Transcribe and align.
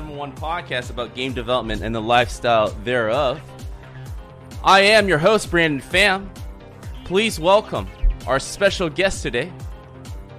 Number 0.00 0.16
one 0.16 0.32
podcast 0.32 0.88
about 0.88 1.14
game 1.14 1.34
development 1.34 1.82
and 1.82 1.94
the 1.94 2.00
lifestyle 2.00 2.70
thereof. 2.84 3.38
I 4.64 4.80
am 4.80 5.08
your 5.08 5.18
host, 5.18 5.50
Brandon 5.50 5.86
Pham. 5.86 6.26
Please 7.04 7.38
welcome 7.38 7.86
our 8.26 8.38
special 8.38 8.88
guest 8.88 9.22
today, 9.22 9.52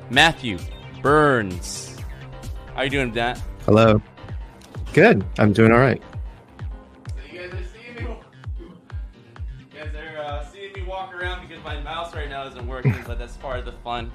Matthew 0.09 0.57
Burns. 1.03 1.95
How 2.73 2.81
you 2.81 2.89
doing, 2.89 3.13
Matt? 3.13 3.39
Hello. 3.65 4.01
Good. 4.93 5.23
I'm 5.37 5.53
doing 5.53 5.71
all 5.71 5.77
right. 5.77 6.01
So 7.09 7.13
you 7.31 7.39
guys 7.39 7.53
are 7.53 7.63
seeing 7.71 8.09
me. 8.09 8.15
You 8.61 9.65
guys 9.75 9.93
are 9.93 10.17
uh, 10.17 10.45
seeing 10.45 10.73
me 10.73 10.81
walk 10.87 11.13
around 11.13 11.47
because 11.47 11.63
my 11.63 11.79
mouse 11.81 12.15
right 12.15 12.29
now 12.29 12.47
isn't 12.47 12.65
working, 12.65 12.95
but 13.05 13.19
that's 13.19 13.37
part 13.37 13.59
of 13.59 13.65
the 13.65 13.73
fun. 13.83 14.11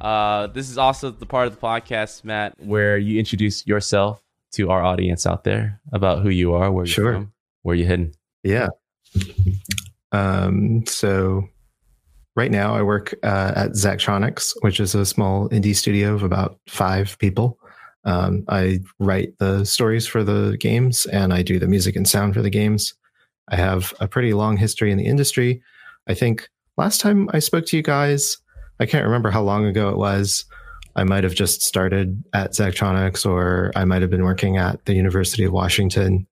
Uh, 0.00 0.48
this 0.48 0.68
is 0.68 0.76
also 0.76 1.12
the 1.12 1.24
part 1.24 1.46
of 1.46 1.54
the 1.54 1.60
podcast, 1.60 2.24
Matt, 2.24 2.54
where 2.58 2.98
you 2.98 3.20
introduce 3.20 3.64
yourself 3.64 4.20
to 4.56 4.70
our 4.70 4.82
audience 4.82 5.26
out 5.26 5.44
there 5.44 5.80
about 5.92 6.22
who 6.22 6.28
you 6.30 6.52
are, 6.54 6.70
where 6.72 6.84
you're 6.84 6.92
Sure. 6.92 7.12
from, 7.12 7.32
where 7.62 7.74
you're 7.76 7.86
hidden? 7.88 8.12
Yeah. 8.42 8.68
Um, 10.12 10.84
so 10.86 11.44
right 12.36 12.50
now 12.50 12.74
I 12.74 12.82
work 12.82 13.14
uh, 13.22 13.52
at 13.56 13.70
Zachtronics, 13.72 14.54
which 14.60 14.80
is 14.80 14.94
a 14.94 15.06
small 15.06 15.48
indie 15.50 15.74
studio 15.74 16.14
of 16.14 16.22
about 16.22 16.58
five 16.68 17.16
people. 17.18 17.58
Um, 18.04 18.44
I 18.48 18.80
write 19.00 19.36
the 19.38 19.64
stories 19.64 20.06
for 20.06 20.22
the 20.22 20.56
games 20.58 21.06
and 21.06 21.32
I 21.34 21.42
do 21.42 21.58
the 21.58 21.66
music 21.66 21.96
and 21.96 22.08
sound 22.08 22.34
for 22.34 22.42
the 22.42 22.50
games. 22.50 22.94
I 23.48 23.56
have 23.56 23.92
a 24.00 24.06
pretty 24.08 24.32
long 24.32 24.56
history 24.56 24.92
in 24.92 24.98
the 24.98 25.06
industry. 25.06 25.60
I 26.06 26.14
think 26.14 26.48
last 26.76 27.00
time 27.00 27.28
I 27.32 27.40
spoke 27.40 27.66
to 27.66 27.76
you 27.76 27.82
guys, 27.82 28.38
I 28.78 28.86
can't 28.86 29.04
remember 29.04 29.30
how 29.30 29.42
long 29.42 29.64
ago 29.64 29.88
it 29.88 29.96
was. 29.96 30.44
I 30.96 31.04
might 31.04 31.24
have 31.24 31.34
just 31.34 31.62
started 31.62 32.24
at 32.32 32.52
Zachtronics 32.52 33.26
or 33.26 33.70
I 33.76 33.84
might 33.84 34.00
have 34.00 34.10
been 34.10 34.24
working 34.24 34.56
at 34.56 34.84
the 34.86 34.94
University 34.94 35.44
of 35.44 35.52
Washington. 35.52 36.26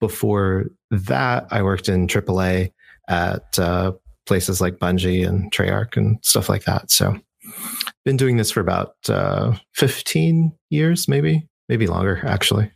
Before 0.00 0.64
that, 0.90 1.46
I 1.50 1.62
worked 1.62 1.88
in 1.88 2.06
AAA 2.06 2.72
at 3.08 3.58
uh, 3.58 3.92
places 4.26 4.60
like 4.62 4.78
Bungie 4.78 5.26
and 5.26 5.52
Treyarch 5.52 5.96
and 5.96 6.18
stuff 6.22 6.48
like 6.48 6.64
that. 6.64 6.90
So, 6.90 7.18
been 8.04 8.16
doing 8.16 8.38
this 8.38 8.50
for 8.50 8.60
about 8.60 8.94
uh, 9.08 9.56
15 9.74 10.52
years, 10.70 11.06
maybe, 11.06 11.46
maybe 11.68 11.86
longer, 11.86 12.22
actually. 12.26 12.72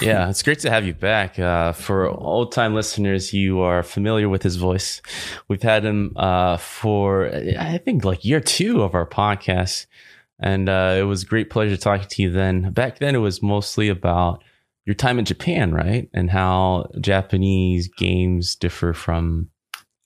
Yeah, 0.00 0.28
it's 0.30 0.42
great 0.42 0.60
to 0.60 0.70
have 0.70 0.86
you 0.86 0.94
back. 0.94 1.38
Uh, 1.38 1.72
for 1.72 2.08
old 2.08 2.52
time 2.52 2.74
listeners, 2.74 3.32
you 3.32 3.60
are 3.60 3.82
familiar 3.82 4.28
with 4.28 4.42
his 4.42 4.56
voice. 4.56 5.02
We've 5.48 5.62
had 5.62 5.84
him 5.84 6.12
uh, 6.16 6.56
for, 6.56 7.26
I 7.58 7.78
think, 7.78 8.04
like 8.04 8.24
year 8.24 8.40
two 8.40 8.82
of 8.82 8.94
our 8.94 9.06
podcast. 9.06 9.86
And 10.40 10.68
uh, 10.68 10.96
it 10.98 11.02
was 11.02 11.22
a 11.22 11.26
great 11.26 11.50
pleasure 11.50 11.76
talking 11.76 12.08
to 12.08 12.22
you 12.22 12.30
then. 12.30 12.72
Back 12.72 12.98
then, 12.98 13.14
it 13.14 13.18
was 13.18 13.42
mostly 13.42 13.88
about 13.88 14.42
your 14.84 14.94
time 14.94 15.18
in 15.18 15.24
Japan, 15.24 15.72
right? 15.72 16.08
And 16.12 16.30
how 16.30 16.90
Japanese 17.00 17.88
games 17.88 18.56
differ 18.56 18.92
from 18.92 19.50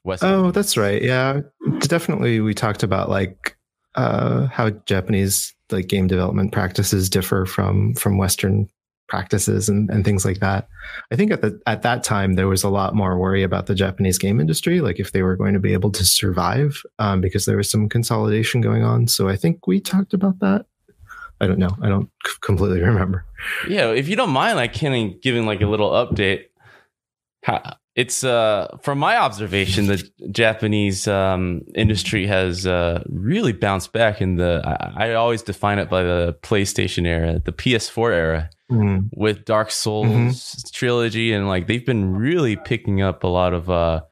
Western. 0.05 0.33
Oh, 0.33 0.51
that's 0.51 0.77
right. 0.77 1.03
Yeah, 1.03 1.41
definitely. 1.81 2.41
We 2.41 2.55
talked 2.55 2.83
about 2.83 3.09
like 3.09 3.57
uh, 3.95 4.47
how 4.47 4.71
Japanese 4.71 5.55
like 5.71 5.89
game 5.89 6.07
development 6.07 6.53
practices 6.53 7.11
differ 7.11 7.45
from 7.47 7.95
from 7.95 8.17
Western 8.19 8.69
practices 9.09 9.69
and, 9.69 9.91
and 9.91 10.05
things 10.05 10.25
like 10.25 10.39
that. 10.41 10.69
I 11.11 11.17
think 11.17 11.33
at 11.33 11.41
the 11.41 11.61
at 11.67 11.83
that 11.83 12.05
time 12.05 12.35
there 12.35 12.47
was 12.47 12.63
a 12.63 12.69
lot 12.69 12.95
more 12.95 13.19
worry 13.19 13.43
about 13.43 13.67
the 13.67 13.75
Japanese 13.75 14.19
game 14.19 14.41
industry, 14.41 14.81
like 14.81 15.01
if 15.01 15.13
they 15.13 15.23
were 15.23 15.37
going 15.37 15.55
to 15.55 15.61
be 15.61 15.73
able 15.73 15.91
to 15.93 16.05
survive, 16.05 16.83
um, 16.99 17.21
because 17.21 17.47
there 17.47 17.57
was 17.57 17.71
some 17.71 17.89
consolidation 17.89 18.61
going 18.61 18.85
on. 18.85 19.09
So 19.09 19.29
I 19.29 19.37
think 19.37 19.67
we 19.67 19.81
talked 19.81 20.15
about 20.15 20.39
that. 20.41 20.67
I 21.41 21.47
don't 21.47 21.59
know. 21.59 21.77
I 21.83 21.89
don't 21.89 22.11
c- 22.27 22.35
completely 22.41 22.81
remember. 22.83 23.25
Yeah, 23.69 23.91
if 23.91 24.09
you 24.09 24.17
don't 24.17 24.31
mind, 24.31 24.73
kind 24.73 25.13
of 25.15 25.21
giving 25.23 25.47
like 25.47 25.63
a 25.63 25.67
little 25.67 25.91
update. 25.91 26.45
It's 28.03 28.23
uh 28.23 28.69
from 28.83 28.99
my 28.99 29.17
observation, 29.17 29.87
the 29.89 29.99
Japanese 30.31 31.09
um, 31.09 31.63
industry 31.75 32.27
has 32.27 32.65
uh, 32.67 33.03
really 33.09 33.53
bounced 33.53 33.93
back 33.93 34.21
in 34.21 34.37
the. 34.37 34.63
I, 34.65 35.09
I 35.09 35.15
always 35.15 35.43
define 35.43 35.79
it 35.79 35.89
by 35.91 36.03
the 36.05 36.37
PlayStation 36.43 37.07
era, 37.07 37.43
the 37.45 37.53
PS4 37.53 38.13
era, 38.13 38.51
Mm. 38.71 39.09
with 39.15 39.47
Dark 39.47 39.71
Souls 39.71 40.63
trilogy, 40.75 41.33
and 41.33 41.49
like 41.49 41.67
they've 41.69 41.87
been 41.87 42.15
really 42.15 42.55
picking 42.57 43.01
up 43.01 43.25
a 43.25 43.27
lot 43.29 43.55
of 43.55 43.71
uh 43.71 44.03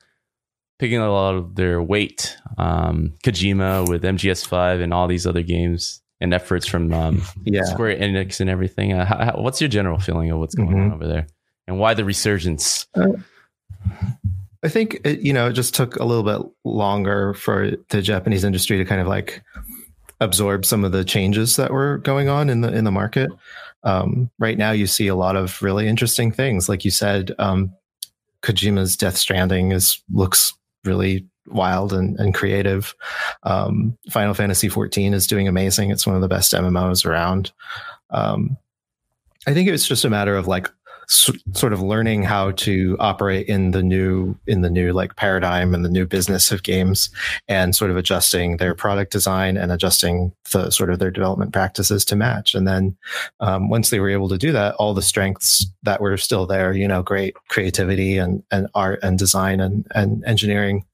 picking 0.79 0.99
up 0.99 1.09
a 1.09 1.13
lot 1.13 1.35
of 1.35 1.55
their 1.57 1.83
weight. 1.83 2.37
Um, 2.59 3.13
Kojima 3.23 3.87
with 3.89 4.03
MGS5 4.03 4.83
and 4.83 4.93
all 4.95 5.09
these 5.09 5.27
other 5.27 5.43
games 5.43 6.01
and 6.23 6.33
efforts 6.33 6.67
from 6.67 6.93
um, 6.95 7.21
Yeah. 7.45 7.65
Square 7.65 7.99
Enix 7.99 8.41
and 8.41 8.49
everything. 8.49 8.95
Uh, 8.95 9.05
how, 9.05 9.19
how- 9.27 9.41
what's 9.43 9.61
your 9.61 9.69
general 9.69 9.99
feeling 9.99 10.31
of 10.31 10.39
what's 10.39 10.55
going 10.55 10.71
Mhm. 10.71 10.85
on 10.87 10.93
over 10.95 11.07
there, 11.07 11.27
and 11.69 11.79
why 11.79 11.93
the 11.95 12.05
resurgence? 12.05 12.87
I 14.63 14.69
think 14.69 15.01
it, 15.05 15.21
you 15.21 15.33
know 15.33 15.49
it 15.49 15.53
just 15.53 15.75
took 15.75 15.97
a 15.97 16.05
little 16.05 16.25
bit 16.25 16.51
longer 16.65 17.35
for 17.35 17.73
the 17.91 18.03
Japanese 18.03 18.45
industry 18.45 18.79
to 18.79 18.85
kind 18.85 19.01
of 19.01 19.07
like 19.07 19.43
absorb 20.21 20.65
some 20.65 20.85
of 20.85 20.93
the 20.93 21.05
changes 21.05 21.57
that 21.57 21.73
were 21.73 21.99
going 21.99 22.29
on 22.29 22.49
in 22.49 22.63
the 22.63 22.73
in 22.73 22.85
the 22.85 22.91
market. 22.91 23.31
Um, 23.85 24.31
right 24.39 24.59
now, 24.59 24.73
you 24.73 24.87
see 24.87 25.07
a 25.07 25.15
lot 25.15 25.37
of 25.37 25.63
really 25.63 25.87
interesting 25.87 26.33
things, 26.33 26.69
like 26.69 26.85
you 26.85 26.91
said. 26.91 27.33
Um, 27.39 27.73
Kojima's 28.43 28.97
Death 28.97 29.17
Stranding 29.17 29.73
is 29.73 30.03
looks 30.13 30.53
really 30.85 31.27
wild 31.47 31.93
and, 31.93 32.19
and 32.19 32.35
creative. 32.35 32.95
Um, 33.45 33.97
Final 34.11 34.35
Fantasy 34.35 34.69
XIV 34.69 35.15
is 35.15 35.27
doing 35.27 35.49
amazing. 35.49 35.91
It's 35.91 36.07
one 36.07 36.17
of 36.17 36.23
the 36.23 36.29
best 36.29 36.53
MMOs 36.53 37.05
around. 37.07 37.53
Um, 38.11 38.57
I 39.47 39.55
think 39.55 39.69
it's 39.69 39.87
just 39.87 40.05
a 40.05 40.11
matter 40.11 40.37
of 40.37 40.49
like 40.49 40.69
sort 41.09 41.73
of 41.73 41.81
learning 41.81 42.25
how 42.25 42.51
to 42.51 42.97
operate 42.99 43.47
in 43.47 43.71
the 43.71 43.83
new 43.83 44.37
in 44.47 44.63
the 44.63 44.71
new 44.71 44.93
like 44.93 45.15
paradigm 45.17 45.75
and 45.75 45.85
the 45.85 45.89
new 45.89 46.05
business 46.05 46.51
of 46.51 46.65
games 46.65 47.11
and 47.49 47.77
sort 47.77 47.91
of 47.91 47.97
adjusting 47.97 48.57
their 48.57 48.75
product 48.75 49.13
design 49.13 49.57
and 49.57 49.71
adjusting 49.71 50.33
the 50.53 50.71
sort 50.71 50.91
of 50.91 50.99
their 50.99 51.11
development 51.11 51.53
practices 51.53 52.05
to 52.05 52.17
match. 52.17 52.55
And 52.55 52.67
then 52.67 52.97
um, 53.41 53.69
once 53.69 53.91
they 53.91 54.01
were 54.01 54.11
able 54.11 54.29
to 54.29 54.39
do 54.39 54.51
that 54.53 54.75
all 54.77 54.95
the 54.95 55.03
strengths 55.03 55.67
that 55.85 56.01
were 56.01 56.17
still 56.17 56.47
there 56.47 56.73
you 56.73 56.89
know 56.89 57.03
great 57.03 57.37
creativity 57.49 58.19
and 58.19 58.43
and 58.51 58.69
art 58.75 58.99
and 59.03 59.19
design 59.19 59.61
and 59.61 59.87
and 59.95 60.25
engineering 60.25 60.85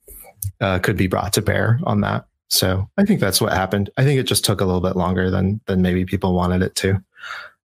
uh, 0.60 0.78
could 0.78 0.96
be 0.96 1.06
brought 1.06 1.32
to 1.32 1.42
bear 1.42 1.80
on 1.84 2.00
that. 2.02 2.26
So 2.48 2.86
i 2.98 3.04
think 3.04 3.18
that's 3.18 3.40
what 3.40 3.54
happened. 3.54 3.88
I 3.96 4.04
think 4.04 4.20
it 4.20 4.24
just 4.24 4.44
took 4.44 4.60
a 4.60 4.66
little 4.66 4.82
bit 4.82 4.94
longer 4.94 5.30
than 5.30 5.60
than 5.66 5.80
maybe 5.80 6.04
people 6.04 6.34
wanted 6.34 6.62
it 6.62 6.74
to 6.76 7.02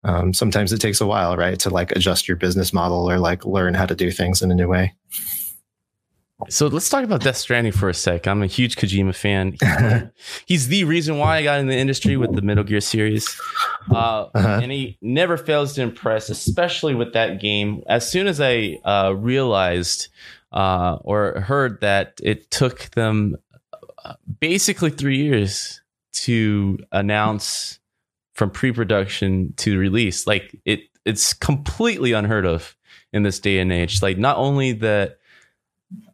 um, 0.05 0.33
sometimes 0.33 0.73
it 0.73 0.79
takes 0.79 1.01
a 1.01 1.07
while, 1.07 1.37
right, 1.37 1.59
to 1.61 1.71
like 1.71 1.93
adjust 1.93 2.29
your 2.29 2.37
business 2.37 2.73
model 2.73 3.11
or 3.11 3.19
like 3.19 3.45
learn 3.45 3.75
how 3.75 3.87
to 3.87 3.95
do 3.95 4.11
things 4.11 4.43
in 4.43 4.51
a 4.51 4.55
new 4.55 4.69
way. 4.69 4.95
So 6.49 6.67
let's 6.67 6.89
talk 6.91 7.05
about 7.05 7.23
Death 7.23 7.37
Stranding 7.37 7.73
for 7.73 7.89
a 7.89 7.95
sec. 7.95 8.27
I'm 8.27 8.43
a 8.43 8.47
huge 8.47 8.77
Kojima 8.77 9.15
fan. 9.15 10.11
He's 10.47 10.69
the 10.69 10.85
reason 10.85 11.17
why 11.17 11.39
I 11.39 11.43
got 11.43 11.61
in 11.61 11.69
the 11.69 11.77
industry 11.77 12.17
with 12.17 12.35
the 12.35 12.43
Metal 12.43 12.65
Gear 12.65 12.81
series. 12.81 13.41
Uh, 13.91 14.27
Uh-huh. 14.35 14.61
And 14.63 14.73
he 14.73 14.99
never 15.01 15.37
fails 15.37 15.75
to 15.75 15.83
impress, 15.83 16.29
especially 16.29 16.95
with 16.95 17.13
that 17.13 17.41
game. 17.41 17.83
As 17.87 18.11
soon 18.11 18.27
as 18.27 18.41
I 18.41 18.79
uh, 18.85 19.15
realized 19.17 20.09
uh, 20.53 20.99
or 21.03 21.41
heard 21.41 21.81
that 21.81 22.21
it 22.23 22.51
took 22.51 22.91
them 22.91 23.37
uh, 24.05 24.15
basically 24.41 24.91
three 24.91 25.19
years 25.19 25.81
to 26.13 26.79
announce 26.93 27.79
from 28.35 28.51
pre-production 28.51 29.55
to 29.57 29.79
release, 29.79 30.27
like 30.27 30.55
it, 30.65 30.81
it's 31.05 31.33
completely 31.33 32.13
unheard 32.13 32.47
of 32.47 32.77
in 33.13 33.23
this 33.23 33.39
day 33.39 33.59
and 33.59 33.73
age. 33.73 34.03
Like 34.03 34.19
not 34.19 34.37
only 34.37 34.73
that 34.73 35.19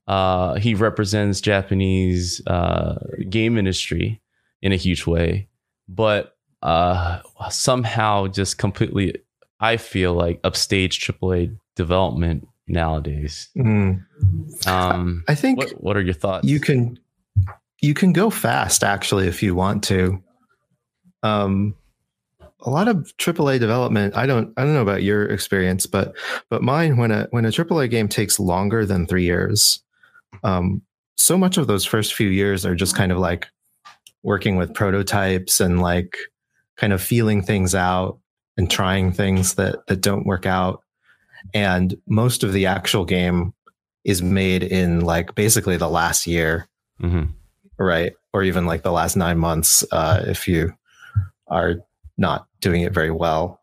uh, 0.07 0.55
he 0.55 0.75
represents 0.75 1.41
Japanese 1.41 2.45
uh, 2.47 2.99
game 3.29 3.57
industry 3.57 4.21
in 4.63 4.73
a 4.73 4.77
huge 4.77 5.07
way, 5.07 5.49
but 5.89 6.37
uh, 6.63 7.21
somehow 7.51 8.27
just 8.27 8.59
completely, 8.59 9.17
I 9.61 9.77
feel 9.77 10.13
like 10.13 10.41
upstage 10.45 11.01
AAA 11.01 11.57
development 11.75 12.47
nowadays. 12.69 13.49
Mm. 13.57 14.05
Um, 14.67 15.25
I 15.29 15.35
think 15.35 15.59
what, 15.59 15.71
what 15.83 15.97
are 15.97 16.03
your 16.03 16.15
thoughts? 16.15 16.47
you 16.47 16.61
can 16.61 16.99
you 17.83 17.95
can 17.95 18.13
go 18.13 18.29
fast 18.31 18.85
actually 18.85 19.27
if 19.27 19.43
you 19.43 19.55
want 19.55 19.85
to. 19.85 20.23
Um, 21.23 21.75
a 22.63 22.71
lot 22.71 22.89
of 22.89 23.13
AAA 23.19 23.59
development. 23.61 24.17
I 24.17 24.27
don't 24.27 24.53
I 24.57 24.65
don't 24.65 24.75
know 24.75 24.83
about 24.83 25.03
your 25.03 25.27
experience, 25.27 25.87
but 25.87 26.17
but 26.49 26.63
mine 26.63 26.97
when 26.97 27.11
a 27.11 27.27
when 27.31 27.45
a 27.45 27.51
AAA 27.51 27.91
game 27.91 28.09
takes 28.09 28.41
longer 28.41 28.85
than 28.85 29.07
three 29.07 29.25
years, 29.25 29.83
um, 30.45 30.83
so 31.17 31.37
much 31.37 31.59
of 31.59 31.67
those 31.67 31.85
first 31.85 32.15
few 32.15 32.29
years 32.29 32.65
are 32.65 32.75
just 32.75 32.97
kind 32.97 33.13
of 33.13 33.19
like 33.19 33.47
working 34.23 34.57
with 34.57 34.75
prototypes 34.75 35.61
and 35.61 35.81
like 35.81 36.17
kind 36.77 36.93
of 36.93 37.03
feeling 37.03 37.43
things 37.43 37.75
out 37.75 38.19
and 38.57 38.71
trying 38.71 39.13
things 39.13 39.55
that 39.55 39.87
that 39.89 40.01
don't 40.01 40.27
work 40.27 40.47
out. 40.47 40.83
And 41.55 41.95
most 42.07 42.43
of 42.43 42.53
the 42.53 42.67
actual 42.67 43.05
game 43.05 43.55
is 44.05 44.23
made 44.23 44.63
in 44.63 45.01
like 45.01 45.35
basically 45.35 45.77
the 45.77 45.89
last 45.89 46.27
year. 46.27 46.69
Hmm 47.01 47.25
right? 47.81 48.13
Or 48.33 48.45
even 48.45 48.67
like 48.67 48.83
the 48.83 48.93
last 48.93 49.17
nine 49.17 49.39
months 49.39 49.85
uh, 49.91 50.23
if 50.27 50.47
you 50.47 50.73
are 51.49 51.77
not 52.17 52.47
doing 52.61 52.83
it 52.83 52.93
very 52.93 53.11
well. 53.11 53.59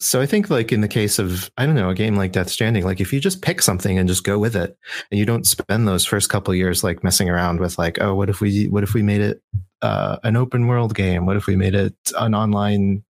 So 0.00 0.20
i 0.20 0.26
think 0.26 0.50
like 0.50 0.70
in 0.70 0.82
the 0.82 0.88
case 0.88 1.18
of 1.18 1.50
i 1.56 1.64
don't 1.64 1.76
know 1.76 1.88
a 1.88 1.94
game 1.94 2.16
like 2.16 2.32
death 2.32 2.50
stranding 2.50 2.84
like 2.84 3.00
if 3.00 3.10
you 3.10 3.20
just 3.20 3.40
pick 3.40 3.62
something 3.62 3.96
and 3.96 4.06
just 4.06 4.24
go 4.24 4.38
with 4.38 4.54
it 4.54 4.76
and 5.10 5.18
you 5.18 5.24
don't 5.24 5.46
spend 5.46 5.88
those 5.88 6.04
first 6.04 6.28
couple 6.28 6.54
years 6.54 6.84
like 6.84 7.02
messing 7.02 7.30
around 7.30 7.58
with 7.58 7.78
like 7.78 7.98
oh 8.02 8.14
what 8.14 8.28
if 8.28 8.40
we 8.40 8.66
what 8.66 8.82
if 8.82 8.92
we 8.92 9.02
made 9.02 9.22
it 9.22 9.40
uh, 9.84 10.16
an 10.22 10.34
open 10.34 10.66
world 10.66 10.94
game? 10.94 11.26
What 11.26 11.36
if 11.36 11.46
we 11.46 11.56
made 11.56 11.74
it 11.74 11.94
an 12.18 12.34
online 12.34 13.04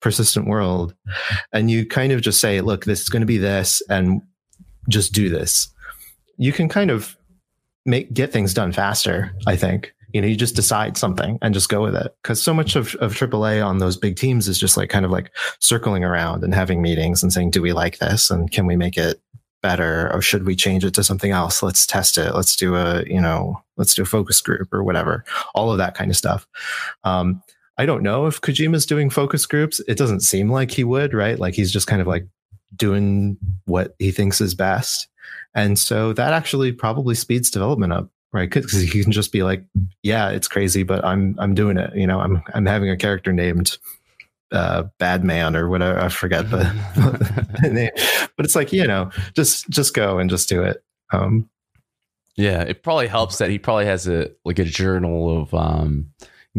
persistent 0.00 0.48
world? 0.48 0.94
And 1.52 1.70
you 1.70 1.86
kind 1.86 2.10
of 2.10 2.22
just 2.22 2.40
say 2.40 2.60
look 2.62 2.86
this 2.86 3.02
is 3.02 3.10
going 3.10 3.20
to 3.20 3.26
be 3.26 3.38
this 3.38 3.82
and 3.90 4.22
just 4.88 5.12
do 5.12 5.28
this. 5.28 5.68
You 6.38 6.52
can 6.52 6.68
kind 6.68 6.90
of 6.90 7.16
make 7.84 8.12
get 8.12 8.32
things 8.32 8.52
done 8.52 8.72
faster 8.72 9.32
i 9.46 9.54
think 9.54 9.94
you 10.16 10.22
know 10.22 10.26
you 10.26 10.34
just 10.34 10.56
decide 10.56 10.96
something 10.96 11.38
and 11.42 11.52
just 11.52 11.68
go 11.68 11.82
with 11.82 11.94
it. 11.94 12.16
Because 12.22 12.42
so 12.42 12.54
much 12.54 12.74
of, 12.74 12.94
of 12.96 13.12
aaa 13.12 13.66
on 13.66 13.76
those 13.76 13.98
big 13.98 14.16
teams 14.16 14.48
is 14.48 14.58
just 14.58 14.78
like 14.78 14.88
kind 14.88 15.04
of 15.04 15.10
like 15.10 15.30
circling 15.60 16.04
around 16.04 16.42
and 16.42 16.54
having 16.54 16.80
meetings 16.80 17.22
and 17.22 17.30
saying 17.30 17.50
do 17.50 17.60
we 17.60 17.74
like 17.74 17.98
this? 17.98 18.30
And 18.30 18.50
can 18.50 18.64
we 18.64 18.76
make 18.76 18.96
it 18.96 19.20
better? 19.60 20.10
Or 20.14 20.22
should 20.22 20.46
we 20.46 20.56
change 20.56 20.86
it 20.86 20.94
to 20.94 21.04
something 21.04 21.32
else? 21.32 21.62
Let's 21.62 21.86
test 21.86 22.16
it. 22.16 22.34
Let's 22.34 22.56
do 22.56 22.76
a 22.76 23.04
you 23.04 23.20
know 23.20 23.62
let's 23.76 23.94
do 23.94 24.04
a 24.04 24.06
focus 24.06 24.40
group 24.40 24.72
or 24.72 24.82
whatever. 24.82 25.22
All 25.54 25.70
of 25.70 25.76
that 25.76 25.94
kind 25.94 26.10
of 26.10 26.16
stuff. 26.16 26.46
Um, 27.04 27.42
I 27.76 27.84
don't 27.84 28.02
know 28.02 28.24
if 28.24 28.40
Kojima's 28.40 28.86
doing 28.86 29.10
focus 29.10 29.44
groups. 29.44 29.82
It 29.86 29.98
doesn't 29.98 30.20
seem 30.20 30.50
like 30.50 30.70
he 30.70 30.82
would, 30.82 31.12
right? 31.12 31.38
Like 31.38 31.52
he's 31.52 31.70
just 31.70 31.86
kind 31.86 32.00
of 32.00 32.06
like 32.06 32.26
doing 32.74 33.36
what 33.66 33.94
he 33.98 34.10
thinks 34.10 34.40
is 34.40 34.54
best. 34.54 35.08
And 35.54 35.78
so 35.78 36.12
that 36.12 36.32
actually 36.32 36.72
probably 36.72 37.14
speeds 37.14 37.50
development 37.50 37.92
up, 37.92 38.10
right? 38.32 38.50
Because 38.50 38.72
he 38.72 39.02
can 39.02 39.12
just 39.12 39.32
be 39.32 39.42
like, 39.42 39.64
yeah, 40.02 40.30
it's 40.30 40.48
crazy, 40.48 40.82
but 40.82 41.04
I'm 41.04 41.36
I'm 41.38 41.54
doing 41.54 41.76
it. 41.76 41.94
You 41.94 42.06
know, 42.06 42.20
I'm 42.20 42.42
I'm 42.54 42.66
having 42.66 42.90
a 42.90 42.96
character 42.96 43.32
named 43.32 43.78
uh 44.52 44.84
bad 45.00 45.24
man 45.24 45.56
or 45.56 45.68
whatever 45.68 45.98
i 45.98 46.08
forget 46.08 46.48
the, 46.50 46.58
the 47.62 47.68
name 47.68 47.90
but 48.36 48.46
it's 48.46 48.54
like 48.54 48.72
you 48.72 48.86
know 48.86 49.10
just 49.34 49.68
just 49.70 49.92
go 49.92 50.20
and 50.20 50.30
just 50.30 50.48
do 50.48 50.62
it 50.62 50.84
um 51.12 51.50
Yeah, 52.36 52.62
it 52.62 52.82
probably 52.82 53.06
helps 53.06 53.38
that 53.38 53.48
he 53.48 53.58
probably 53.58 53.86
has 53.86 54.06
a 54.06 54.30
like 54.44 54.58
a 54.58 54.64
journal 54.64 55.40
of 55.40 55.54
um, 55.54 56.10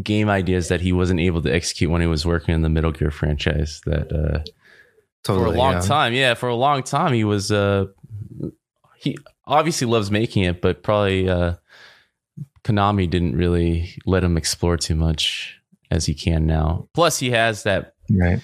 game 0.01 0.27
ideas 0.27 0.69
that 0.69 0.81
he 0.81 0.91
wasn't 0.91 1.19
able 1.19 1.41
to 1.43 1.53
execute 1.53 1.91
when 1.91 2.01
he 2.01 2.07
was 2.07 2.25
working 2.25 2.55
in 2.55 2.63
the 2.63 2.69
Metal 2.69 2.91
Gear 2.91 3.11
franchise. 3.11 3.81
That 3.85 4.11
uh, 4.11 4.43
totally 5.23 5.51
for 5.51 5.53
a 5.53 5.57
long 5.57 5.73
yeah. 5.73 5.79
time, 5.81 6.13
yeah, 6.13 6.33
for 6.33 6.49
a 6.49 6.55
long 6.55 6.81
time 6.81 7.13
he 7.13 7.23
was. 7.23 7.51
Uh, 7.51 7.85
he 8.97 9.17
obviously 9.47 9.87
loves 9.87 10.11
making 10.11 10.43
it, 10.43 10.61
but 10.61 10.83
probably 10.83 11.29
uh, 11.29 11.53
Konami 12.63 13.09
didn't 13.09 13.35
really 13.35 13.89
let 14.05 14.23
him 14.23 14.37
explore 14.37 14.77
too 14.77 14.95
much 14.95 15.59
as 15.89 16.05
he 16.05 16.13
can 16.13 16.45
now. 16.45 16.87
Plus, 16.93 17.17
he 17.19 17.31
has 17.31 17.63
that 17.63 17.93
right 18.11 18.41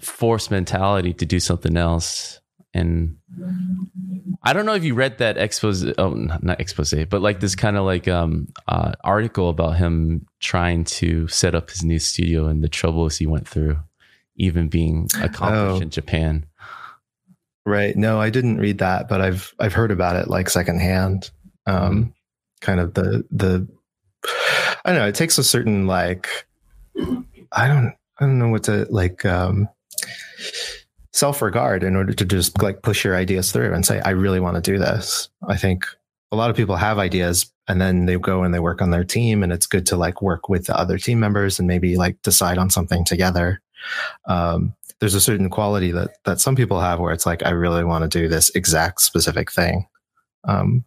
force 0.00 0.50
mentality 0.50 1.12
to 1.14 1.26
do 1.26 1.38
something 1.38 1.76
else. 1.76 2.40
And 2.74 3.18
I 4.42 4.52
don't 4.54 4.64
know 4.64 4.74
if 4.74 4.82
you 4.82 4.94
read 4.94 5.18
that 5.18 5.36
expose, 5.36 5.84
oh, 5.98 6.10
not 6.40 6.60
expose, 6.60 6.94
but 7.10 7.20
like 7.20 7.40
this 7.40 7.54
kind 7.54 7.76
of 7.76 7.84
like 7.84 8.08
um 8.08 8.48
uh, 8.66 8.92
article 9.04 9.50
about 9.50 9.76
him 9.76 10.26
trying 10.40 10.84
to 10.84 11.28
set 11.28 11.54
up 11.54 11.68
his 11.70 11.84
new 11.84 11.98
studio 11.98 12.46
and 12.46 12.64
the 12.64 12.68
troubles 12.68 13.18
he 13.18 13.26
went 13.26 13.46
through, 13.46 13.76
even 14.36 14.68
being 14.68 15.06
accomplished 15.20 15.80
Oh. 15.80 15.82
in 15.82 15.90
Japan. 15.90 16.46
Right. 17.64 17.96
No, 17.96 18.20
I 18.20 18.30
didn't 18.30 18.58
read 18.58 18.78
that, 18.78 19.08
but 19.08 19.20
I've 19.20 19.54
I've 19.58 19.72
heard 19.72 19.90
about 19.90 20.16
it 20.16 20.28
like 20.28 20.50
secondhand. 20.50 21.30
Um, 21.66 22.12
kind 22.60 22.80
of 22.80 22.94
the 22.94 23.24
the 23.30 23.68
I 24.84 24.90
don't 24.90 24.96
know. 24.96 25.06
It 25.06 25.14
takes 25.14 25.38
a 25.38 25.44
certain 25.44 25.86
like 25.86 26.28
I 27.52 27.68
don't 27.68 27.94
I 28.18 28.26
don't 28.26 28.38
know 28.38 28.48
what 28.48 28.64
to 28.64 28.86
like 28.90 29.24
um, 29.24 29.68
self 31.12 31.40
regard 31.40 31.84
in 31.84 31.94
order 31.94 32.12
to 32.12 32.24
just 32.24 32.60
like 32.60 32.82
push 32.82 33.04
your 33.04 33.16
ideas 33.16 33.52
through 33.52 33.72
and 33.74 33.86
say 33.86 34.00
I 34.00 34.10
really 34.10 34.40
want 34.40 34.56
to 34.56 34.70
do 34.72 34.78
this. 34.78 35.28
I 35.46 35.56
think 35.56 35.86
a 36.32 36.36
lot 36.36 36.50
of 36.50 36.56
people 36.56 36.76
have 36.76 36.98
ideas 36.98 37.52
and 37.68 37.80
then 37.80 38.06
they 38.06 38.16
go 38.16 38.42
and 38.42 38.52
they 38.52 38.58
work 38.58 38.82
on 38.82 38.90
their 38.90 39.04
team 39.04 39.42
and 39.42 39.52
it's 39.52 39.66
good 39.66 39.86
to 39.86 39.96
like 39.96 40.22
work 40.22 40.48
with 40.48 40.66
the 40.66 40.76
other 40.76 40.98
team 40.98 41.20
members 41.20 41.58
and 41.58 41.68
maybe 41.68 41.96
like 41.96 42.20
decide 42.22 42.58
on 42.58 42.70
something 42.70 43.04
together. 43.04 43.60
Um, 44.26 44.74
there's 45.02 45.16
a 45.16 45.20
certain 45.20 45.50
quality 45.50 45.90
that 45.90 46.10
that 46.22 46.38
some 46.38 46.54
people 46.54 46.78
have 46.78 47.00
where 47.00 47.12
it's 47.12 47.26
like 47.26 47.44
I 47.44 47.50
really 47.50 47.82
want 47.82 48.02
to 48.08 48.20
do 48.20 48.28
this 48.28 48.50
exact 48.54 49.00
specific 49.00 49.50
thing, 49.50 49.88
um, 50.44 50.84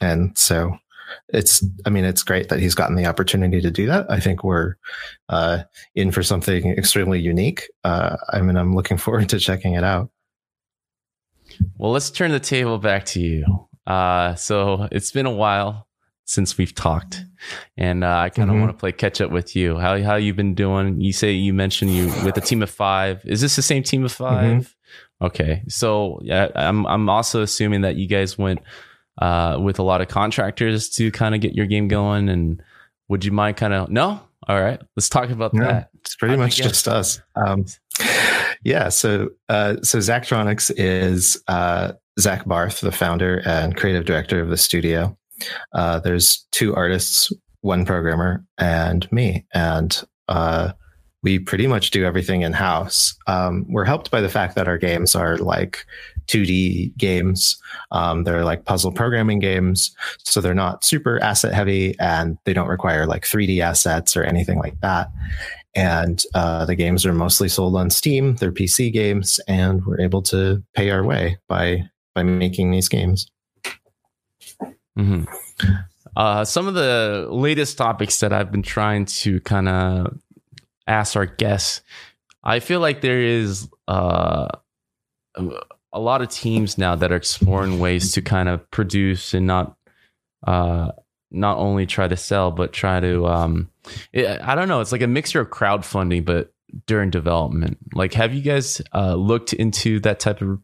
and 0.00 0.36
so 0.36 0.76
it's 1.28 1.64
I 1.86 1.90
mean 1.90 2.04
it's 2.04 2.24
great 2.24 2.48
that 2.48 2.58
he's 2.58 2.74
gotten 2.74 2.96
the 2.96 3.06
opportunity 3.06 3.60
to 3.60 3.70
do 3.70 3.86
that. 3.86 4.10
I 4.10 4.18
think 4.18 4.42
we're 4.42 4.74
uh, 5.28 5.62
in 5.94 6.10
for 6.10 6.24
something 6.24 6.72
extremely 6.72 7.20
unique. 7.20 7.70
Uh, 7.84 8.16
I 8.30 8.40
mean 8.40 8.56
I'm 8.56 8.74
looking 8.74 8.96
forward 8.96 9.28
to 9.28 9.38
checking 9.38 9.74
it 9.74 9.84
out. 9.84 10.10
Well, 11.78 11.92
let's 11.92 12.10
turn 12.10 12.32
the 12.32 12.40
table 12.40 12.78
back 12.78 13.04
to 13.06 13.20
you. 13.20 13.68
Uh, 13.86 14.34
so 14.34 14.88
it's 14.90 15.12
been 15.12 15.26
a 15.26 15.30
while 15.30 15.86
since 16.24 16.56
we've 16.58 16.74
talked, 16.74 17.24
and 17.76 18.04
uh, 18.04 18.16
I 18.18 18.28
kind 18.30 18.50
of 18.50 18.56
Mhm. 18.56 18.60
want 18.60 18.72
to 18.72 18.78
play 18.78 18.92
catch 18.92 19.20
up 19.20 19.30
with 19.30 19.54
you. 19.56 19.78
How 19.78 20.00
how 20.02 20.16
you 20.16 20.32
been 20.34 20.54
doing? 20.54 21.00
You 21.00 21.12
say 21.12 21.32
you 21.32 21.52
mentioned 21.52 21.90
you 21.92 22.06
with 22.24 22.36
a 22.36 22.40
team 22.40 22.62
of 22.62 22.70
five. 22.70 23.20
Is 23.24 23.40
this 23.40 23.56
the 23.56 23.62
same 23.62 23.82
team 23.82 24.04
of 24.04 24.12
5 24.12 24.74
Okay, 25.20 25.62
so 25.68 26.18
yeah, 26.22 26.48
I'm 26.56 26.84
I'm 26.86 27.08
also 27.08 27.42
assuming 27.42 27.82
that 27.82 27.96
you 27.96 28.06
guys 28.08 28.36
went 28.36 28.60
uh, 29.20 29.58
with 29.60 29.78
a 29.78 29.82
lot 29.82 30.00
of 30.00 30.08
contractors 30.08 30.88
to 30.90 31.10
kind 31.12 31.34
of 31.34 31.40
get 31.40 31.54
your 31.54 31.66
game 31.66 31.86
going. 31.88 32.28
And 32.28 32.62
would 33.08 33.24
you 33.24 33.30
mind 33.32 33.56
kind 33.56 33.72
of 33.74 33.88
no? 33.90 34.20
All 34.48 34.60
right, 34.60 34.80
let's 34.96 35.08
talk 35.08 35.30
about 35.30 35.52
that. 35.54 35.90
it's 36.00 36.16
pretty 36.16 36.32
How'd 36.32 36.40
much 36.40 36.56
just 36.56 36.88
us. 36.88 37.20
Um, 37.36 37.64
yeah. 38.64 38.88
So, 38.88 39.28
uh, 39.48 39.76
so 39.82 39.98
Zachtronics 39.98 40.72
is 40.76 41.40
uh, 41.46 41.92
Zach 42.18 42.44
Barth, 42.44 42.80
the 42.80 42.90
founder 42.90 43.40
and 43.46 43.76
creative 43.76 44.04
director 44.04 44.40
of 44.40 44.48
the 44.48 44.56
studio. 44.56 45.16
Uh, 45.72 46.00
there's 46.00 46.46
two 46.52 46.74
artists, 46.74 47.32
one 47.60 47.84
programmer, 47.84 48.44
and 48.58 49.10
me, 49.12 49.46
and 49.54 50.02
uh, 50.28 50.72
we 51.22 51.38
pretty 51.38 51.66
much 51.66 51.90
do 51.90 52.04
everything 52.04 52.42
in 52.42 52.52
house. 52.52 53.14
Um, 53.26 53.64
we're 53.68 53.84
helped 53.84 54.10
by 54.10 54.20
the 54.20 54.28
fact 54.28 54.56
that 54.56 54.66
our 54.66 54.78
games 54.78 55.14
are 55.14 55.36
like 55.38 55.86
2D 56.26 56.96
games. 56.96 57.56
Um, 57.92 58.24
they're 58.24 58.44
like 58.44 58.64
puzzle 58.64 58.92
programming 58.92 59.38
games, 59.38 59.94
so 60.18 60.40
they're 60.40 60.54
not 60.54 60.84
super 60.84 61.22
asset 61.22 61.54
heavy, 61.54 61.94
and 62.00 62.38
they 62.44 62.52
don't 62.52 62.68
require 62.68 63.06
like 63.06 63.22
3D 63.22 63.60
assets 63.60 64.16
or 64.16 64.24
anything 64.24 64.58
like 64.58 64.80
that 64.80 65.08
and 65.74 66.22
uh, 66.34 66.64
the 66.64 66.74
games 66.74 67.06
are 67.06 67.14
mostly 67.14 67.48
sold 67.48 67.76
on 67.76 67.90
Steam. 67.90 68.36
They're 68.36 68.52
PC 68.52 68.92
games, 68.92 69.40
and 69.48 69.84
we're 69.86 70.00
able 70.00 70.22
to 70.22 70.62
pay 70.74 70.90
our 70.90 71.04
way 71.04 71.38
by 71.48 71.84
by 72.14 72.22
making 72.22 72.70
these 72.70 72.88
games. 72.88 73.26
Hmm 74.96 75.24
Uh, 76.14 76.44
some 76.44 76.68
of 76.68 76.74
the 76.74 77.26
latest 77.30 77.78
topics 77.78 78.20
that 78.20 78.34
I've 78.34 78.52
been 78.52 78.62
trying 78.62 79.06
to 79.06 79.40
kind 79.40 79.66
of 79.66 80.18
ask 80.86 81.16
our 81.16 81.24
guests, 81.24 81.80
I 82.44 82.60
feel 82.60 82.80
like 82.80 83.00
there 83.00 83.20
is 83.20 83.68
uh, 83.88 84.48
a 85.36 86.00
lot 86.00 86.20
of 86.20 86.28
teams 86.28 86.76
now 86.76 86.96
that 86.96 87.12
are 87.12 87.16
exploring 87.16 87.78
ways 87.78 88.12
to 88.12 88.22
kind 88.22 88.50
of 88.50 88.70
produce 88.70 89.32
and 89.32 89.46
not 89.46 89.76
uh, 90.46 90.92
not 91.30 91.56
only 91.56 91.86
try 91.86 92.08
to 92.08 92.16
sell 92.16 92.50
but 92.50 92.74
try 92.74 93.00
to 93.00 93.26
um, 93.26 93.70
it, 94.12 94.40
I 94.42 94.54
don't 94.54 94.68
know. 94.68 94.80
It's 94.80 94.92
like 94.92 95.02
a 95.02 95.06
mixture 95.06 95.40
of 95.40 95.48
crowdfunding, 95.48 96.26
but 96.26 96.52
during 96.86 97.10
development. 97.10 97.78
Like, 97.94 98.14
have 98.14 98.34
you 98.34 98.42
guys 98.42 98.82
uh, 98.94 99.14
looked 99.14 99.52
into 99.52 100.00
that 100.00 100.20
type 100.20 100.42
of 100.42 100.58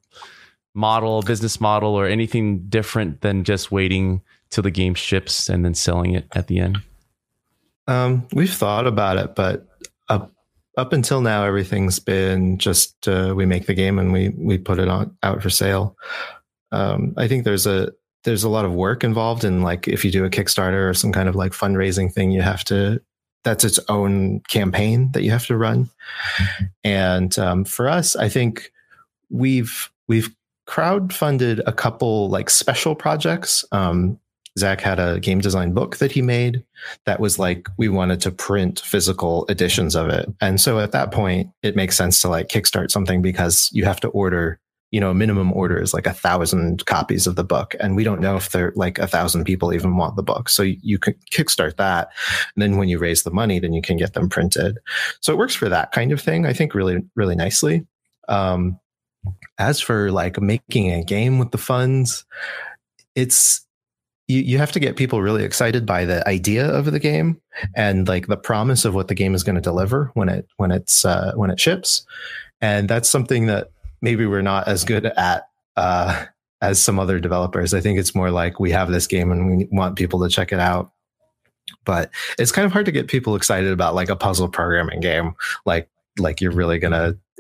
model, 0.79 1.23
business 1.23 1.61
model, 1.61 1.95
or 1.95 2.07
anything 2.07 2.61
different 2.69 3.21
than 3.21 3.45
just 3.45 3.73
waiting 3.73 4.23
till 4.51 4.63
the 4.63 4.71
game 4.71 4.95
ships 4.95 5.49
and 5.49 5.65
then 5.65 5.75
selling 5.75 6.15
it 6.15 6.27
at 6.35 6.47
the 6.47 6.61
end? 6.61 6.79
Um, 7.87 8.27
we've 8.33 8.53
thought 8.53 8.87
about 8.87 9.17
it, 9.17 9.35
but 9.35 9.67
up 10.09 10.33
up 10.77 10.93
until 10.93 11.21
now, 11.21 11.45
everything's 11.45 11.99
been 11.99 12.59
just 12.59 13.09
uh, 13.09 13.35
we 13.37 13.45
make 13.45 13.67
the 13.67 13.75
game 13.75 13.99
and 13.99 14.13
we 14.13 14.29
we 14.31 14.57
put 14.57 14.79
it 14.79 14.89
on 14.89 15.17
out 15.23 15.43
for 15.43 15.51
sale. 15.51 15.97
Um, 16.71 17.15
I 17.17 17.27
think 17.27 17.45
there's 17.45 17.67
a 17.67 17.93
there's 18.25 18.45
a 18.45 18.49
lot 18.49 18.65
of 18.65 18.73
work 18.73 19.03
involved 19.03 19.45
in 19.45 19.63
like 19.63 19.89
if 19.89 20.05
you 20.05 20.11
do 20.11 20.25
a 20.25 20.31
Kickstarter 20.31 20.89
or 20.89 20.95
some 20.95 21.13
kind 21.13 21.29
of 21.29 21.35
like 21.35 21.53
fundraising 21.53 22.13
thing, 22.13 22.31
you 22.31 22.43
have 22.43 22.63
to 22.65 23.01
that's 23.45 23.65
its 23.65 23.81
own 23.89 24.41
campaign 24.49 25.11
that 25.13 25.23
you 25.23 25.31
have 25.31 25.47
to 25.47 25.57
run. 25.57 25.89
And 26.85 27.37
um, 27.39 27.65
for 27.65 27.89
us, 27.89 28.15
I 28.15 28.29
think 28.29 28.71
we've 29.31 29.91
we've 30.07 30.35
crowd 30.69 31.15
funded 31.15 31.63
a 31.67 31.73
couple 31.73 32.29
like 32.29 32.51
special 32.51 32.95
projects. 32.95 33.65
Um, 33.73 34.21
Zach 34.59 34.81
had 34.81 34.99
a 34.99 35.19
game 35.19 35.41
design 35.41 35.73
book 35.73 35.97
that 35.97 36.13
he 36.13 36.21
made 36.21 36.63
that 37.07 37.21
was 37.21 37.39
like 37.39 37.69
we 37.79 37.89
wanted 37.89 38.21
to 38.21 38.31
print 38.31 38.81
physical 38.81 39.47
editions 39.49 39.97
of 39.97 40.09
it. 40.09 40.29
And 40.41 40.61
so 40.61 40.79
at 40.79 40.93
that 40.93 41.11
point, 41.11 41.51
it 41.63 41.75
makes 41.75 41.97
sense 41.97 42.21
to 42.21 42.29
like 42.29 42.49
kickstart 42.49 42.91
something 42.91 43.23
because 43.23 43.71
you 43.73 43.85
have 43.85 44.01
to 44.01 44.09
order, 44.09 44.61
you 44.91 45.01
know, 45.01 45.11
a 45.11 45.15
minimum 45.15 45.53
order 45.53 45.81
is 45.81 45.95
like 45.95 46.07
a 46.07 46.13
thousand 46.13 46.85
copies 46.85 47.27
of 47.27 47.37
the 47.37 47.45
book. 47.45 47.75
And 47.81 47.97
we 47.97 48.05
don't 48.05 48.21
know 48.21 48.37
if 48.37 48.51
there 48.51 48.73
like 48.77 48.99
a 48.99 49.07
thousand 49.07 49.45
people 49.45 49.73
even 49.73 49.97
want 49.97 50.17
the 50.17 50.23
book. 50.23 50.51
So 50.51 50.65
you 50.65 50.99
can 50.99 51.15
kickstart 51.31 51.77
that. 51.77 52.11
And 52.57 52.63
then 52.63 52.77
when 52.77 52.89
you 52.89 52.99
raise 52.99 53.23
the 53.23 53.31
money, 53.31 53.59
then 53.59 53.73
you 53.73 53.81
can 53.81 53.97
get 53.97 54.13
them 54.13 54.29
printed. 54.29 54.79
So 55.21 55.33
it 55.33 55.39
works 55.39 55.55
for 55.55 55.69
that 55.71 55.93
kind 55.93 56.13
of 56.13 56.21
thing, 56.21 56.45
I 56.45 56.53
think 56.53 56.75
really, 56.75 57.03
really 57.15 57.37
nicely. 57.37 57.87
Um, 58.29 58.79
as 59.59 59.81
for 59.81 60.11
like 60.11 60.41
making 60.41 60.93
a 60.93 61.05
game 61.05 61.39
with 61.39 61.51
the 61.51 61.59
funds, 61.59 62.25
it's 63.15 63.67
you, 64.29 64.41
you 64.41 64.59
have 64.59 64.73
to 64.73 64.81
get 64.81 64.97
people 64.97 65.23
really 65.23 65.43
excited 65.43 65.85
by 65.85 66.05
the 66.05 66.27
idea 66.29 66.67
of 66.67 66.85
the 66.85 67.01
game 67.01 67.41
and 67.75 68.07
like 68.07 68.27
the 68.27 68.37
promise 68.37 68.85
of 68.85 68.95
what 68.95 69.09
the 69.09 69.15
game 69.15 69.35
is 69.35 69.43
going 69.43 69.57
to 69.57 69.61
deliver 69.61 70.11
when 70.15 70.29
it 70.29 70.47
when 70.59 70.71
it's 70.71 71.05
uh, 71.05 71.33
when 71.35 71.51
it 71.51 71.59
ships, 71.59 72.07
and 72.61 72.89
that's 72.89 73.09
something 73.09 73.47
that 73.47 73.71
maybe 74.01 74.27
we're 74.27 74.43
not 74.43 74.69
as 74.69 74.85
good 74.85 75.07
at 75.07 75.49
uh, 75.77 76.27
as 76.61 76.81
some 76.81 76.99
other 76.99 77.19
developers. 77.19 77.75
I 77.75 77.81
think 77.81 77.99
it's 77.99 78.15
more 78.15 78.31
like 78.31 78.61
we 78.61 78.71
have 78.71 78.91
this 78.91 79.07
game 79.07 79.33
and 79.33 79.59
we 79.59 79.69
want 79.71 79.97
people 79.97 80.21
to 80.21 80.29
check 80.29 80.53
it 80.53 80.61
out. 80.61 80.93
But 81.85 82.11
it's 82.39 82.53
kind 82.53 82.65
of 82.65 82.73
hard 82.73 82.87
to 82.87 82.93
get 82.93 83.09
people 83.09 83.37
excited 83.37 83.73
about 83.73 83.95
like 83.95 84.09
a 84.09 84.17
puzzle 84.17 84.49
programming 84.49 85.01
game, 85.01 85.35
like 85.67 85.89
like 86.19 86.41
you're 86.41 86.53
really 86.53 86.79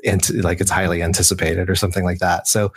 gonna 0.04 0.42
like 0.42 0.60
it's 0.60 0.70
highly 0.70 1.02
anticipated 1.02 1.68
or 1.68 1.74
something 1.74 2.04
like 2.04 2.18
that. 2.18 2.46
So 2.48 2.72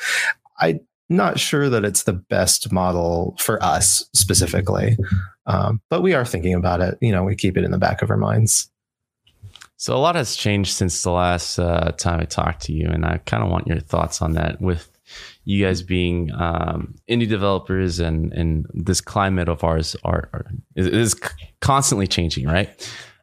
I'm 0.60 0.80
not 1.10 1.40
sure 1.40 1.70
that 1.70 1.84
it's 1.84 2.04
the 2.04 2.14
best 2.14 2.72
model 2.72 3.36
for 3.40 3.62
us 3.64 4.08
specifically, 4.14 4.98
um, 5.46 5.82
but 5.90 6.02
we 6.02 6.14
are 6.14 6.26
thinking 6.26 6.54
about 6.54 6.82
it. 6.82 6.98
You 7.02 7.12
know, 7.12 7.24
we 7.24 7.36
keep 7.36 7.58
it 7.58 7.64
in 7.64 7.72
the 7.72 7.78
back 7.78 8.02
of 8.02 8.10
our 8.10 8.18
minds. 8.18 8.72
So 9.82 9.96
a 9.96 9.98
lot 9.98 10.14
has 10.14 10.36
changed 10.36 10.74
since 10.74 11.02
the 11.02 11.12
last 11.12 11.58
uh, 11.58 11.92
time 11.98 12.20
I 12.20 12.26
talked 12.26 12.62
to 12.66 12.72
you, 12.72 12.88
and 12.88 13.04
I 13.04 13.18
kind 13.26 13.44
of 13.44 13.50
want 13.50 13.66
your 13.66 13.80
thoughts 13.80 14.22
on 14.22 14.34
that. 14.34 14.62
With 14.62 14.88
you 15.44 15.66
guys 15.66 15.82
being 15.82 16.32
um, 16.34 16.94
indie 17.10 17.28
developers, 17.28 18.00
and 18.00 18.32
and 18.32 18.68
this 18.76 19.02
climate 19.02 19.50
of 19.50 19.64
ours 19.64 19.96
are, 20.04 20.30
are 20.34 20.46
is, 20.76 20.86
is 20.88 21.22
constantly 21.62 22.06
changing, 22.06 22.46
right? 22.46 22.70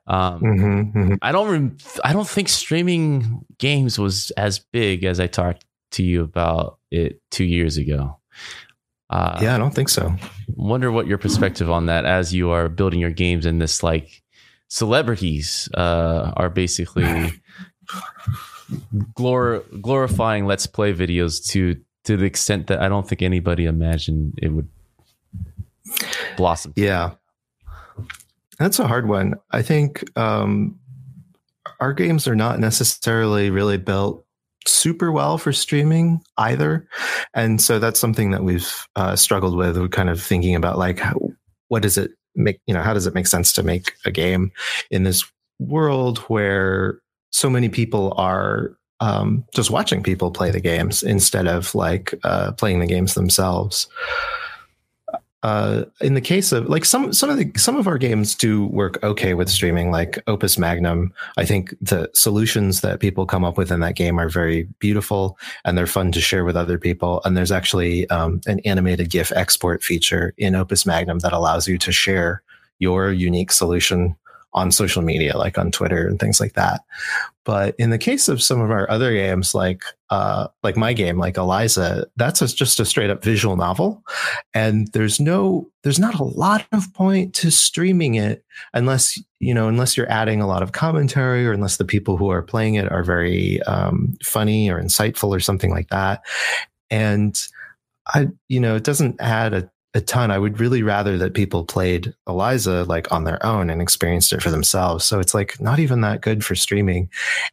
Um, 0.09 0.41
mm-hmm, 0.41 0.99
mm-hmm. 0.99 1.15
I 1.21 1.33
don't. 1.33 1.51
Rem- 1.51 1.77
I 2.03 2.13
don't 2.15 2.29
think 2.29 2.49
streaming 2.49 3.45
games 3.59 3.99
was 3.99 4.31
as 4.33 4.59
big 4.59 5.05
as 5.05 5.21
I 5.21 5.27
talked 5.27 5.67
to 5.93 6.03
you 6.03 6.23
about 6.23 6.79
it 6.91 7.21
two 7.31 7.45
years 7.45 7.77
ago. 7.77 8.19
Uh, 9.11 9.39
yeah, 9.43 9.55
I 9.55 9.59
don't 9.59 9.75
think 9.75 9.91
so. 9.91 10.15
Wonder 10.49 10.91
what 10.91 11.07
your 11.07 11.19
perspective 11.19 11.71
on 11.71 11.87
that 11.87 12.07
as 12.07 12.35
you 12.35 12.51
are 12.51 12.69
building 12.69 13.01
your 13.01 13.11
games 13.11 13.47
and 13.47 13.61
this 13.61 13.83
like 13.83 14.23
celebrities 14.69 15.69
uh, 15.75 16.33
are 16.37 16.51
basically 16.51 17.05
glor- 19.17 19.65
glorifying 19.81 20.47
let's 20.47 20.67
play 20.67 20.93
videos 20.93 21.47
to 21.49 21.81
to 22.05 22.17
the 22.17 22.25
extent 22.25 22.67
that 22.69 22.81
I 22.81 22.89
don't 22.89 23.07
think 23.07 23.23
anybody 23.23 23.67
imagined 23.67 24.39
it 24.43 24.49
would 24.49 24.69
blossom. 26.37 26.73
Yeah, 26.77 27.13
that's 28.59 28.79
a 28.79 28.87
hard 28.87 29.09
one. 29.09 29.35
I 29.51 29.63
think 29.63 30.05
um, 30.19 30.79
our 31.81 31.93
games 31.93 32.27
are 32.27 32.37
not 32.37 32.59
necessarily 32.59 33.51
really 33.51 33.79
built 33.79 34.25
super 34.67 35.11
well 35.13 35.39
for 35.39 35.53
streaming 35.53 36.21
either. 36.37 36.89
And 37.35 37.61
so 37.61 37.79
that's 37.79 38.01
something 38.01 38.33
that 38.33 38.45
we've 38.45 38.87
uh, 38.97 39.17
struggled 39.17 39.57
with. 39.57 39.79
We're 39.79 39.89
kind 39.89 40.11
of 40.11 40.21
thinking 40.21 40.55
about 40.55 40.79
like, 40.79 40.99
how, 40.99 41.17
what 41.69 41.83
does 41.83 41.97
it 41.97 42.11
make, 42.35 42.61
you 42.67 42.75
know, 42.75 42.83
how 42.83 42.95
does 42.95 43.07
it 43.07 43.15
make 43.15 43.27
sense 43.27 43.53
to 43.55 43.63
make 43.63 43.95
a 44.05 44.11
game 44.11 44.53
in 44.91 45.05
this 45.05 45.25
world 45.59 46.19
where 46.19 47.01
so 47.31 47.49
many 47.49 47.69
people 47.69 48.13
are 48.17 48.77
um, 49.01 49.45
just 49.55 49.71
watching 49.71 50.03
people 50.03 50.31
play 50.31 50.51
the 50.51 50.61
games 50.61 51.03
instead 51.03 51.47
of 51.47 51.75
like 51.75 52.15
uh, 52.25 52.53
playing 52.53 52.81
the 52.81 52.87
games 52.87 53.15
themselves 53.15 53.87
uh, 55.49 55.85
in 56.03 56.13
the 56.13 56.21
case 56.21 56.53
of 56.53 56.69
like 56.69 56.85
some 56.85 57.11
some 57.13 57.31
of 57.31 57.39
the 57.39 57.51
some 57.57 57.77
of 57.77 57.89
our 57.89 57.97
games 57.97 58.35
do 58.35 58.67
work 58.67 59.03
okay 59.03 59.33
with 59.33 59.49
streaming, 59.49 59.91
like 59.91 60.23
Opus 60.27 60.59
Magnum. 60.59 61.11
I 61.39 61.47
think 61.47 61.75
the 61.81 62.11
solutions 62.13 62.83
that 62.83 63.01
people 63.01 63.25
come 63.25 63.45
up 63.45 63.57
with 63.57 63.73
in 63.73 63.81
that 63.81 63.97
game 63.97 64.21
are 64.21 64.29
very 64.29 64.65
beautiful 64.79 65.39
and 65.65 65.79
they're 65.79 65.87
fun 65.87 66.13
to 66.13 66.21
share 66.21 66.45
with 66.45 66.55
other 66.57 66.77
people. 66.77 67.23
And 67.25 67.35
there's 67.35 67.51
actually 67.51 68.09
um, 68.11 68.43
an 68.47 68.61
animated 68.67 69.09
GIF 69.09 69.33
export 69.33 69.83
feature 69.83 70.35
in 70.37 70.55
Opus 70.55 70.85
Magnum 70.85 71.21
that 71.21 71.33
allows 71.33 71.67
you 71.67 71.79
to 71.79 71.93
share 71.93 72.43
your 72.79 73.11
unique 73.11 73.51
solution 73.51 74.17
on 74.59 74.73
social 74.73 75.03
media, 75.03 75.37
like 75.39 75.57
on 75.57 75.71
Twitter 75.71 76.09
and 76.09 76.19
things 76.19 76.41
like 76.41 76.55
that. 76.55 76.81
But 77.45 77.75
in 77.79 77.91
the 77.91 77.99
case 77.99 78.29
of 78.29 78.43
some 78.43 78.61
of 78.61 78.71
our 78.71 78.91
other 78.91 79.13
games, 79.13 79.55
like 79.55 79.83
uh, 80.11 80.49
like 80.63 80.77
my 80.77 80.93
game, 80.93 81.17
like 81.17 81.37
Eliza, 81.37 82.07
that's 82.17 82.43
a, 82.43 82.49
just 82.49 82.81
a 82.81 82.85
straight 82.85 83.09
up 83.09 83.23
visual 83.23 83.57
novel, 83.57 84.03
and 84.53 84.89
there's 84.93 85.21
no 85.21 85.71
there's 85.83 85.99
not 85.99 86.19
a 86.19 86.25
lot 86.25 86.67
of 86.73 86.93
point 86.93 87.35
to 87.37 87.51
streaming 87.51 88.17
it 88.17 88.45
unless 88.75 89.19
you 89.39 89.55
know 89.55 89.69
unless 89.69 89.97
you're 89.97 90.11
adding 90.11 90.43
a 90.43 90.47
lot 90.47 90.63
of 90.63 90.73
commentary 90.73 91.47
or 91.47 91.53
unless 91.53 91.77
the 91.77 91.85
people 91.85 92.17
who 92.17 92.29
are 92.29 92.43
playing 92.43 92.75
it 92.75 92.91
are 92.91 93.05
very 93.05 93.63
um, 93.63 94.15
funny 94.23 94.69
or 94.71 94.83
insightful 94.83 95.31
or 95.31 95.41
something 95.41 95.71
like 95.71 95.89
that. 95.89 96.23
And 96.91 97.39
I, 98.09 98.29
you 98.49 98.61
know, 98.61 98.75
it 98.77 98.85
doesn't 98.85 99.21
add 99.21 99.55
a 99.55 99.71
a 99.95 100.01
ton. 100.01 100.31
I 100.31 100.39
would 100.39 100.61
really 100.61 100.83
rather 100.83 101.17
that 101.19 101.35
people 101.35 101.65
played 101.65 102.15
Eliza 102.27 102.85
like 102.85 103.11
on 103.11 103.25
their 103.25 103.45
own 103.45 103.71
and 103.71 103.81
experienced 103.81 104.33
it 104.33 104.43
for 104.43 104.51
themselves. 104.51 105.05
So 105.05 105.19
it's 105.19 105.35
like 105.35 105.61
not 105.61 105.79
even 105.79 106.03
that 106.03 106.21
good 106.21 106.45
for 106.45 106.55
streaming. 106.55 107.09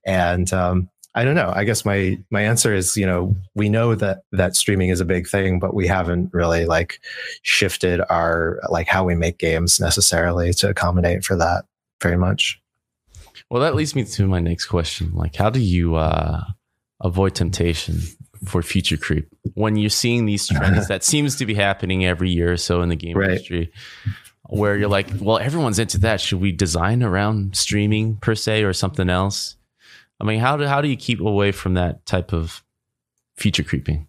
And 0.05 0.51
um, 0.51 0.89
I 1.15 1.23
don't 1.23 1.35
know. 1.35 1.53
I 1.55 1.63
guess 1.63 1.85
my 1.85 2.19
my 2.29 2.41
answer 2.41 2.73
is, 2.73 2.97
you 2.97 3.05
know, 3.05 3.33
we 3.55 3.69
know 3.69 3.95
that 3.95 4.23
that 4.33 4.55
streaming 4.55 4.89
is 4.89 4.99
a 4.99 5.05
big 5.05 5.27
thing, 5.27 5.59
but 5.59 5.73
we 5.73 5.87
haven't 5.87 6.33
really 6.33 6.65
like 6.65 6.99
shifted 7.41 8.01
our 8.09 8.59
like 8.69 8.87
how 8.87 9.05
we 9.05 9.15
make 9.15 9.37
games 9.37 9.79
necessarily 9.79 10.53
to 10.55 10.69
accommodate 10.69 11.23
for 11.23 11.37
that 11.37 11.63
very 12.01 12.17
much. 12.17 12.61
Well, 13.49 13.61
that 13.61 13.75
leads 13.75 13.95
me 13.95 14.03
to 14.03 14.27
my 14.27 14.39
next 14.39 14.65
question. 14.65 15.13
Like, 15.13 15.35
how 15.35 15.49
do 15.49 15.61
you 15.61 15.95
uh, 15.95 16.43
avoid 16.99 17.35
temptation 17.35 18.01
for 18.45 18.61
feature 18.61 18.97
creep. 18.97 19.27
When 19.53 19.75
you're 19.75 19.89
seeing 19.89 20.25
these 20.25 20.47
trends 20.55 20.87
that 20.87 21.03
seems 21.03 21.35
to 21.37 21.45
be 21.45 21.53
happening 21.53 22.05
every 22.05 22.29
year 22.29 22.51
or 22.53 22.57
so 22.57 22.81
in 22.81 22.89
the 22.89 22.95
game 22.95 23.17
right. 23.17 23.31
industry 23.31 23.71
where 24.47 24.77
you're 24.77 24.89
like 24.89 25.07
well 25.19 25.37
everyone's 25.37 25.79
into 25.79 25.99
that. 25.99 26.21
Should 26.21 26.41
we 26.41 26.51
design 26.51 27.03
around 27.03 27.55
streaming 27.55 28.17
per 28.17 28.35
se 28.35 28.63
or 28.63 28.73
something 28.73 29.09
else? 29.09 29.55
I 30.19 30.23
mean 30.23 30.39
how 30.39 30.57
do 30.57 30.65
how 30.65 30.81
do 30.81 30.87
you 30.87 30.97
keep 30.97 31.19
away 31.19 31.51
from 31.51 31.73
that 31.75 32.05
type 32.05 32.33
of 32.33 32.63
feature 33.37 33.63
creeping? 33.63 34.07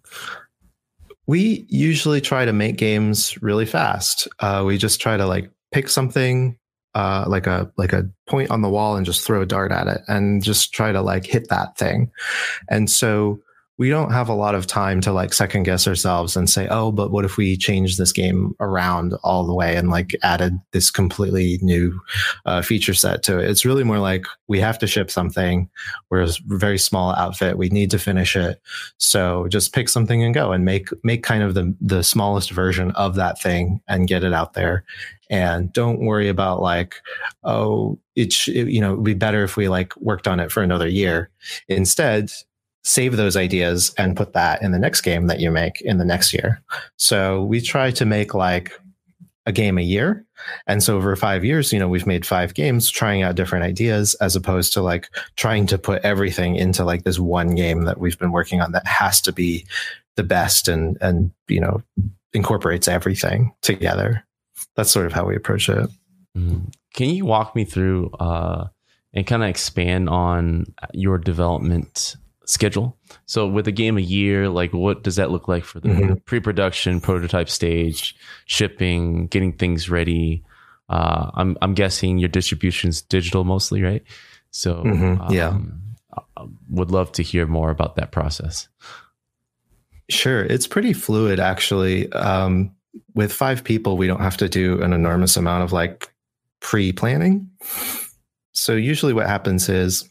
We 1.27 1.67
usually 1.69 2.21
try 2.21 2.45
to 2.45 2.53
make 2.53 2.77
games 2.77 3.41
really 3.43 3.67
fast. 3.67 4.29
Uh, 4.39 4.63
we 4.65 4.79
just 4.79 5.01
try 5.01 5.17
to 5.17 5.27
like 5.27 5.51
pick 5.73 5.89
something 5.89 6.57
uh, 6.97 7.27
like 7.29 7.47
a 7.47 7.71
like 7.77 7.93
a 7.93 8.09
point 8.27 8.51
on 8.51 8.63
the 8.63 8.71
wall 8.71 8.97
and 8.97 9.05
just 9.05 9.27
throw 9.27 9.43
a 9.43 9.47
dart 9.47 9.71
at 9.71 9.87
it 9.87 10.01
and 10.09 10.43
just 10.43 10.73
try 10.73 10.93
to 10.93 11.03
like 11.03 11.27
hit 11.27 11.49
that 11.51 11.77
thing. 11.77 12.11
And 12.71 12.91
so 12.91 13.39
we 13.79 13.91
don't 13.91 14.13
have 14.13 14.29
a 14.29 14.35
lot 14.35 14.55
of 14.55 14.67
time 14.67 15.01
to 15.03 15.13
like 15.13 15.35
second 15.35 15.65
guess 15.65 15.87
ourselves 15.87 16.35
and 16.35 16.49
say, 16.49 16.67
oh, 16.69 16.91
but 16.91 17.11
what 17.11 17.27
if 17.27 17.37
we 17.37 17.57
change 17.57 17.97
this 17.97 18.13
game 18.13 18.55
around 18.59 19.15
all 19.23 19.47
the 19.47 19.55
way 19.55 19.77
and 19.77 19.91
like 19.91 20.17
added 20.23 20.59
this 20.73 20.91
completely 20.91 21.59
new 21.61 22.01
uh, 22.47 22.63
feature 22.63 22.95
set 22.95 23.23
to 23.25 23.39
it? 23.39 23.51
It's 23.51 23.67
really 23.67 23.85
more 23.85 23.99
like 23.99 24.25
we 24.49 24.61
have 24.61 24.79
to 24.79 24.87
ship 24.87 25.11
something. 25.11 25.69
We're 26.09 26.23
a 26.23 26.31
very 26.47 26.79
small 26.79 27.15
outfit. 27.17 27.59
We 27.59 27.69
need 27.69 27.91
to 27.91 27.99
finish 27.99 28.35
it. 28.35 28.63
So 28.97 29.47
just 29.49 29.75
pick 29.75 29.91
something 29.91 30.23
and 30.23 30.33
go 30.33 30.53
and 30.53 30.65
make 30.65 30.89
make 31.05 31.23
kind 31.23 31.43
of 31.43 31.53
the 31.55 31.75
the 31.81 32.03
smallest 32.03 32.53
version 32.53 32.93
of 32.93 33.15
that 33.17 33.41
thing 33.41 33.81
and 33.89 34.09
get 34.09 34.25
it 34.25 34.33
out 34.33 34.55
there. 34.55 34.85
And 35.29 35.73
don't 35.73 36.01
worry 36.01 36.29
about 36.29 36.63
like, 36.63 36.95
oh, 37.45 37.99
it, 38.15 38.33
sh- 38.33 38.49
it 38.49 38.69
you 38.69 38.81
know, 38.81 38.93
it'd 38.93 39.05
be 39.05 39.15
better 39.15 39.43
if 39.43 39.57
we 39.57 39.69
like 39.69 39.95
worked 39.97 40.29
on 40.29 40.41
it 40.41 40.53
for 40.53 40.63
another 40.63 40.89
year. 40.89 41.31
Instead, 41.69 42.31
save 42.87 43.17
those 43.17 43.37
ideas 43.37 43.93
and 43.99 44.17
put 44.17 44.33
that 44.33 44.63
in 44.63 44.71
the 44.71 44.79
next 44.79 45.01
game 45.01 45.27
that 45.27 45.41
you 45.41 45.51
make 45.51 45.81
in 45.81 45.99
the 45.99 46.05
next 46.05 46.33
year. 46.33 46.63
So 46.97 47.43
we 47.43 47.61
try 47.61 47.91
to 47.91 48.07
make 48.07 48.33
like 48.33 48.73
a 49.45 49.51
game 49.51 49.77
a 49.77 49.83
year. 49.83 50.25
And 50.69 50.81
so 50.85 50.97
over 50.97 51.17
five 51.17 51.45
years, 51.45 51.73
you 51.73 51.81
know, 51.81 51.89
we've 51.89 52.07
made 52.07 52.25
five 52.25 52.55
games 52.55 52.89
trying 52.89 53.23
out 53.23 53.35
different 53.35 53.65
ideas 53.65 54.15
as 54.21 54.37
opposed 54.37 54.73
to 54.75 54.83
like 54.83 55.09
trying 55.35 55.67
to 55.67 55.79
put 55.79 56.05
everything 56.05 56.55
into 56.55 56.85
like 56.85 57.03
this 57.03 57.19
one 57.19 57.57
game 57.57 57.87
that 57.87 57.99
we've 57.99 58.19
been 58.21 58.31
working 58.31 58.61
on 58.61 58.71
that 58.71 58.87
has 58.87 59.21
to 59.23 59.33
be 59.33 59.67
the 60.15 60.23
best 60.23 60.69
and, 60.69 60.97
and, 61.01 61.33
you 61.49 61.61
know, 61.61 61.83
incorporates 62.35 62.87
everything 62.87 63.53
together. 63.63 64.25
That's 64.77 64.93
sort 64.93 65.07
of 65.07 65.13
how 65.13 65.25
we 65.25 65.35
approach 65.35 65.69
it. 65.69 65.91
Mm-hmm. 66.39 66.69
Can 66.95 67.11
you 67.11 67.25
walk 67.25 67.57
me 67.57 67.65
through 67.65 68.13
uh, 68.21 68.69
and 69.13 69.27
kind 69.27 69.43
of 69.43 69.49
expand 69.49 70.09
on 70.09 70.67
your 70.93 71.19
development 71.19 72.15
schedule? 72.47 72.97
So 73.27 73.47
with 73.47 73.69
a 73.69 73.73
game 73.73 73.99
a 73.99 74.03
year, 74.03 74.49
like 74.49 74.73
what 74.73 75.03
does 75.03 75.17
that 75.17 75.31
look 75.31 75.49
like 75.49 75.65
for 75.65 75.81
the 75.81 75.89
mm-hmm. 75.89 76.15
pre-production, 76.25 77.01
prototype 77.01 77.49
stage, 77.49 78.17
shipping, 78.47 79.27
getting 79.27 79.53
things 79.53 79.91
ready? 79.91 80.43
Uh, 80.89 81.31
I'm 81.35 81.59
I'm 81.61 81.75
guessing 81.75 82.19
your 82.19 82.29
distribution's 82.29 83.03
digital 83.03 83.45
mostly, 83.45 83.83
right? 83.83 84.03
So 84.51 84.77
mm-hmm. 84.77 85.33
yeah, 85.33 85.49
um, 85.49 85.83
would 86.71 86.91
love 86.91 87.13
to 87.13 87.23
hear 87.23 87.47
more 87.47 87.71
about 87.71 87.97
that 87.97 88.13
process. 88.13 88.69
Sure, 90.09 90.43
it's 90.45 90.67
pretty 90.67 90.93
fluid 90.93 91.41
actually. 91.41 92.11
Um, 92.13 92.73
with 93.15 93.33
five 93.33 93.65
people, 93.65 93.97
we 93.97 94.07
don't 94.07 94.21
have 94.21 94.37
to 94.39 94.49
do 94.49 94.81
an 94.83 94.93
enormous 94.93 95.37
amount 95.37 95.65
of 95.65 95.73
like 95.73 96.11
pre-planning. 96.61 97.51
So 98.53 98.75
usually, 98.75 99.13
what 99.13 99.27
happens 99.27 99.69
is 99.69 100.09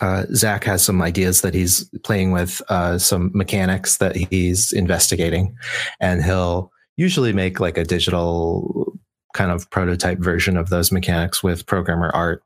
uh, 0.00 0.24
Zach 0.34 0.64
has 0.64 0.84
some 0.84 1.00
ideas 1.02 1.40
that 1.40 1.54
he's 1.54 1.84
playing 2.04 2.32
with, 2.32 2.60
uh, 2.68 2.98
some 2.98 3.30
mechanics 3.34 3.98
that 3.98 4.16
he's 4.16 4.72
investigating, 4.72 5.56
and 6.00 6.22
he'll 6.22 6.70
usually 6.96 7.32
make 7.32 7.60
like 7.60 7.78
a 7.78 7.84
digital 7.84 8.98
kind 9.34 9.50
of 9.50 9.68
prototype 9.70 10.18
version 10.18 10.56
of 10.56 10.70
those 10.70 10.90
mechanics 10.90 11.42
with 11.42 11.66
programmer 11.66 12.10
art. 12.10 12.42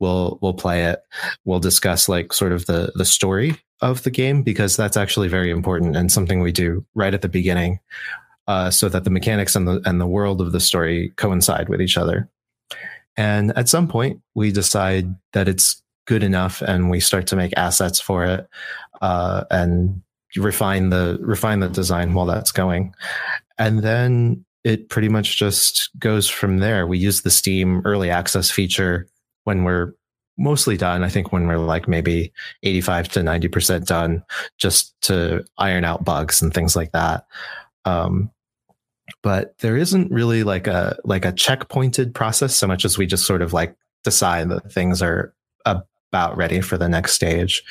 We'll 0.00 0.38
we'll 0.42 0.54
play 0.54 0.84
it. 0.84 1.00
We'll 1.44 1.60
discuss 1.60 2.08
like 2.08 2.32
sort 2.32 2.52
of 2.52 2.66
the 2.66 2.92
the 2.94 3.04
story 3.04 3.56
of 3.80 4.02
the 4.02 4.10
game 4.10 4.42
because 4.42 4.76
that's 4.76 4.96
actually 4.96 5.28
very 5.28 5.50
important 5.50 5.96
and 5.96 6.10
something 6.10 6.40
we 6.40 6.52
do 6.52 6.84
right 6.94 7.14
at 7.14 7.22
the 7.22 7.28
beginning, 7.28 7.80
uh, 8.48 8.70
so 8.70 8.88
that 8.88 9.04
the 9.04 9.10
mechanics 9.10 9.56
and 9.56 9.66
the 9.66 9.80
and 9.84 10.00
the 10.00 10.06
world 10.06 10.40
of 10.40 10.52
the 10.52 10.60
story 10.60 11.12
coincide 11.16 11.68
with 11.68 11.80
each 11.80 11.96
other. 11.96 12.28
And 13.16 13.56
at 13.56 13.68
some 13.68 13.86
point, 13.86 14.20
we 14.34 14.50
decide 14.50 15.14
that 15.34 15.46
it's 15.46 15.83
good 16.06 16.22
enough 16.22 16.62
and 16.62 16.90
we 16.90 17.00
start 17.00 17.26
to 17.28 17.36
make 17.36 17.52
assets 17.56 18.00
for 18.00 18.24
it 18.24 18.46
uh, 19.00 19.44
and 19.50 20.02
refine 20.36 20.90
the 20.90 21.18
refine 21.20 21.60
the 21.60 21.68
design 21.68 22.14
while 22.14 22.26
that's 22.26 22.52
going. 22.52 22.94
And 23.58 23.80
then 23.80 24.44
it 24.64 24.88
pretty 24.88 25.08
much 25.08 25.38
just 25.38 25.90
goes 25.98 26.28
from 26.28 26.58
there. 26.58 26.86
We 26.86 26.98
use 26.98 27.22
the 27.22 27.30
steam 27.30 27.82
early 27.84 28.10
access 28.10 28.50
feature 28.50 29.08
when 29.44 29.64
we're 29.64 29.94
mostly 30.36 30.76
done. 30.76 31.04
I 31.04 31.08
think 31.08 31.32
when 31.32 31.46
we're 31.46 31.58
like 31.58 31.86
maybe 31.86 32.32
85 32.62 33.08
to 33.10 33.20
90% 33.20 33.86
done 33.86 34.24
just 34.58 34.94
to 35.02 35.44
iron 35.58 35.84
out 35.84 36.04
bugs 36.04 36.42
and 36.42 36.52
things 36.52 36.74
like 36.74 36.92
that. 36.92 37.26
Um, 37.84 38.30
but 39.22 39.56
there 39.58 39.76
isn't 39.76 40.10
really 40.10 40.42
like 40.44 40.66
a 40.66 40.96
like 41.04 41.24
a 41.24 41.32
checkpointed 41.32 42.14
process 42.14 42.54
so 42.54 42.66
much 42.66 42.84
as 42.84 42.96
we 42.96 43.06
just 43.06 43.26
sort 43.26 43.42
of 43.42 43.52
like 43.52 43.76
decide 44.02 44.48
that 44.48 44.72
things 44.72 45.02
are 45.02 45.34
about 46.14 46.36
ready 46.36 46.60
for 46.60 46.78
the 46.78 46.88
next 46.88 47.14
stage. 47.14 47.64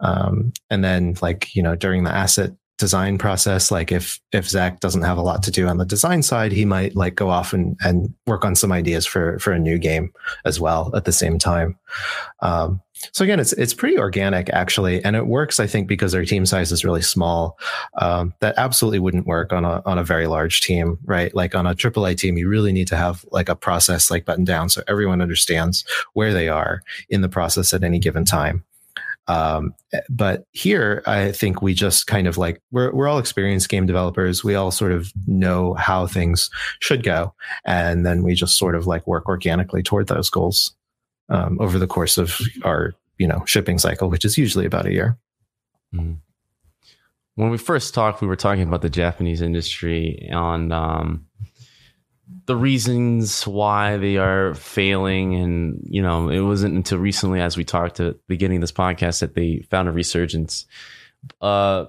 Um, 0.00 0.54
and 0.70 0.82
then 0.82 1.14
like, 1.20 1.54
you 1.54 1.62
know, 1.62 1.76
during 1.76 2.04
the 2.04 2.10
asset 2.10 2.52
design 2.78 3.18
process, 3.18 3.70
like 3.70 3.90
if, 3.90 4.20
if 4.32 4.48
Zach 4.48 4.80
doesn't 4.80 5.02
have 5.02 5.18
a 5.18 5.22
lot 5.22 5.42
to 5.44 5.50
do 5.50 5.66
on 5.66 5.78
the 5.78 5.84
design 5.84 6.22
side, 6.22 6.52
he 6.52 6.64
might 6.64 6.94
like 6.94 7.14
go 7.14 7.30
off 7.30 7.52
and, 7.52 7.76
and 7.80 8.14
work 8.26 8.44
on 8.44 8.54
some 8.54 8.72
ideas 8.72 9.06
for, 9.06 9.38
for 9.38 9.52
a 9.52 9.58
new 9.58 9.78
game 9.78 10.12
as 10.44 10.60
well 10.60 10.94
at 10.94 11.04
the 11.04 11.12
same 11.12 11.38
time. 11.38 11.78
Um, 12.40 12.80
so 13.12 13.24
again, 13.24 13.40
it's 13.40 13.52
it's 13.52 13.74
pretty 13.74 13.98
organic 13.98 14.48
actually, 14.50 15.04
and 15.04 15.16
it 15.16 15.26
works. 15.26 15.60
I 15.60 15.66
think 15.66 15.86
because 15.86 16.14
our 16.14 16.24
team 16.24 16.46
size 16.46 16.72
is 16.72 16.84
really 16.84 17.02
small. 17.02 17.58
Um, 18.00 18.32
that 18.40 18.54
absolutely 18.56 19.00
wouldn't 19.00 19.26
work 19.26 19.52
on 19.52 19.64
a 19.64 19.82
on 19.84 19.98
a 19.98 20.04
very 20.04 20.26
large 20.26 20.60
team, 20.60 20.98
right? 21.04 21.34
Like 21.34 21.54
on 21.54 21.66
a 21.66 21.74
AAA 21.74 22.16
team, 22.16 22.38
you 22.38 22.48
really 22.48 22.72
need 22.72 22.88
to 22.88 22.96
have 22.96 23.24
like 23.30 23.48
a 23.48 23.54
process 23.54 24.10
like 24.10 24.24
button 24.24 24.44
down 24.44 24.70
so 24.70 24.82
everyone 24.88 25.20
understands 25.20 25.84
where 26.14 26.32
they 26.32 26.48
are 26.48 26.82
in 27.10 27.20
the 27.20 27.28
process 27.28 27.74
at 27.74 27.84
any 27.84 27.98
given 27.98 28.24
time. 28.24 28.64
Um, 29.28 29.74
but 30.08 30.44
here, 30.52 31.02
I 31.06 31.32
think 31.32 31.60
we 31.60 31.74
just 31.74 32.06
kind 32.06 32.26
of 32.26 32.38
like 32.38 32.60
we're 32.70 32.92
we're 32.94 33.08
all 33.08 33.18
experienced 33.18 33.68
game 33.68 33.86
developers. 33.86 34.44
We 34.44 34.54
all 34.54 34.70
sort 34.70 34.92
of 34.92 35.12
know 35.26 35.74
how 35.74 36.06
things 36.06 36.50
should 36.80 37.02
go, 37.02 37.34
and 37.64 38.06
then 38.06 38.22
we 38.22 38.34
just 38.34 38.56
sort 38.56 38.76
of 38.76 38.86
like 38.86 39.06
work 39.06 39.26
organically 39.26 39.82
toward 39.82 40.06
those 40.06 40.30
goals 40.30 40.74
um, 41.28 41.58
over 41.60 41.78
the 41.78 41.86
course 41.86 42.18
of 42.18 42.40
our 42.64 42.94
you 43.18 43.26
know 43.26 43.42
shipping 43.46 43.78
cycle, 43.78 44.08
which 44.08 44.24
is 44.24 44.38
usually 44.38 44.66
about 44.66 44.86
a 44.86 44.92
year. 44.92 45.18
Mm-hmm. 45.94 46.14
When 47.34 47.50
we 47.50 47.58
first 47.58 47.92
talked, 47.92 48.22
we 48.22 48.28
were 48.28 48.36
talking 48.36 48.62
about 48.62 48.80
the 48.80 48.88
Japanese 48.88 49.42
industry 49.42 50.30
on 50.32 50.72
um, 50.72 51.26
the 52.46 52.56
reasons 52.56 53.46
why 53.46 53.96
they 53.96 54.16
are 54.16 54.54
failing, 54.54 55.34
and 55.36 55.86
you 55.88 56.02
know, 56.02 56.28
it 56.28 56.40
wasn't 56.40 56.74
until 56.74 56.98
recently, 56.98 57.40
as 57.40 57.56
we 57.56 57.64
talked 57.64 58.00
at 58.00 58.14
the 58.14 58.20
beginning 58.26 58.58
of 58.58 58.62
this 58.62 58.72
podcast, 58.72 59.20
that 59.20 59.34
they 59.34 59.64
found 59.70 59.88
a 59.88 59.92
resurgence. 59.92 60.66
Uh, 61.40 61.86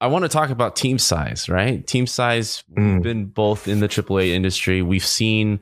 I 0.00 0.06
want 0.06 0.24
to 0.24 0.28
talk 0.28 0.50
about 0.50 0.76
team 0.76 0.98
size, 0.98 1.48
right? 1.48 1.86
Team 1.86 2.06
size, 2.06 2.64
mm. 2.72 2.94
we've 2.94 3.02
been 3.02 3.26
both 3.26 3.68
in 3.68 3.80
the 3.80 3.88
AAA 3.88 4.28
industry. 4.28 4.82
We've 4.82 5.04
seen 5.04 5.60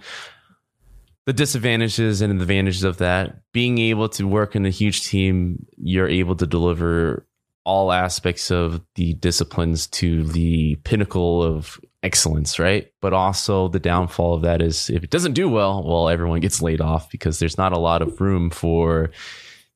the 1.26 1.32
disadvantages 1.32 2.22
and 2.22 2.40
advantages 2.40 2.84
of 2.84 2.98
that. 2.98 3.42
Being 3.52 3.78
able 3.78 4.08
to 4.10 4.26
work 4.26 4.54
in 4.54 4.64
a 4.64 4.70
huge 4.70 5.06
team, 5.08 5.66
you're 5.76 6.08
able 6.08 6.36
to 6.36 6.46
deliver 6.46 7.26
all 7.64 7.92
aspects 7.92 8.50
of 8.50 8.80
the 8.94 9.12
disciplines 9.14 9.88
to 9.88 10.24
the 10.24 10.76
pinnacle 10.84 11.42
of 11.42 11.78
excellence, 12.02 12.58
right? 12.58 12.92
But 13.00 13.12
also 13.12 13.68
the 13.68 13.80
downfall 13.80 14.34
of 14.34 14.42
that 14.42 14.62
is 14.62 14.90
if 14.90 15.02
it 15.02 15.10
doesn't 15.10 15.32
do 15.32 15.48
well, 15.48 15.82
well, 15.84 16.08
everyone 16.08 16.40
gets 16.40 16.62
laid 16.62 16.80
off 16.80 17.10
because 17.10 17.38
there's 17.38 17.58
not 17.58 17.72
a 17.72 17.78
lot 17.78 18.02
of 18.02 18.20
room 18.20 18.50
for 18.50 19.10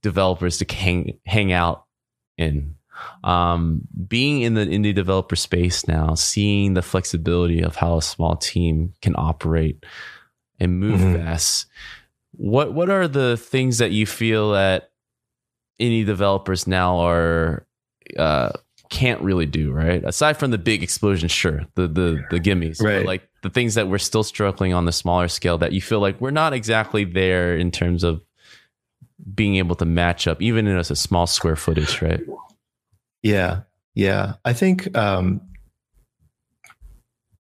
developers 0.03 0.59
to 0.59 0.75
hang 0.75 1.19
hang 1.27 1.53
out 1.53 1.87
in. 2.37 2.77
Um, 3.25 3.81
being 4.07 4.43
in 4.43 4.55
the 4.55 4.67
indie 4.67 4.95
developer 4.95 5.35
space 5.35 5.89
now, 5.89 6.15
seeing 6.15 6.75
the 6.75 6.83
flexibility 6.83 7.61
of 7.61 7.75
how 7.75 7.97
a 7.97 8.03
small 8.03 8.37
team 8.37 8.93
can 9.01 9.15
operate 9.17 9.85
and 10.61 10.79
move 10.79 11.01
mm-hmm. 11.01 11.17
fast. 11.17 11.67
What 12.33 12.75
what 12.75 12.91
are 12.91 13.09
the 13.09 13.37
things 13.37 13.79
that 13.79 13.91
you 13.91 14.07
feel 14.07 14.53
that 14.53 14.91
any 15.81 16.05
developers 16.05 16.67
now 16.67 16.99
are 16.99 17.67
uh, 18.17 18.53
can't 18.93 19.23
really 19.23 19.47
do 19.47 19.73
right? 19.73 20.05
Aside 20.05 20.37
from 20.37 20.51
the 20.51 20.59
big 20.59 20.83
explosion, 20.83 21.29
sure, 21.29 21.63
the 21.75 21.89
the 21.89 22.23
the 22.31 22.39
gimmies, 22.39 22.81
right? 22.81 23.07
like 23.07 23.27
the 23.43 23.49
things 23.49 23.75
that 23.75 23.89
we're 23.89 23.99
still 23.99 24.23
struggling 24.23 24.75
on 24.75 24.85
the 24.85 24.93
smaller 24.93 25.29
scale 25.29 25.57
that 25.59 25.73
you 25.73 25.81
feel 25.81 25.99
like 25.99 26.21
we're 26.21 26.31
not 26.31 26.53
exactly 26.53 27.05
there 27.05 27.57
in 27.57 27.71
terms 27.71 28.05
of 28.05 28.21
being 29.35 29.57
able 29.57 29.75
to 29.77 29.87
match 29.87 30.27
up, 30.27 30.43
even 30.43 30.67
in 30.67 30.77
a, 30.77 30.81
a 30.81 30.85
small 30.85 31.27
square 31.27 31.57
footage, 31.57 32.03
right? 32.03 32.21
Yeah, 33.23 33.63
yeah. 33.95 34.35
I 34.45 34.53
think 34.53 34.95
um, 34.97 35.41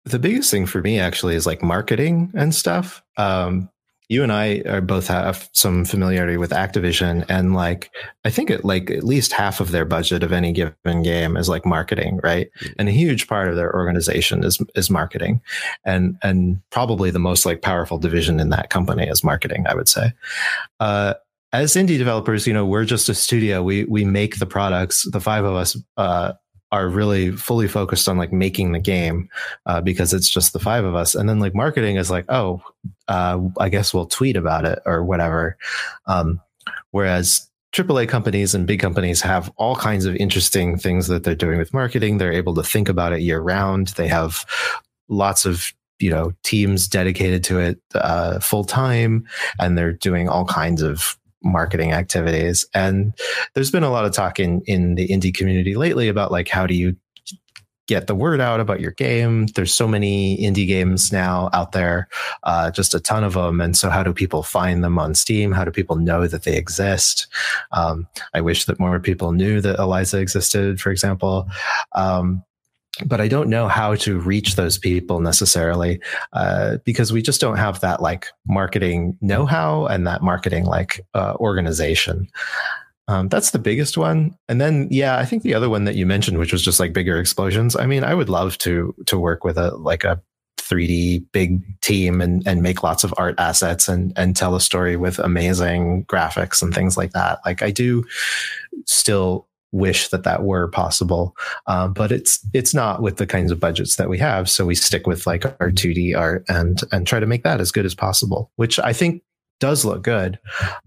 the 0.04 0.18
biggest 0.18 0.50
thing 0.50 0.64
for 0.64 0.80
me 0.80 0.98
actually 0.98 1.34
is 1.34 1.46
like 1.46 1.62
marketing 1.62 2.32
and 2.34 2.54
stuff. 2.54 3.02
Um, 3.18 3.68
you 4.12 4.22
and 4.22 4.30
I 4.30 4.62
are 4.66 4.82
both 4.82 5.06
have 5.06 5.48
some 5.52 5.86
familiarity 5.86 6.36
with 6.36 6.50
Activision, 6.50 7.24
and 7.30 7.54
like 7.54 7.90
I 8.26 8.30
think 8.30 8.50
it 8.50 8.62
like 8.62 8.90
at 8.90 9.04
least 9.04 9.32
half 9.32 9.58
of 9.58 9.70
their 9.70 9.86
budget 9.86 10.22
of 10.22 10.32
any 10.32 10.52
given 10.52 11.02
game 11.02 11.38
is 11.38 11.48
like 11.48 11.64
marketing, 11.64 12.20
right? 12.22 12.50
Mm-hmm. 12.60 12.72
And 12.78 12.88
a 12.90 12.92
huge 12.92 13.26
part 13.26 13.48
of 13.48 13.56
their 13.56 13.74
organization 13.74 14.44
is 14.44 14.58
is 14.74 14.90
marketing, 14.90 15.40
and 15.86 16.18
and 16.22 16.60
probably 16.70 17.10
the 17.10 17.18
most 17.18 17.46
like 17.46 17.62
powerful 17.62 17.96
division 17.96 18.38
in 18.38 18.50
that 18.50 18.68
company 18.68 19.08
is 19.08 19.24
marketing. 19.24 19.64
I 19.66 19.74
would 19.74 19.88
say. 19.88 20.12
Uh, 20.78 21.14
as 21.54 21.74
indie 21.74 21.98
developers, 21.98 22.46
you 22.46 22.52
know, 22.52 22.66
we're 22.66 22.84
just 22.84 23.08
a 23.08 23.14
studio. 23.14 23.62
We 23.62 23.84
we 23.84 24.04
make 24.04 24.38
the 24.38 24.46
products. 24.46 25.08
The 25.10 25.20
five 25.20 25.44
of 25.44 25.54
us 25.54 25.76
uh, 25.96 26.32
are 26.72 26.88
really 26.88 27.30
fully 27.30 27.68
focused 27.68 28.08
on 28.08 28.16
like 28.18 28.32
making 28.32 28.72
the 28.72 28.80
game 28.80 29.28
uh, 29.66 29.80
because 29.80 30.12
it's 30.12 30.28
just 30.28 30.52
the 30.52 30.58
five 30.58 30.84
of 30.84 30.94
us 30.94 31.14
and 31.14 31.28
then 31.28 31.38
like 31.38 31.54
marketing 31.54 31.96
is 31.96 32.10
like 32.10 32.24
oh 32.28 32.60
uh, 33.08 33.38
i 33.60 33.68
guess 33.68 33.94
we'll 33.94 34.06
tweet 34.06 34.36
about 34.36 34.64
it 34.64 34.80
or 34.86 35.04
whatever 35.04 35.56
um, 36.06 36.40
whereas 36.90 37.48
AAA 37.72 38.08
companies 38.08 38.54
and 38.54 38.66
big 38.66 38.80
companies 38.80 39.22
have 39.22 39.50
all 39.56 39.76
kinds 39.76 40.04
of 40.04 40.14
interesting 40.16 40.76
things 40.76 41.06
that 41.06 41.24
they're 41.24 41.34
doing 41.34 41.56
with 41.58 41.72
marketing. 41.72 42.18
They're 42.18 42.32
able 42.32 42.54
to 42.54 42.62
think 42.62 42.88
about 42.88 43.14
it 43.14 43.22
year 43.22 43.40
round. 43.40 43.88
They 43.88 44.08
have 44.08 44.44
lots 45.08 45.46
of 45.46 45.72
you 45.98 46.10
know 46.10 46.32
teams 46.42 46.86
dedicated 46.86 47.42
to 47.44 47.60
it 47.60 47.80
uh, 47.94 48.40
full 48.40 48.64
time, 48.64 49.26
and 49.58 49.78
they're 49.78 49.92
doing 49.92 50.28
all 50.28 50.44
kinds 50.44 50.82
of 50.82 51.18
marketing 51.44 51.92
activities. 51.92 52.66
And 52.74 53.14
there's 53.54 53.70
been 53.70 53.82
a 53.82 53.90
lot 53.90 54.04
of 54.04 54.12
talk 54.12 54.38
in 54.38 54.62
in 54.66 54.94
the 54.94 55.08
indie 55.08 55.34
community 55.34 55.74
lately 55.74 56.08
about 56.08 56.32
like 56.32 56.48
how 56.48 56.66
do 56.66 56.74
you 56.74 56.96
get 57.88 58.06
the 58.06 58.14
word 58.14 58.40
out 58.40 58.60
about 58.60 58.80
your 58.80 58.92
game. 58.92 59.46
There's 59.48 59.74
so 59.74 59.88
many 59.88 60.38
indie 60.38 60.66
games 60.66 61.12
now 61.12 61.50
out 61.52 61.72
there, 61.72 62.08
uh, 62.44 62.70
just 62.70 62.94
a 62.94 63.00
ton 63.00 63.24
of 63.24 63.34
them. 63.34 63.60
And 63.60 63.76
so, 63.76 63.90
how 63.90 64.02
do 64.02 64.12
people 64.12 64.42
find 64.42 64.82
them 64.84 64.98
on 64.98 65.14
Steam? 65.14 65.52
How 65.52 65.64
do 65.64 65.70
people 65.70 65.96
know 65.96 66.26
that 66.26 66.44
they 66.44 66.56
exist? 66.56 67.26
Um, 67.72 68.06
I 68.34 68.40
wish 68.40 68.64
that 68.66 68.80
more 68.80 68.98
people 69.00 69.32
knew 69.32 69.60
that 69.60 69.78
Eliza 69.78 70.18
existed, 70.20 70.80
for 70.80 70.90
example. 70.90 71.48
Um, 71.92 72.44
but 73.06 73.20
I 73.20 73.28
don't 73.28 73.48
know 73.48 73.68
how 73.68 73.94
to 73.96 74.18
reach 74.18 74.56
those 74.56 74.76
people 74.78 75.20
necessarily 75.20 76.00
uh, 76.32 76.78
because 76.84 77.12
we 77.12 77.22
just 77.22 77.40
don't 77.40 77.56
have 77.56 77.80
that 77.80 78.02
like 78.02 78.26
marketing 78.46 79.16
know 79.20 79.46
how 79.46 79.86
and 79.86 80.06
that 80.06 80.22
marketing 80.22 80.64
like 80.64 81.04
uh, 81.14 81.34
organization. 81.36 82.28
Um, 83.08 83.28
that's 83.28 83.50
the 83.50 83.58
biggest 83.58 83.98
one, 83.98 84.36
and 84.48 84.60
then 84.60 84.88
yeah, 84.90 85.18
I 85.18 85.24
think 85.24 85.42
the 85.42 85.54
other 85.54 85.68
one 85.68 85.84
that 85.84 85.96
you 85.96 86.06
mentioned, 86.06 86.38
which 86.38 86.52
was 86.52 86.62
just 86.62 86.78
like 86.78 86.92
bigger 86.92 87.18
explosions. 87.18 87.74
I 87.74 87.86
mean, 87.86 88.04
I 88.04 88.14
would 88.14 88.28
love 88.28 88.58
to 88.58 88.94
to 89.06 89.18
work 89.18 89.42
with 89.42 89.58
a 89.58 89.74
like 89.76 90.04
a 90.04 90.22
3D 90.58 91.24
big 91.32 91.62
team 91.80 92.20
and 92.20 92.46
and 92.46 92.62
make 92.62 92.82
lots 92.82 93.02
of 93.02 93.12
art 93.18 93.34
assets 93.38 93.88
and 93.88 94.12
and 94.16 94.36
tell 94.36 94.54
a 94.54 94.60
story 94.60 94.96
with 94.96 95.18
amazing 95.18 96.04
graphics 96.04 96.62
and 96.62 96.72
things 96.72 96.96
like 96.96 97.12
that. 97.12 97.40
Like 97.44 97.60
I 97.62 97.70
do 97.70 98.04
still 98.86 99.48
wish 99.72 100.08
that 100.08 100.22
that 100.24 100.44
were 100.44 100.68
possible, 100.68 101.34
um, 101.66 101.92
but 101.92 102.12
it's 102.12 102.46
it's 102.52 102.74
not 102.74 103.02
with 103.02 103.16
the 103.16 103.26
kinds 103.26 103.50
of 103.50 103.58
budgets 103.58 103.96
that 103.96 104.08
we 104.08 104.18
have. 104.18 104.48
So 104.48 104.64
we 104.66 104.74
stick 104.74 105.06
with 105.06 105.26
like 105.26 105.44
our 105.44 105.70
2D 105.70 106.16
art 106.16 106.44
and 106.48 106.80
and 106.92 107.06
try 107.06 107.18
to 107.18 107.26
make 107.26 107.42
that 107.42 107.60
as 107.60 107.72
good 107.72 107.86
as 107.86 107.94
possible, 107.94 108.50
which 108.56 108.78
I 108.78 108.92
think 108.92 109.22
does 109.60 109.84
look 109.84 110.02
good 110.02 110.38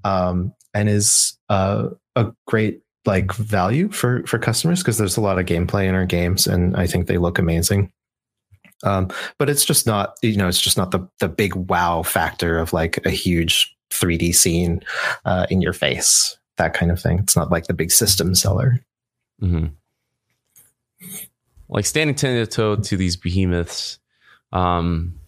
um, 0.04 0.54
and 0.74 0.90
is 0.90 1.38
uh, 1.50 1.90
a 2.16 2.32
great 2.48 2.82
like 3.06 3.34
value 3.34 3.90
for 3.90 4.26
for 4.26 4.40
customers 4.40 4.82
because 4.82 4.98
there's 4.98 5.18
a 5.18 5.22
lot 5.22 5.40
of 5.40 5.46
gameplay 5.46 5.88
in 5.88 5.96
our 5.96 6.06
games 6.06 6.48
and 6.48 6.76
I 6.76 6.88
think 6.88 7.08
they 7.08 7.18
look 7.18 7.40
amazing. 7.40 7.92
Um, 8.84 9.10
but 9.40 9.50
it's 9.50 9.66
just 9.66 9.88
not 9.88 10.16
you 10.22 10.38
know 10.38 10.48
it's 10.48 10.62
just 10.62 10.78
not 10.78 10.92
the 10.92 11.08
the 11.20 11.30
big 11.30 11.56
wow 11.56 12.04
factor 12.04 12.60
of 12.60 12.74
like 12.74 13.04
a 13.06 13.10
huge 13.10 13.76
3D 13.92 14.36
scene 14.36 14.82
uh, 15.24 15.46
in 15.50 15.62
your 15.62 15.74
face 15.74 16.38
that 16.58 16.74
kind 16.74 16.92
of 16.92 17.02
thing. 17.02 17.20
It's 17.20 17.36
not 17.36 17.52
like 17.52 17.68
the 17.68 17.74
big 17.74 17.92
system 17.92 18.36
seller. 18.36 18.80
Mm-hmm. 19.42 19.68
Like 21.70 21.86
standing 21.86 22.16
ten 22.16 22.36
to 22.36 22.48
toe 22.50 22.76
to 22.76 22.98
these 22.98 23.16
behemoths. 23.16 24.00
Um, 24.52 25.20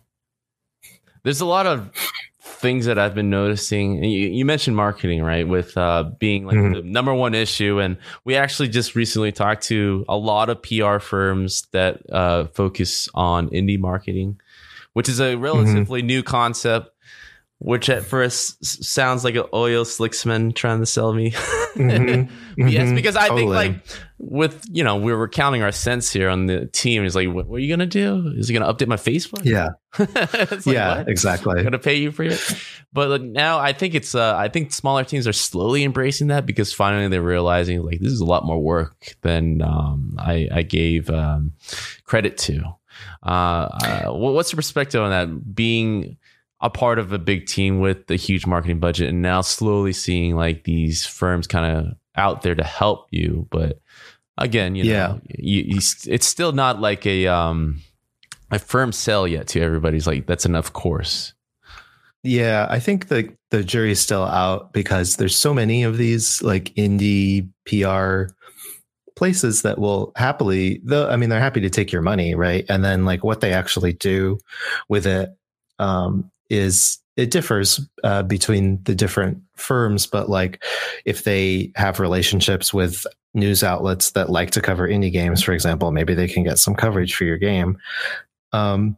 there's 1.23 1.41
a 1.41 1.45
lot 1.45 1.65
of 1.65 1.91
things 2.39 2.85
that 2.85 2.97
I've 2.97 3.13
been 3.13 3.29
noticing. 3.29 4.03
You, 4.03 4.29
you 4.29 4.45
mentioned 4.45 4.75
marketing, 4.75 5.23
right? 5.23 5.47
With 5.47 5.77
uh, 5.77 6.11
being 6.19 6.45
like 6.45 6.55
mm-hmm. 6.55 6.73
the 6.73 6.81
number 6.81 7.13
one 7.13 7.33
issue, 7.33 7.79
and 7.79 7.97
we 8.23 8.35
actually 8.35 8.69
just 8.69 8.95
recently 8.95 9.31
talked 9.31 9.63
to 9.63 10.05
a 10.07 10.17
lot 10.17 10.49
of 10.49 10.61
PR 10.61 10.99
firms 10.99 11.67
that 11.71 12.01
uh, 12.11 12.45
focus 12.47 13.09
on 13.13 13.49
indie 13.49 13.79
marketing, 13.79 14.39
which 14.93 15.09
is 15.09 15.19
a 15.19 15.35
relatively 15.35 16.01
mm-hmm. 16.01 16.07
new 16.07 16.23
concept 16.23 16.91
which 17.60 17.89
at 17.89 18.04
first 18.04 18.63
sounds 18.63 19.24
like 19.24 19.36
an 19.36 19.46
oil 19.54 19.84
slicksman 19.84 20.54
trying 20.54 20.80
to 20.80 20.86
sell 20.86 21.13
me. 21.13 21.34
Mm-hmm. 21.78 22.67
yes, 22.67 22.86
mm-hmm. 22.86 22.96
because 22.96 23.15
I 23.15 23.28
totally. 23.28 23.56
think 23.56 23.76
like 23.76 24.00
with 24.17 24.65
you 24.72 24.84
know 24.84 24.96
we 24.96 25.13
were 25.13 25.28
counting 25.28 25.62
our 25.62 25.72
cents 25.72 26.12
here 26.12 26.28
on 26.28 26.48
the 26.48 26.65
team. 26.65 27.04
He's 27.04 27.15
like, 27.15 27.28
what, 27.28 27.46
what, 27.46 27.58
are 27.58 27.60
you 27.60 27.72
gonna 27.72 27.86
do? 27.86 28.34
Is 28.36 28.48
he 28.48 28.54
gonna 28.58 28.74
update 28.74 28.88
my 28.88 28.96
Facebook? 28.96 29.46
Yeah, 29.46 29.70
like, 30.00 30.65
yeah, 30.65 30.98
what? 30.98 31.08
exactly. 31.08 31.60
I'm 31.60 31.63
gonna 31.63 31.78
pay 31.78 31.93
you 31.93 32.12
for 32.12 32.24
it. 32.24 32.41
But 32.93 33.10
like, 33.10 33.22
now 33.22 33.60
I 33.60 33.74
think 33.74 33.93
it's 33.93 34.15
uh, 34.15 34.36
I 34.36 34.48
think 34.48 34.74
smaller 34.74 35.04
teams 35.04 35.28
are 35.28 35.34
slowly 35.34 35.84
embracing 35.84 36.28
that 36.28 36.48
because 36.48 36.74
finally 36.74 37.10
they're 37.10 37.22
realizing 37.22 37.84
like 37.84 38.00
this 38.00 38.12
is 38.12 38.22
a 38.22 38.26
lot 38.26 38.43
more 38.43 38.60
work 38.60 39.15
than 39.22 39.62
um, 39.62 40.15
I, 40.17 40.50
I 40.52 40.62
gave 40.63 41.12
um, 41.12 41.54
credit 42.06 42.39
to. 42.39 42.63
Uh, 43.24 43.30
uh, 43.30 44.04
what's 44.13 44.52
your 44.52 44.58
perspective 44.58 45.00
on 45.00 45.12
that? 45.12 45.56
Being 45.56 46.17
a 46.60 46.70
part 46.70 47.00
of 47.00 47.13
a 47.13 47.20
big 47.20 47.46
team 47.46 47.80
with 47.80 48.10
a 48.10 48.15
huge 48.15 48.46
marketing 48.46 48.80
budget 48.80 49.10
and 49.10 49.22
now 49.22 49.41
slowly 49.41 49.93
seeing 49.93 50.36
like 50.36 50.63
these 50.63 51.06
firms 51.06 51.48
kind 51.48 51.78
of 51.78 51.93
out 52.15 52.41
there 52.41 52.56
to 52.56 52.63
help 52.63 53.08
you. 53.12 53.48
But 53.52 53.80
again 54.38 54.76
you 54.76 54.84
know 54.84 54.89
yeah. 54.89 55.17
you, 55.38 55.63
you, 55.63 55.78
it's 55.78 56.28
still 56.28 56.52
not 56.52 56.80
like 56.80 57.06
a 57.06 57.28
um 57.28 57.82
a 58.52 58.60
firm 58.60 58.91
sell 58.91 59.28
yet 59.28 59.48
to 59.48 59.62
everybody's 59.62 60.08
like 60.08 60.26
that's 60.28 60.46
enough 60.46 60.72
course. 60.74 61.34
Yeah 62.24 62.67
i 62.70 62.80
think 62.80 63.08
the 63.08 63.34
the 63.52 63.63
jury's 63.63 64.00
still 64.00 64.24
out 64.24 64.74
because 64.74 65.15
there's 65.15 65.36
so 65.36 65.54
many 65.54 65.84
of 65.84 65.98
these 65.98 66.41
like 66.41 66.74
indie 66.76 67.50
pr 67.65 68.34
places 69.15 69.62
that 69.62 69.80
will 69.80 70.12
happily 70.15 70.82
though 70.84 71.10
i 71.10 71.15
mean 71.15 71.30
they're 71.30 71.39
happy 71.39 71.62
to 71.62 71.70
take 71.70 71.91
your 71.91 72.02
money 72.02 72.36
right? 72.36 72.65
And 72.70 72.84
then 72.84 73.06
like 73.06 73.24
what 73.24 73.41
they 73.41 73.54
actually 73.54 73.93
do 73.93 74.39
with 74.89 75.08
it 75.08 75.30
um, 75.80 76.32
is 76.49 76.99
it 77.17 77.31
differs 77.31 77.79
uh, 78.03 78.23
between 78.23 78.81
the 78.83 78.95
different 78.95 79.41
firms, 79.55 80.05
but 80.05 80.29
like 80.29 80.63
if 81.03 81.23
they 81.23 81.71
have 81.75 81.99
relationships 81.99 82.73
with 82.73 83.05
news 83.33 83.63
outlets 83.63 84.12
that 84.12 84.29
like 84.29 84.51
to 84.51 84.62
cover 84.62 84.88
indie 84.88 85.12
games, 85.12 85.41
for 85.41 85.51
example, 85.51 85.91
maybe 85.91 86.13
they 86.13 86.27
can 86.27 86.43
get 86.43 86.60
some 86.60 86.75
coverage 86.75 87.15
for 87.15 87.23
your 87.23 87.38
game. 87.38 87.77
Um, 88.53 88.97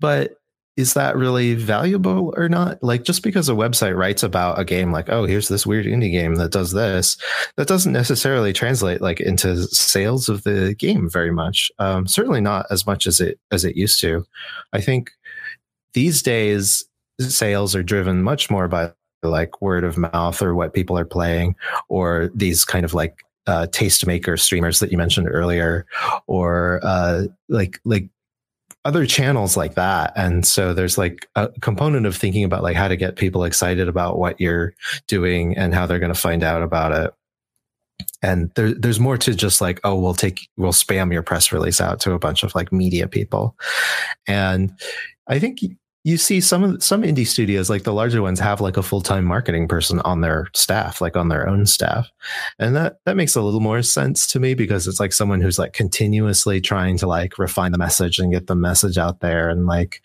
but 0.00 0.36
is 0.76 0.94
that 0.94 1.16
really 1.16 1.54
valuable 1.54 2.32
or 2.36 2.48
not? 2.48 2.82
Like 2.82 3.04
just 3.04 3.22
because 3.22 3.48
a 3.48 3.52
website 3.52 3.96
writes 3.96 4.22
about 4.22 4.58
a 4.58 4.64
game, 4.64 4.90
like, 4.90 5.10
oh, 5.10 5.26
here's 5.26 5.48
this 5.48 5.66
weird 5.66 5.86
indie 5.86 6.10
game 6.10 6.36
that 6.36 6.50
does 6.50 6.72
this, 6.72 7.18
that 7.56 7.68
doesn't 7.68 7.92
necessarily 7.92 8.52
translate 8.52 9.00
like 9.02 9.20
into 9.20 9.64
sales 9.68 10.28
of 10.28 10.44
the 10.44 10.74
game 10.78 11.10
very 11.10 11.30
much. 11.30 11.70
Um, 11.78 12.06
certainly 12.06 12.40
not 12.40 12.66
as 12.70 12.86
much 12.86 13.06
as 13.06 13.20
it 13.20 13.38
as 13.50 13.64
it 13.64 13.76
used 13.76 14.00
to. 14.00 14.24
I 14.72 14.80
think 14.80 15.10
these 15.94 16.22
days 16.22 16.84
sales 17.20 17.74
are 17.74 17.82
driven 17.82 18.22
much 18.22 18.50
more 18.50 18.68
by 18.68 18.92
like 19.22 19.60
word 19.62 19.84
of 19.84 19.96
mouth 19.96 20.42
or 20.42 20.54
what 20.54 20.74
people 20.74 20.98
are 20.98 21.04
playing 21.04 21.54
or 21.88 22.30
these 22.34 22.64
kind 22.64 22.84
of 22.84 22.94
like 22.94 23.24
uh, 23.46 23.66
tastemaker 23.70 24.38
streamers 24.38 24.78
that 24.78 24.90
you 24.90 24.98
mentioned 24.98 25.28
earlier 25.28 25.86
or 26.26 26.80
uh, 26.82 27.24
like 27.48 27.80
like 27.84 28.08
other 28.84 29.06
channels 29.06 29.56
like 29.56 29.74
that. 29.74 30.12
And 30.16 30.44
so 30.44 30.74
there's 30.74 30.98
like 30.98 31.28
a 31.36 31.48
component 31.60 32.04
of 32.04 32.16
thinking 32.16 32.42
about 32.42 32.64
like 32.64 32.76
how 32.76 32.88
to 32.88 32.96
get 32.96 33.14
people 33.14 33.44
excited 33.44 33.88
about 33.88 34.18
what 34.18 34.40
you're 34.40 34.74
doing 35.06 35.56
and 35.56 35.72
how 35.72 35.86
they're 35.86 36.00
going 36.00 36.12
to 36.12 36.18
find 36.18 36.42
out 36.42 36.62
about 36.62 36.92
it. 36.92 37.14
And 38.22 38.50
there, 38.56 38.74
there's 38.74 38.98
more 38.98 39.18
to 39.18 39.34
just 39.34 39.60
like 39.60 39.80
oh 39.84 39.94
we'll 39.96 40.14
take 40.14 40.48
we'll 40.56 40.72
spam 40.72 41.12
your 41.12 41.22
press 41.22 41.52
release 41.52 41.80
out 41.80 42.00
to 42.00 42.12
a 42.12 42.18
bunch 42.18 42.42
of 42.42 42.54
like 42.54 42.72
media 42.72 43.06
people. 43.06 43.56
And 44.26 44.72
i 45.28 45.38
think 45.38 45.60
you 46.04 46.16
see 46.16 46.40
some 46.40 46.80
some 46.80 47.02
indie 47.02 47.26
studios 47.26 47.70
like 47.70 47.84
the 47.84 47.92
larger 47.92 48.22
ones 48.22 48.40
have 48.40 48.60
like 48.60 48.76
a 48.76 48.82
full-time 48.82 49.24
marketing 49.24 49.68
person 49.68 50.00
on 50.00 50.20
their 50.20 50.48
staff 50.54 51.00
like 51.00 51.16
on 51.16 51.28
their 51.28 51.48
own 51.48 51.64
staff. 51.64 52.10
And 52.58 52.74
that 52.74 52.98
that 53.04 53.16
makes 53.16 53.36
a 53.36 53.42
little 53.42 53.60
more 53.60 53.82
sense 53.82 54.26
to 54.28 54.40
me 54.40 54.54
because 54.54 54.88
it's 54.88 54.98
like 54.98 55.12
someone 55.12 55.40
who's 55.40 55.58
like 55.58 55.72
continuously 55.72 56.60
trying 56.60 56.98
to 56.98 57.06
like 57.06 57.38
refine 57.38 57.72
the 57.72 57.78
message 57.78 58.18
and 58.18 58.32
get 58.32 58.48
the 58.48 58.56
message 58.56 58.98
out 58.98 59.20
there 59.20 59.48
and 59.48 59.66
like 59.66 60.02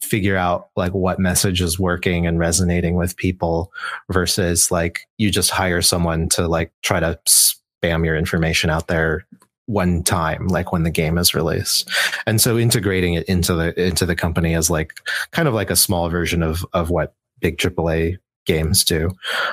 figure 0.00 0.36
out 0.36 0.68
like 0.76 0.92
what 0.92 1.18
message 1.18 1.60
is 1.60 1.78
working 1.78 2.26
and 2.26 2.38
resonating 2.38 2.96
with 2.96 3.16
people 3.16 3.72
versus 4.10 4.70
like 4.70 5.06
you 5.16 5.30
just 5.30 5.50
hire 5.50 5.80
someone 5.80 6.28
to 6.28 6.46
like 6.46 6.72
try 6.82 7.00
to 7.00 7.18
spam 7.26 8.04
your 8.04 8.16
information 8.16 8.68
out 8.68 8.88
there 8.88 9.24
one 9.66 10.02
time 10.02 10.48
like 10.48 10.72
when 10.72 10.82
the 10.82 10.90
game 10.90 11.18
is 11.18 11.34
released. 11.34 11.88
And 12.26 12.40
so 12.40 12.58
integrating 12.58 13.14
it 13.14 13.24
into 13.24 13.54
the 13.54 13.80
into 13.80 14.06
the 14.06 14.16
company 14.16 14.54
is 14.54 14.70
like 14.70 14.94
kind 15.30 15.48
of 15.48 15.54
like 15.54 15.70
a 15.70 15.76
small 15.76 16.08
version 16.10 16.42
of 16.42 16.64
of 16.72 16.90
what 16.90 17.14
big 17.40 17.58
aaa 17.58 18.18
games 18.46 18.84
do. 18.84 19.10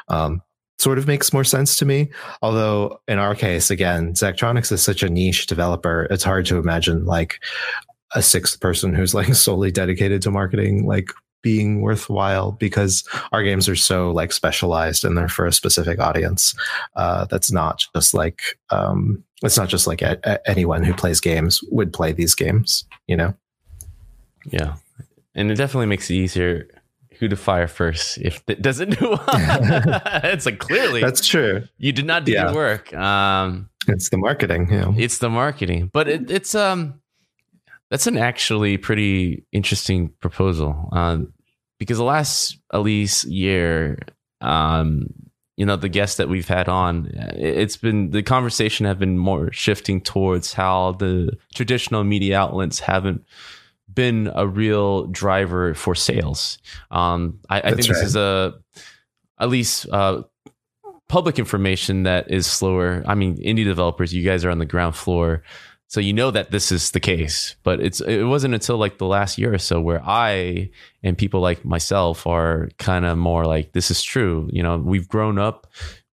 Um, 0.07 0.41
sort 0.79 0.97
of 0.97 1.07
makes 1.07 1.31
more 1.31 1.43
sense 1.43 1.75
to 1.77 1.85
me. 1.85 2.09
Although 2.41 2.99
in 3.07 3.19
our 3.19 3.35
case 3.35 3.69
again 3.69 4.13
zachtronics 4.13 4.71
is 4.71 4.81
such 4.81 5.03
a 5.03 5.09
niche 5.09 5.47
developer 5.47 6.07
it's 6.09 6.23
hard 6.23 6.45
to 6.47 6.57
imagine 6.57 7.05
like 7.05 7.39
a 8.13 8.21
sixth 8.21 8.59
person 8.59 8.93
who's 8.93 9.13
like 9.13 9.33
solely 9.35 9.71
dedicated 9.71 10.21
to 10.21 10.31
marketing 10.31 10.85
like 10.85 11.11
being 11.41 11.81
worthwhile 11.81 12.51
because 12.53 13.07
our 13.31 13.43
games 13.43 13.67
are 13.67 13.75
so 13.75 14.11
like 14.11 14.31
specialized 14.31 15.03
and 15.03 15.17
they're 15.17 15.27
for 15.27 15.45
a 15.45 15.53
specific 15.53 15.99
audience. 15.99 16.55
Uh, 16.95 17.25
that's 17.25 17.51
not 17.51 17.85
just 17.95 18.13
like 18.13 18.57
um, 18.69 19.23
it's 19.43 19.57
not 19.57 19.69
just 19.69 19.87
like 19.87 20.01
a, 20.01 20.19
a, 20.23 20.49
anyone 20.49 20.83
who 20.83 20.93
plays 20.93 21.19
games 21.19 21.61
would 21.71 21.93
play 21.93 22.11
these 22.11 22.35
games. 22.35 22.85
You 23.07 23.17
know? 23.17 23.33
Yeah, 24.45 24.75
and 25.35 25.51
it 25.51 25.55
definitely 25.55 25.87
makes 25.87 26.09
it 26.09 26.15
easier 26.15 26.67
who 27.19 27.27
to 27.27 27.35
fire 27.35 27.67
first 27.67 28.17
if 28.17 28.43
it 28.47 28.61
doesn't 28.61 28.99
do 28.99 29.09
well. 29.11 29.23
it's 30.23 30.45
like 30.45 30.59
clearly 30.59 31.01
that's 31.01 31.25
true. 31.25 31.63
You 31.77 31.91
did 31.91 32.05
not 32.05 32.25
do 32.25 32.31
yeah. 32.31 32.45
your 32.45 32.55
work. 32.55 32.93
Um, 32.93 33.69
it's 33.87 34.09
the 34.09 34.17
marketing. 34.17 34.69
Yeah, 34.71 34.91
it's 34.97 35.19
the 35.19 35.29
marketing, 35.29 35.89
but 35.93 36.07
it, 36.07 36.31
it's 36.31 36.55
um 36.55 37.00
that's 37.91 38.07
an 38.07 38.17
actually 38.17 38.77
pretty 38.77 39.45
interesting 39.51 40.09
proposal. 40.21 40.89
Uh, 40.93 41.17
because 41.77 41.97
the 41.97 42.03
last 42.05 42.57
at 42.73 42.81
least 42.81 43.25
year, 43.25 43.99
um, 44.39 45.07
you 45.57 45.65
know 45.65 45.75
the 45.75 45.89
guests 45.89 46.17
that 46.17 46.29
we've 46.29 46.47
had 46.47 46.69
on 46.69 47.11
it's 47.35 47.77
been 47.77 48.09
the 48.11 48.23
conversation 48.23 48.85
have 48.85 48.97
been 48.97 49.17
more 49.17 49.51
shifting 49.51 50.01
towards 50.01 50.53
how 50.53 50.93
the 50.93 51.37
traditional 51.53 52.03
media 52.03 52.39
outlets 52.39 52.79
haven't 52.79 53.23
been 53.93 54.31
a 54.33 54.47
real 54.47 55.05
driver 55.07 55.73
for 55.73 55.93
sales. 55.93 56.57
Um, 56.89 57.39
I, 57.49 57.59
I, 57.59 57.61
think 57.61 57.81
right. 57.81 57.87
this 57.89 58.01
is 58.01 58.15
a 58.15 58.53
at 59.37 59.49
least 59.49 59.87
uh, 59.91 60.23
public 61.09 61.37
information 61.37 62.03
that 62.03 62.31
is 62.31 62.47
slower. 62.47 63.03
I 63.05 63.15
mean 63.15 63.35
indie 63.37 63.65
developers 63.65 64.13
you 64.13 64.23
guys 64.23 64.45
are 64.45 64.49
on 64.49 64.59
the 64.59 64.65
ground 64.65 64.95
floor 64.95 65.43
so 65.91 65.99
you 65.99 66.13
know 66.13 66.31
that 66.31 66.51
this 66.51 66.71
is 66.71 66.91
the 66.91 67.01
case, 67.01 67.57
but 67.63 67.81
it's 67.81 67.99
it 67.99 68.23
wasn't 68.23 68.53
until 68.53 68.77
like 68.77 68.97
the 68.97 69.05
last 69.05 69.37
year 69.37 69.53
or 69.53 69.57
so 69.57 69.81
where 69.81 70.01
I 70.01 70.69
and 71.03 71.17
people 71.17 71.41
like 71.41 71.65
myself 71.65 72.25
are 72.25 72.69
kind 72.77 73.03
of 73.03 73.17
more 73.17 73.43
like 73.43 73.73
this 73.73 73.91
is 73.91 74.01
true. 74.01 74.49
You 74.53 74.63
know, 74.63 74.77
we've 74.77 75.09
grown 75.09 75.37
up 75.37 75.67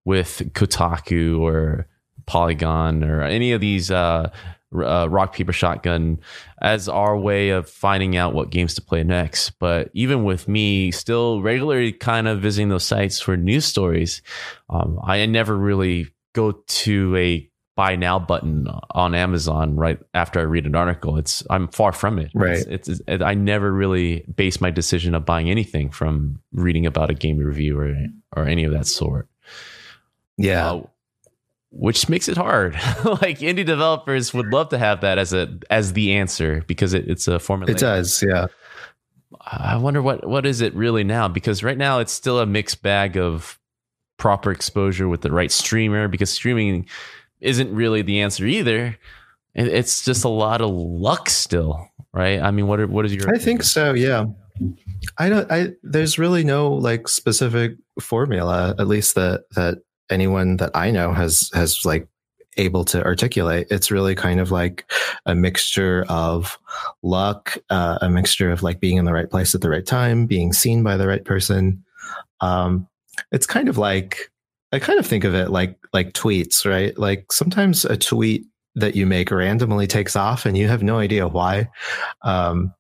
with 0.05 0.43
Kotaku 0.53 1.39
or 1.39 1.87
Polygon 2.27 3.05
or 3.05 3.23
any 3.23 3.53
of 3.53 3.61
these 3.61 3.89
uh, 3.89 4.31
uh, 4.75 5.07
rock 5.09 5.37
paper 5.37 5.53
shotgun 5.53 6.19
as 6.61 6.89
our 6.89 7.17
way 7.17 7.51
of 7.51 7.71
finding 7.71 8.17
out 8.17 8.35
what 8.35 8.51
games 8.51 8.75
to 8.75 8.83
play 8.83 9.05
next. 9.05 9.51
But 9.61 9.91
even 9.95 10.25
with 10.25 10.49
me 10.49 10.91
still 10.91 11.41
regularly 11.41 11.93
kind 11.93 12.27
of 12.27 12.41
visiting 12.41 12.69
those 12.69 12.83
sites 12.85 13.21
for 13.21 13.37
news 13.37 13.65
stories, 13.65 14.23
um, 14.71 14.99
I 15.05 15.25
never 15.27 15.57
really 15.57 16.09
go 16.35 16.51
to 16.67 17.17
a 17.17 17.48
buy 17.79 17.95
now 17.95 18.19
button 18.19 18.67
on 18.91 19.15
Amazon 19.15 19.77
right 19.77 20.01
after 20.13 20.41
I 20.41 20.43
read 20.43 20.67
an 20.67 20.75
article. 20.75 21.17
It's 21.17 21.45
I'm 21.49 21.69
far 21.69 21.93
from 21.93 22.19
it. 22.19 22.33
Right. 22.35 22.67
It's, 22.67 22.89
it's, 22.89 23.01
I 23.23 23.35
never 23.35 23.73
really 23.73 24.25
base 24.35 24.61
my 24.61 24.73
decision 24.73 25.15
of 25.15 25.25
buying 25.25 25.49
anything 25.49 25.91
from 25.91 26.43
reading 26.51 26.87
about 26.87 27.09
a 27.09 27.15
game 27.15 27.39
review 27.39 27.79
or 27.79 27.95
or 28.35 28.49
any 28.49 28.65
of 28.65 28.73
that 28.73 28.89
sort. 28.89 29.29
Yeah. 30.37 30.73
Uh, 30.73 30.87
which 31.71 32.09
makes 32.09 32.29
it 32.29 32.37
hard. 32.37 32.75
like 33.05 33.39
indie 33.39 33.65
developers 33.65 34.35
would 34.35 34.47
love 34.47 34.71
to 34.71 34.79
have 34.79 35.03
that 35.03 35.19
as 35.19 35.33
a 35.33 35.57
as 35.71 35.93
the 35.93 36.15
answer 36.15 36.65
because 36.67 36.95
it, 36.95 37.09
it's 37.09 37.29
a 37.29 37.39
formula. 37.39 37.71
It 37.71 37.79
does, 37.79 38.25
yeah. 38.27 38.47
I 39.41 39.77
wonder 39.77 40.03
what 40.03 40.27
what 40.29 40.47
is 40.47 40.63
it 40.63 40.75
really 40.75 41.05
now 41.05 41.29
because 41.29 41.63
right 41.63 41.79
now 41.79 42.01
it's 42.01 42.13
still 42.13 42.41
a 42.41 42.47
mixed 42.47 42.83
bag 42.83 43.17
of 43.17 43.57
proper 44.17 44.51
exposure 44.51 45.09
with 45.09 45.21
the 45.21 45.31
right 45.31 45.53
streamer 45.53 46.09
because 46.09 46.31
streaming 46.31 46.89
isn't 47.41 47.75
really 47.75 48.03
the 48.03 48.21
answer 48.21 48.47
either. 48.47 48.99
It's 49.55 50.05
just 50.05 50.25
a 50.25 50.29
lot 50.29 50.61
of 50.61 50.71
luck 50.71 51.29
still, 51.31 51.89
right? 52.13 52.41
I 52.41 52.51
mean, 52.51 52.67
what 52.67 52.81
are, 52.81 52.87
what 52.87 53.05
is 53.05 53.15
your? 53.15 53.33
I 53.35 53.39
think 53.39 53.63
so. 53.63 53.93
Yeah, 53.93 54.27
I 55.19 55.29
don't. 55.29 55.51
I 55.51 55.73
there's 55.83 56.19
really 56.19 56.45
no 56.45 56.73
like 56.73 57.09
specific 57.09 57.77
formula, 58.01 58.75
at 58.79 58.87
least 58.87 59.15
that 59.17 59.45
that 59.57 59.79
anyone 60.11 60.59
that 60.59 60.71
I 60.75 60.91
know 60.91 61.13
has 61.13 61.51
has 61.55 61.85
like 61.85 62.07
able 62.57 62.85
to 62.85 63.03
articulate. 63.05 63.69
It's 63.71 63.91
really 63.91 64.15
kind 64.15 64.41
of 64.41 64.51
like 64.51 64.91
a 65.27 65.35
mixture 65.35 66.05
of 66.09 66.59
luck, 67.03 67.57
uh, 67.71 67.99
a 68.01 68.11
mixture 68.11 68.51
of 68.51 68.63
like 68.63 68.81
being 68.81 68.97
in 68.97 69.05
the 69.05 69.13
right 69.13 69.31
place 69.31 69.55
at 69.55 69.61
the 69.61 69.71
right 69.71 69.87
time, 69.87 70.27
being 70.27 70.53
seen 70.53 70.83
by 70.83 70.97
the 70.97 71.09
right 71.09 71.25
person. 71.25 71.85
Um, 72.41 72.87
it's 73.33 73.47
kind 73.47 73.69
of 73.69 73.79
like 73.79 74.31
I 74.73 74.79
kind 74.79 74.99
of 74.99 75.07
think 75.07 75.25
of 75.25 75.35
it 75.35 75.51
like 75.51 75.79
like 75.93 76.13
tweets, 76.13 76.69
right? 76.69 76.97
Like 76.99 77.33
sometimes 77.33 77.85
a 77.85 77.97
tweet 77.97 78.47
that 78.75 78.95
you 78.95 79.07
make 79.07 79.31
randomly 79.31 79.87
takes 79.87 80.15
off 80.15 80.47
and 80.47 80.57
you 80.57 80.69
have 80.69 80.83
no 80.83 80.99
idea 80.99 81.27
why. 81.27 81.69
Um, 82.23 82.75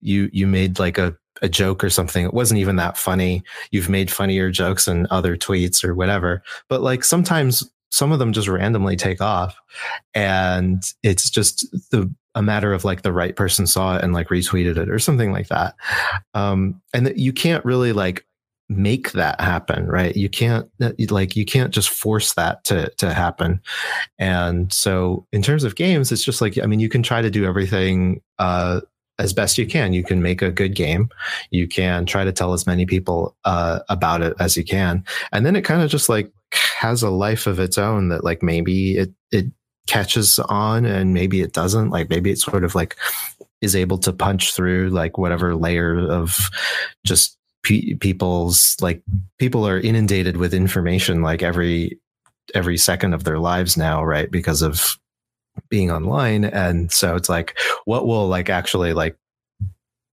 you 0.00 0.30
you 0.32 0.46
made 0.46 0.78
like 0.78 0.98
a 0.98 1.16
a 1.42 1.48
joke 1.48 1.82
or 1.82 1.90
something. 1.90 2.24
It 2.24 2.34
wasn't 2.34 2.60
even 2.60 2.76
that 2.76 2.96
funny. 2.96 3.42
You've 3.72 3.88
made 3.88 4.10
funnier 4.10 4.50
jokes 4.50 4.86
in 4.86 5.08
other 5.10 5.36
tweets 5.36 5.84
or 5.84 5.94
whatever. 5.94 6.42
But 6.68 6.82
like 6.82 7.02
sometimes 7.02 7.68
some 7.90 8.12
of 8.12 8.18
them 8.18 8.32
just 8.32 8.48
randomly 8.48 8.96
take 8.96 9.20
off 9.20 9.60
and 10.14 10.82
it's 11.02 11.28
just 11.28 11.70
the 11.90 12.12
a 12.34 12.42
matter 12.42 12.72
of 12.72 12.84
like 12.84 13.02
the 13.02 13.12
right 13.12 13.36
person 13.36 13.66
saw 13.66 13.96
it 13.96 14.02
and 14.02 14.14
like 14.14 14.28
retweeted 14.28 14.78
it 14.78 14.88
or 14.88 14.98
something 14.98 15.32
like 15.32 15.48
that. 15.48 15.74
Um, 16.32 16.80
and 16.94 17.12
you 17.14 17.32
can't 17.32 17.64
really 17.64 17.92
like 17.92 18.24
make 18.76 19.12
that 19.12 19.40
happen 19.40 19.86
right? 19.86 20.16
You 20.16 20.28
can't 20.28 20.68
like 21.10 21.36
you 21.36 21.44
can't 21.44 21.72
just 21.72 21.90
force 21.90 22.34
that 22.34 22.64
to 22.64 22.90
to 22.98 23.12
happen. 23.12 23.60
And 24.18 24.72
so 24.72 25.26
in 25.32 25.42
terms 25.42 25.64
of 25.64 25.76
games 25.76 26.12
it's 26.12 26.24
just 26.24 26.40
like 26.40 26.58
i 26.58 26.66
mean 26.66 26.80
you 26.80 26.88
can 26.88 27.02
try 27.02 27.22
to 27.22 27.30
do 27.30 27.44
everything 27.44 28.20
uh 28.38 28.80
as 29.18 29.32
best 29.32 29.58
you 29.58 29.66
can. 29.66 29.92
You 29.92 30.02
can 30.02 30.22
make 30.22 30.42
a 30.42 30.50
good 30.50 30.74
game. 30.74 31.08
You 31.50 31.68
can 31.68 32.06
try 32.06 32.24
to 32.24 32.32
tell 32.32 32.54
as 32.54 32.66
many 32.66 32.86
people 32.86 33.36
uh 33.44 33.80
about 33.88 34.22
it 34.22 34.34
as 34.38 34.56
you 34.56 34.64
can. 34.64 35.04
And 35.32 35.46
then 35.46 35.56
it 35.56 35.62
kind 35.62 35.82
of 35.82 35.90
just 35.90 36.08
like 36.08 36.32
has 36.52 37.02
a 37.02 37.10
life 37.10 37.46
of 37.46 37.60
its 37.60 37.78
own 37.78 38.08
that 38.08 38.24
like 38.24 38.42
maybe 38.42 38.96
it 38.96 39.12
it 39.30 39.46
catches 39.86 40.38
on 40.38 40.84
and 40.84 41.14
maybe 41.14 41.40
it 41.40 41.52
doesn't. 41.52 41.90
Like 41.90 42.08
maybe 42.08 42.30
it's 42.30 42.44
sort 42.44 42.64
of 42.64 42.74
like 42.74 42.96
is 43.60 43.76
able 43.76 43.98
to 43.98 44.12
punch 44.12 44.54
through 44.54 44.90
like 44.90 45.16
whatever 45.16 45.54
layer 45.54 46.10
of 46.10 46.50
just 47.04 47.38
pe- 47.62 47.94
people's 47.94 48.76
like 48.80 49.02
people 49.38 49.66
are 49.66 49.80
inundated 49.80 50.36
with 50.36 50.54
information 50.54 51.22
like 51.22 51.42
every 51.42 51.98
every 52.54 52.76
second 52.76 53.14
of 53.14 53.24
their 53.24 53.38
lives 53.38 53.76
now 53.76 54.04
right 54.04 54.30
because 54.30 54.62
of 54.62 54.98
being 55.68 55.90
online. 55.90 56.44
And 56.44 56.90
so 56.90 57.14
it's 57.14 57.28
like 57.28 57.58
what 57.84 58.06
will 58.06 58.26
like 58.28 58.48
actually 58.48 58.92
like 58.92 59.16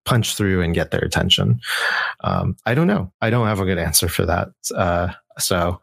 punch 0.04 0.36
through 0.36 0.62
and 0.62 0.74
get 0.74 0.90
their 0.90 1.00
attention? 1.00 1.60
Um, 2.24 2.56
i 2.66 2.74
don't 2.74 2.86
know. 2.86 3.12
I 3.20 3.30
don't 3.30 3.46
have 3.46 3.60
a 3.60 3.64
good 3.64 3.78
answer 3.78 4.08
for 4.08 4.26
that. 4.26 4.48
Uh, 4.74 5.12
so 5.38 5.80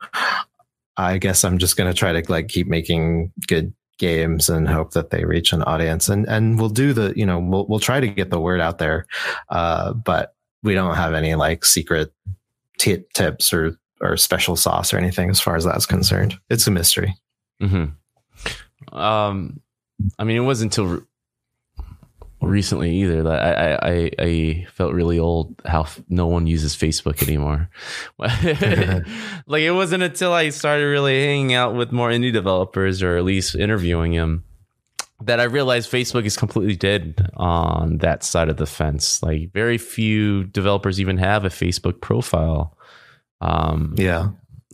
i 0.98 1.18
guess 1.18 1.44
i'm 1.44 1.58
just 1.58 1.76
going 1.76 1.92
to 1.92 1.98
try 1.98 2.14
to 2.14 2.32
like 2.32 2.48
keep 2.48 2.68
making 2.68 3.30
good 3.48 3.74
games 3.98 4.50
and 4.50 4.68
hope 4.68 4.92
that 4.92 5.10
they 5.10 5.26
reach 5.26 5.54
an 5.54 5.64
audience. 5.64 6.10
And 6.10 6.28
and 6.28 6.60
we'll 6.60 6.70
do 6.70 6.94
the 6.94 7.14
you 7.16 7.26
know 7.26 7.40
we'll 7.40 7.66
we'll 7.68 7.80
try 7.80 8.00
to 8.00 8.08
get 8.08 8.30
the 8.30 8.40
word 8.40 8.60
out 8.60 8.78
there. 8.78 9.06
Uh, 9.50 9.94
but 9.94 10.35
we 10.66 10.74
don't 10.74 10.96
have 10.96 11.14
any 11.14 11.36
like 11.36 11.64
secret 11.64 12.12
t- 12.78 13.06
tips 13.14 13.54
or 13.54 13.78
or 14.02 14.18
special 14.18 14.56
sauce 14.56 14.94
or 14.94 14.98
anything 14.98 15.30
as 15.30 15.40
far 15.40 15.56
as 15.56 15.64
that's 15.64 15.86
concerned. 15.86 16.38
It's 16.50 16.68
a 16.68 16.72
mystery. 16.72 17.16
Mm-hmm. 17.62 18.96
Um, 18.96 19.62
I 20.20 20.24
mean, 20.26 20.38
it 20.38 20.42
wasn't 20.42 20.74
until 20.78 20.98
re- 20.98 21.02
recently 22.42 22.98
either 22.98 23.24
that 23.24 23.42
I, 23.42 23.92
I 23.92 24.12
I 24.20 24.68
felt 24.74 24.94
really 24.94 25.20
old 25.20 25.62
how 25.66 25.82
f- 25.82 26.02
no 26.10 26.28
one 26.28 26.48
uses 26.48 26.76
Facebook 26.76 27.24
anymore. 27.24 27.70
like 28.18 29.62
it 29.62 29.72
wasn't 29.72 30.04
until 30.04 30.34
I 30.34 30.50
started 30.50 30.86
really 30.86 31.24
hanging 31.24 31.54
out 31.54 31.76
with 31.76 31.92
more 31.92 32.10
indie 32.10 32.34
developers 32.34 33.02
or 33.02 33.18
at 33.18 33.24
least 33.24 33.56
interviewing 33.56 34.14
them 34.14 34.44
that 35.22 35.40
I 35.40 35.44
realized 35.44 35.92
Facebook 35.92 36.26
is 36.26 36.36
completely 36.36 36.76
dead 36.76 37.30
on 37.36 38.00
that 38.00 38.24
side 38.24 38.50
of 38.50 38.58
the 38.58 38.66
fence. 38.66 39.24
Like 39.24 39.52
very 39.54 39.78
few 39.78 40.46
developers 40.46 41.00
even 41.00 41.18
have 41.18 41.46
a 41.46 41.50
Facebook 41.50 42.02
profile. 42.02 42.78
Um, 43.42 43.96
yeah, 43.98 44.30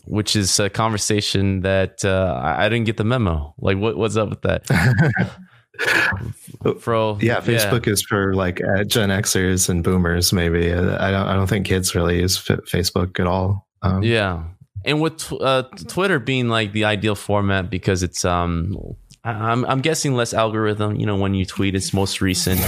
which 0.05 0.35
is 0.35 0.59
a 0.59 0.69
conversation 0.69 1.61
that 1.61 2.03
uh, 2.03 2.39
I, 2.43 2.69
didn't 2.69 2.85
get 2.85 2.97
the 2.97 3.03
memo. 3.03 3.53
Like, 3.59 3.77
what 3.77 3.97
what's 3.97 4.17
up 4.17 4.29
with 4.29 4.41
that? 4.41 4.65
Fro, 6.79 7.17
yeah, 7.21 7.39
Facebook 7.39 7.85
yeah. 7.85 7.93
is 7.93 8.03
for 8.03 8.33
like 8.33 8.61
uh, 8.61 8.83
Gen 8.83 9.09
Xers 9.09 9.69
and 9.69 9.83
Boomers. 9.83 10.33
Maybe 10.33 10.71
uh, 10.71 11.03
I 11.03 11.11
don't. 11.11 11.27
I 11.27 11.33
don't 11.33 11.47
think 11.47 11.65
kids 11.65 11.95
really 11.95 12.19
use 12.19 12.37
f- 12.37 12.59
Facebook 12.65 13.19
at 13.19 13.27
all. 13.27 13.67
Um, 13.81 14.03
yeah, 14.03 14.43
and 14.85 15.01
with 15.01 15.31
uh, 15.41 15.63
Twitter 15.87 16.19
being 16.19 16.49
like 16.49 16.73
the 16.73 16.85
ideal 16.85 17.15
format 17.15 17.69
because 17.69 18.03
it's 18.03 18.25
um 18.25 18.77
I'm 19.23 19.65
I'm 19.65 19.81
guessing 19.81 20.15
less 20.15 20.33
algorithm. 20.33 20.95
You 20.95 21.05
know, 21.05 21.15
when 21.15 21.33
you 21.33 21.45
tweet, 21.45 21.75
it's 21.75 21.93
most 21.93 22.21
recent. 22.21 22.61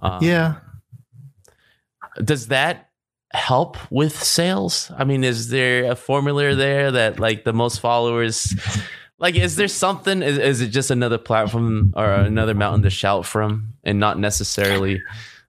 Um, 0.00 0.22
yeah. 0.22 0.58
Does 2.22 2.46
that 2.48 2.90
help 3.32 3.76
with 3.90 4.22
sales? 4.22 4.92
I 4.96 5.02
mean, 5.02 5.24
is 5.24 5.48
there 5.48 5.90
a 5.90 5.96
formula 5.96 6.54
there 6.54 6.92
that 6.92 7.18
like 7.18 7.42
the 7.42 7.52
most 7.52 7.80
followers? 7.80 8.54
Like, 9.18 9.34
is 9.34 9.56
there 9.56 9.66
something? 9.66 10.22
Is, 10.22 10.38
is 10.38 10.60
it 10.60 10.68
just 10.68 10.92
another 10.92 11.18
platform 11.18 11.92
or 11.96 12.08
another 12.08 12.54
mountain 12.54 12.82
to 12.82 12.90
shout 12.90 13.26
from, 13.26 13.74
and 13.82 13.98
not 13.98 14.20
necessarily? 14.20 15.02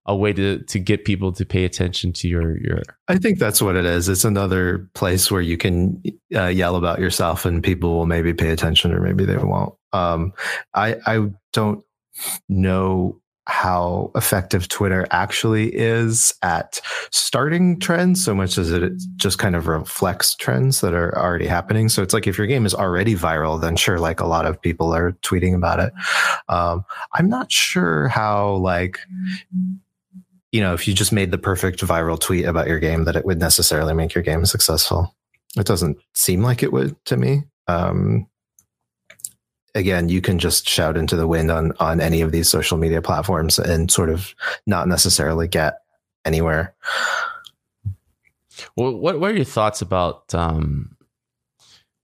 a 0.05 0.15
way 0.15 0.33
to 0.33 0.57
to 0.63 0.79
get 0.79 1.05
people 1.05 1.31
to 1.31 1.45
pay 1.45 1.65
attention 1.65 2.11
to 2.11 2.27
your 2.27 2.57
your 2.57 2.81
I 3.07 3.17
think 3.17 3.37
that's 3.37 3.61
what 3.61 3.75
it 3.75 3.85
is. 3.85 4.09
It's 4.09 4.25
another 4.25 4.89
place 4.95 5.29
where 5.29 5.41
you 5.41 5.55
can 5.55 6.01
uh, 6.33 6.47
yell 6.47 6.75
about 6.77 6.99
yourself 6.99 7.45
and 7.45 7.63
people 7.63 7.95
will 7.95 8.07
maybe 8.07 8.33
pay 8.33 8.49
attention 8.49 8.91
or 8.91 9.01
maybe 9.01 9.23
they 9.23 9.37
won't. 9.37 9.75
Um, 9.93 10.33
I 10.73 10.95
I 11.05 11.29
don't 11.53 11.83
know 12.47 13.19
how 13.49 14.11
effective 14.13 14.67
Twitter 14.67 15.07
actually 15.09 15.75
is 15.75 16.35
at 16.43 16.79
starting 17.09 17.79
trends 17.79 18.23
so 18.23 18.35
much 18.35 18.59
as 18.59 18.71
it 18.71 18.93
just 19.15 19.39
kind 19.39 19.55
of 19.55 19.67
reflects 19.67 20.35
trends 20.35 20.81
that 20.81 20.93
are 20.93 21.17
already 21.17 21.47
happening. 21.47 21.89
So 21.89 22.03
it's 22.03 22.13
like 22.13 22.27
if 22.27 22.37
your 22.37 22.45
game 22.45 22.67
is 22.67 22.75
already 22.75 23.15
viral, 23.15 23.59
then 23.59 23.75
sure, 23.75 23.99
like 23.99 24.19
a 24.19 24.27
lot 24.27 24.45
of 24.45 24.61
people 24.61 24.93
are 24.93 25.13
tweeting 25.23 25.55
about 25.55 25.79
it. 25.79 25.91
Um, 26.47 26.85
I'm 27.13 27.27
not 27.27 27.51
sure 27.51 28.07
how 28.07 28.53
like 28.55 28.99
you 30.51 30.61
know, 30.61 30.73
if 30.73 30.87
you 30.87 30.93
just 30.93 31.11
made 31.11 31.31
the 31.31 31.37
perfect 31.37 31.79
viral 31.81 32.19
tweet 32.19 32.45
about 32.45 32.67
your 32.67 32.79
game, 32.79 33.03
that 33.05 33.15
it 33.15 33.25
would 33.25 33.39
necessarily 33.39 33.93
make 33.93 34.15
your 34.15 34.23
game 34.23 34.45
successful. 34.45 35.15
it 35.57 35.65
doesn't 35.65 35.97
seem 36.13 36.41
like 36.41 36.63
it 36.63 36.71
would 36.71 36.95
to 37.05 37.17
me. 37.17 37.43
Um, 37.67 38.27
again, 39.75 40.09
you 40.09 40.21
can 40.21 40.39
just 40.39 40.67
shout 40.67 40.97
into 40.97 41.15
the 41.15 41.27
wind 41.27 41.51
on 41.51 41.73
on 41.79 42.01
any 42.01 42.21
of 42.21 42.31
these 42.31 42.49
social 42.49 42.77
media 42.77 43.01
platforms 43.01 43.59
and 43.59 43.91
sort 43.91 44.09
of 44.09 44.33
not 44.65 44.87
necessarily 44.87 45.47
get 45.47 45.81
anywhere. 46.25 46.75
Well, 48.75 48.95
what 48.95 49.19
what 49.19 49.31
are 49.31 49.35
your 49.35 49.45
thoughts 49.45 49.81
about? 49.81 50.33
Um, 50.33 50.95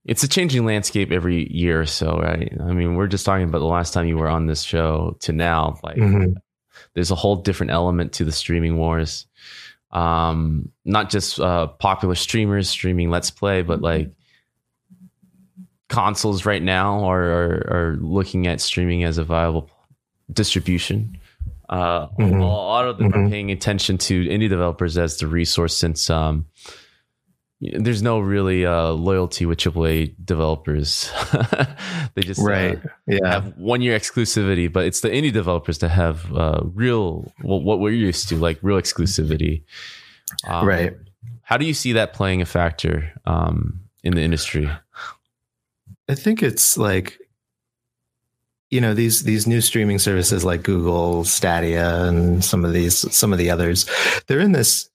it's 0.04 0.22
a 0.22 0.28
changing 0.28 0.64
landscape 0.64 1.10
every 1.10 1.52
year 1.52 1.80
or 1.80 1.86
so, 1.86 2.18
right? 2.18 2.52
I 2.60 2.72
mean, 2.72 2.94
we're 2.94 3.08
just 3.08 3.26
talking 3.26 3.48
about 3.48 3.58
the 3.58 3.64
last 3.64 3.92
time 3.92 4.06
you 4.06 4.16
were 4.16 4.28
on 4.28 4.46
this 4.46 4.62
show 4.62 5.16
to 5.20 5.32
now. 5.32 5.78
Like, 5.82 5.96
mm-hmm. 5.96 6.34
there's 6.94 7.10
a 7.10 7.16
whole 7.16 7.36
different 7.36 7.72
element 7.72 8.12
to 8.14 8.24
the 8.24 8.32
streaming 8.32 8.76
wars. 8.76 9.26
Um, 9.90 10.70
not 10.84 11.10
just 11.10 11.40
uh, 11.40 11.66
popular 11.66 12.14
streamers 12.14 12.68
streaming 12.68 13.10
Let's 13.10 13.30
Play, 13.30 13.62
but 13.62 13.80
like 13.80 14.12
consoles 15.88 16.44
right 16.44 16.62
now 16.62 17.04
are, 17.04 17.22
are, 17.22 17.66
are 17.70 17.96
looking 18.00 18.46
at 18.46 18.60
streaming 18.60 19.04
as 19.04 19.18
a 19.18 19.24
viable 19.24 19.70
distribution. 20.32 21.18
Uh, 21.68 22.08
mm-hmm. 22.08 22.40
A 22.40 22.46
lot 22.46 22.86
of 22.86 22.98
them 22.98 23.12
mm-hmm. 23.12 23.26
are 23.26 23.30
paying 23.30 23.50
attention 23.50 23.98
to 23.98 24.24
indie 24.26 24.48
developers 24.48 24.96
as 24.96 25.16
the 25.18 25.26
resource 25.26 25.76
since 25.76 26.08
um, 26.10 26.46
there's 27.60 28.02
no 28.02 28.18
really 28.18 28.66
uh, 28.66 28.90
loyalty 28.90 29.46
with 29.46 29.58
AAA 29.58 30.14
developers. 30.24 31.10
they 32.14 32.22
just 32.22 32.40
uh, 32.40 32.44
right, 32.44 32.78
uh, 32.78 32.88
yeah, 33.06 33.32
have 33.32 33.56
one 33.56 33.80
year 33.80 33.98
exclusivity, 33.98 34.70
but 34.70 34.84
it's 34.84 35.00
the 35.00 35.08
indie 35.08 35.32
developers 35.32 35.78
that 35.78 35.88
have 35.88 36.32
uh, 36.34 36.60
real 36.74 37.32
well, 37.42 37.60
what 37.60 37.80
we're 37.80 37.92
used 37.92 38.28
to, 38.28 38.36
like 38.36 38.58
real 38.62 38.78
exclusivity. 38.78 39.64
Um, 40.46 40.66
right. 40.66 40.96
How 41.42 41.56
do 41.56 41.64
you 41.64 41.74
see 41.74 41.92
that 41.92 42.12
playing 42.12 42.42
a 42.42 42.46
factor 42.46 43.12
um, 43.24 43.80
in 44.02 44.14
the 44.14 44.22
industry? 44.22 44.70
I 46.08 46.14
think 46.14 46.42
it's 46.42 46.76
like 46.78 47.18
you 48.70 48.80
know 48.80 48.94
these 48.94 49.22
these 49.22 49.46
new 49.46 49.60
streaming 49.60 49.98
services 49.98 50.44
like 50.44 50.62
Google 50.62 51.24
Stadia 51.24 52.04
and 52.04 52.44
some 52.44 52.64
of 52.64 52.72
these 52.72 53.14
some 53.14 53.32
of 53.32 53.38
the 53.38 53.50
others 53.50 53.86
they're 54.26 54.40
in 54.40 54.52
this 54.52 54.90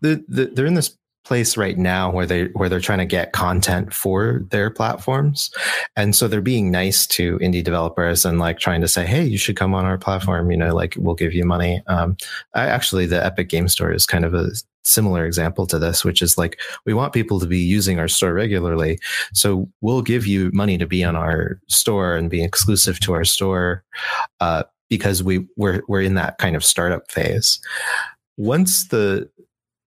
the, 0.00 0.24
the, 0.28 0.46
they're 0.46 0.66
in 0.66 0.74
this 0.74 0.96
place 1.24 1.56
right 1.56 1.76
now 1.76 2.10
where 2.10 2.26
they 2.26 2.44
where 2.54 2.68
they're 2.68 2.80
trying 2.80 2.98
to 2.98 3.06
get 3.06 3.32
content 3.32 3.92
for 3.92 4.42
their 4.50 4.70
platforms. 4.70 5.50
And 5.96 6.16
so 6.16 6.26
they're 6.26 6.40
being 6.40 6.70
nice 6.70 7.06
to 7.08 7.38
indie 7.38 7.62
developers 7.62 8.24
and 8.24 8.38
like 8.38 8.58
trying 8.58 8.80
to 8.80 8.88
say 8.88 9.06
hey 9.06 9.24
you 9.24 9.38
should 9.38 9.56
come 9.56 9.74
on 9.74 9.84
our 9.84 9.98
platform 9.98 10.50
you 10.50 10.56
know 10.56 10.74
like 10.74 10.94
we'll 10.98 11.14
give 11.14 11.34
you 11.34 11.44
money. 11.44 11.82
Um 11.86 12.16
I, 12.54 12.66
actually 12.66 13.06
the 13.06 13.24
epic 13.24 13.48
game 13.48 13.68
store 13.68 13.92
is 13.92 14.06
kind 14.06 14.24
of 14.24 14.34
a 14.34 14.50
similar 14.82 15.26
example 15.26 15.66
to 15.66 15.78
this 15.78 16.04
which 16.04 16.22
is 16.22 16.38
like 16.38 16.58
we 16.86 16.94
want 16.94 17.12
people 17.12 17.38
to 17.38 17.46
be 17.46 17.58
using 17.58 17.98
our 17.98 18.08
store 18.08 18.32
regularly. 18.32 18.98
So 19.34 19.68
we'll 19.82 20.02
give 20.02 20.26
you 20.26 20.50
money 20.52 20.78
to 20.78 20.86
be 20.86 21.04
on 21.04 21.16
our 21.16 21.60
store 21.68 22.16
and 22.16 22.30
be 22.30 22.42
exclusive 22.42 22.98
to 23.00 23.12
our 23.12 23.24
store 23.24 23.84
uh, 24.40 24.64
because 24.88 25.22
we 25.22 25.46
we're 25.56 25.82
we're 25.86 26.02
in 26.02 26.14
that 26.14 26.38
kind 26.38 26.56
of 26.56 26.64
startup 26.64 27.10
phase. 27.10 27.60
Once 28.36 28.88
the 28.88 29.30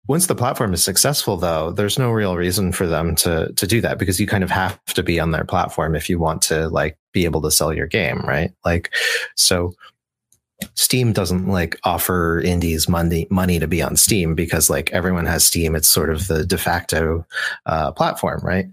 once 0.08 0.26
the 0.26 0.34
platform 0.34 0.74
is 0.74 0.82
successful 0.82 1.36
though 1.36 1.70
there's 1.70 1.98
no 1.98 2.10
real 2.10 2.36
reason 2.36 2.72
for 2.72 2.86
them 2.86 3.14
to 3.14 3.52
to 3.52 3.66
do 3.66 3.80
that 3.80 3.98
because 3.98 4.18
you 4.18 4.26
kind 4.26 4.42
of 4.42 4.50
have 4.50 4.82
to 4.86 5.02
be 5.02 5.20
on 5.20 5.30
their 5.30 5.44
platform 5.44 5.94
if 5.94 6.08
you 6.08 6.18
want 6.18 6.42
to 6.42 6.68
like 6.68 6.98
be 7.12 7.24
able 7.24 7.40
to 7.42 7.50
sell 7.50 7.72
your 7.72 7.86
game 7.86 8.20
right? 8.26 8.52
Like 8.64 8.92
so 9.36 9.72
steam 10.74 11.12
doesn't 11.12 11.46
like 11.46 11.78
offer 11.84 12.40
indies 12.40 12.88
money 12.88 13.28
money 13.30 13.60
to 13.60 13.68
be 13.68 13.80
on 13.80 13.96
steam 13.96 14.34
because 14.34 14.68
like 14.68 14.90
everyone 14.92 15.26
has 15.26 15.44
steam. 15.44 15.76
It's 15.76 15.88
sort 15.88 16.10
of 16.10 16.26
the 16.26 16.44
de 16.44 16.58
facto 16.58 17.24
uh, 17.66 17.92
platform 17.92 18.40
right? 18.42 18.66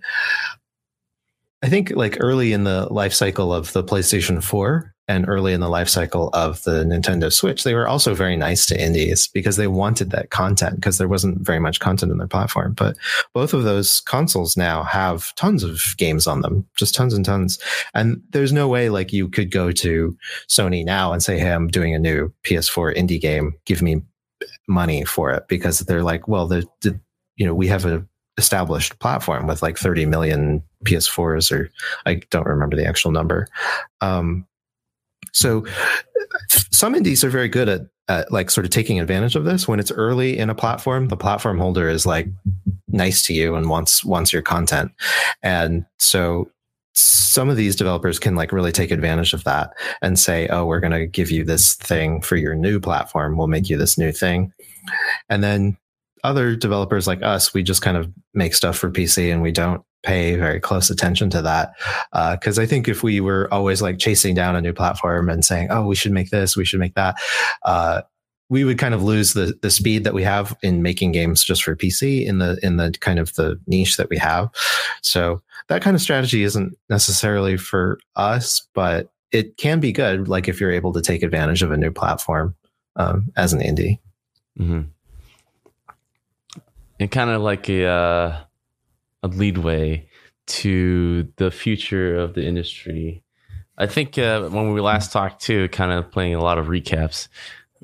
I 1.62 1.70
think 1.70 1.92
like 1.92 2.18
early 2.20 2.54
in 2.54 2.64
the 2.64 2.88
life 2.92 3.14
cycle 3.14 3.54
of 3.54 3.74
the 3.74 3.84
playstation 3.84 4.42
4 4.44 4.95
and 5.08 5.28
early 5.28 5.54
in 5.54 5.60
the 5.60 5.70
life 5.70 5.90
cycle 5.90 6.30
of 6.34 6.64
the 6.64 6.84
Nintendo 6.84 7.32
Switch, 7.32 7.64
they 7.64 7.74
were 7.74 7.88
also 7.88 8.16
very 8.16 8.36
nice 8.36 8.66
to 8.68 8.82
indies 8.82 9.28
because 9.28 9.56
they 9.56 9.68
wanted 9.68 10.12
that 10.12 10.30
content 10.30 10.76
because 10.76 10.98
there 10.98 11.08
wasn't 11.08 11.40
very 11.42 11.60
much 11.60 11.80
content 11.80 12.12
in 12.12 12.18
their 12.18 12.28
platform. 12.28 12.74
But 12.74 12.98
both 13.34 13.54
of 13.54 13.64
those 13.64 14.02
consoles 14.02 14.58
now 14.58 14.84
have 14.84 15.34
tons 15.36 15.64
of 15.64 15.96
games 15.98 16.28
on 16.28 16.42
them, 16.42 16.66
just 16.76 16.96
tons 16.96 17.14
and 17.14 17.24
tons. 17.24 17.60
And 17.94 18.22
there's 18.32 18.54
no 18.54 18.68
way 18.68 18.90
like 18.90 19.14
you 19.14 19.28
could 19.30 19.52
go 19.52 19.72
to 19.74 20.18
Sony 20.48 20.84
now 20.84 21.14
and 21.14 21.22
say, 21.22 21.38
Hey, 21.38 21.52
I'm 21.52 21.68
doing 21.68 21.94
a 21.94 22.00
new 22.00 22.34
PS4 22.44 22.96
indie 22.96 23.22
game. 23.22 23.54
Give 23.66 23.82
me 23.82 24.02
money 24.68 25.06
for 25.06 25.32
it 25.32 25.48
because 25.48 25.80
they're 25.80 26.04
like, 26.04 26.28
well, 26.28 26.48
the, 26.48 26.66
the 26.82 27.00
you 27.36 27.46
know, 27.46 27.54
we 27.54 27.68
have 27.68 27.86
a 27.86 28.06
established 28.38 29.00
platform 29.00 29.48
with 29.48 29.62
like 29.62 29.78
30 29.78 30.06
million 30.06 30.62
PS4s 30.84 31.52
or 31.52 31.70
I 32.06 32.16
don't 32.32 32.48
remember 32.48 32.76
the 32.76 32.86
actual 32.86 33.12
number. 33.12 33.48
Um, 34.02 34.46
so 35.36 35.66
some 36.72 36.96
indies 36.96 37.24
are 37.24 37.30
very 37.30 37.50
good 37.50 37.68
at, 37.68 37.82
at 38.08 38.32
like 38.32 38.50
sort 38.50 38.66
of 38.66 38.72
taking 38.72 39.00
advantage 39.02 39.36
of 39.36 39.44
this 39.44 39.68
when 39.68 39.80
it's 39.82 39.92
early 39.92 40.38
in 40.38 40.50
a 40.50 40.56
platform. 40.56 41.10
The 41.10 41.18
platform 41.18 41.60
holder 41.60 41.90
is 41.90 42.06
like 42.06 42.28
nice 42.88 43.26
to 43.28 43.34
you 43.34 43.56
and 43.56 43.70
wants 43.70 44.04
wants 44.06 44.32
your 44.32 44.42
content, 44.42 44.92
and 45.44 45.86
so 46.00 46.50
some 46.94 47.50
of 47.50 47.58
these 47.58 47.76
developers 47.76 48.18
can 48.18 48.36
like 48.36 48.54
really 48.54 48.72
take 48.72 48.92
advantage 48.92 49.34
of 49.34 49.44
that 49.44 49.72
and 50.02 50.18
say, 50.18 50.48
"Oh, 50.48 50.66
we're 50.66 50.80
going 50.80 50.94
to 50.94 51.06
give 51.06 51.32
you 51.32 51.44
this 51.44 51.76
thing 51.76 52.22
for 52.22 52.38
your 52.38 52.56
new 52.56 52.80
platform. 52.80 53.38
We'll 53.38 53.48
make 53.48 53.70
you 53.70 53.78
this 53.78 53.98
new 53.98 54.14
thing," 54.14 54.54
and 55.28 55.44
then 55.44 55.78
other 56.24 56.56
developers 56.56 57.08
like 57.08 57.22
us, 57.22 57.54
we 57.54 57.62
just 57.62 57.82
kind 57.82 57.98
of 57.98 58.12
make 58.34 58.56
stuff 58.56 58.78
for 58.78 58.90
PC 58.90 59.32
and 59.32 59.44
we 59.44 59.52
don't 59.52 59.84
pay 60.06 60.36
very 60.36 60.60
close 60.60 60.90
attention 60.90 61.30
to 61.32 61.42
that. 61.42 61.74
Because 62.12 62.58
uh, 62.58 62.62
I 62.62 62.66
think 62.66 62.88
if 62.88 63.04
we 63.04 63.20
were 63.20 63.52
always 63.54 63.82
like 63.82 64.00
chasing 64.00 64.36
down 64.36 64.56
a 64.56 64.62
new 64.62 64.74
platform 64.74 65.30
and 65.30 65.44
saying, 65.44 65.68
"Oh, 65.72 65.86
we 65.86 65.96
should 65.96 66.12
make 66.12 66.30
this, 66.30 66.56
we 66.56 66.66
should 66.66 66.80
make 66.80 66.96
that," 66.96 67.16
uh, 67.64 68.02
we 68.50 68.64
would 68.64 68.78
kind 68.78 68.94
of 68.94 69.04
lose 69.04 69.34
the 69.34 69.58
the 69.62 69.70
speed 69.70 70.04
that 70.04 70.14
we 70.14 70.24
have 70.24 70.56
in 70.62 70.82
making 70.82 71.12
games 71.12 71.44
just 71.44 71.64
for 71.64 71.76
PC 71.76 72.26
in 72.26 72.40
the 72.40 72.60
in 72.64 72.78
the 72.78 72.92
kind 73.02 73.20
of 73.20 73.34
the 73.36 73.60
niche 73.68 73.98
that 73.98 74.10
we 74.10 74.18
have. 74.18 74.50
So 75.02 75.42
that 75.68 75.82
kind 75.82 75.96
of 75.96 76.02
strategy 76.02 76.44
isn't 76.44 76.78
necessarily 76.90 77.58
for 77.58 78.00
us, 78.16 78.68
but 78.74 79.12
it 79.32 79.58
can 79.58 79.80
be 79.80 79.92
good. 79.92 80.28
Like 80.28 80.48
if 80.48 80.62
you're 80.62 80.72
able 80.72 80.94
to 80.94 81.02
take 81.02 81.24
advantage 81.24 81.64
of 81.64 81.72
a 81.72 81.78
new 81.78 81.92
platform 81.92 82.56
um, 82.96 83.32
as 83.36 83.54
an 83.54 83.62
indie. 83.62 84.00
Mm-hmm. 84.60 84.82
And 87.00 87.12
kind 87.12 87.30
of 87.30 87.42
like 87.42 87.68
a 87.68 87.86
uh, 87.86 88.38
a 89.26 89.28
leadway 89.28 90.08
to 90.48 91.28
the 91.38 91.50
future 91.50 92.16
of 92.16 92.34
the 92.36 92.46
industry. 92.46 93.24
I 93.78 93.88
think 93.88 94.18
uh, 94.18 94.48
when 94.50 94.74
we 94.74 94.82
last 94.82 95.12
talked 95.12 95.42
too, 95.42 95.68
kind 95.70 95.92
of 95.92 96.12
playing 96.12 96.36
a 96.36 96.42
lot 96.42 96.58
of 96.58 96.68
recaps 96.68 97.28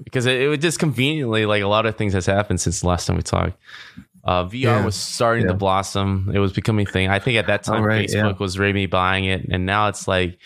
because 0.04 0.25
it, 0.25 0.39
it 0.39 0.47
was 0.47 0.60
just 0.60 0.80
conveniently 0.80 1.45
like 1.45 1.63
a 1.63 1.67
lot 1.67 1.86
of 1.86 1.97
things 1.97 2.13
has 2.13 2.25
happened 2.25 2.62
since 2.62 2.82
the 2.82 2.88
last 2.88 3.08
time 3.08 3.17
we 3.17 3.23
talked. 3.23 3.58
Uh, 4.23 4.45
VR 4.45 4.62
yeah. 4.62 4.86
was 4.86 4.95
starting 4.95 5.45
yeah. 5.45 5.51
to 5.51 5.58
blossom. 5.58 6.32
It 6.34 6.39
was 6.39 6.54
becoming 6.54 6.88
a 6.88 6.91
thing. 6.91 7.10
I 7.10 7.17
think 7.17 7.38
at 7.38 7.47
that 7.47 7.63
time, 7.63 7.84
right, 7.84 8.08
Facebook 8.08 8.34
yeah. 8.34 8.38
was 8.39 8.58
maybe 8.58 8.86
buying 8.86 9.25
it, 9.25 9.47
and 9.49 9.65
now 9.65 9.88
it's 9.88 10.08
like 10.08 10.38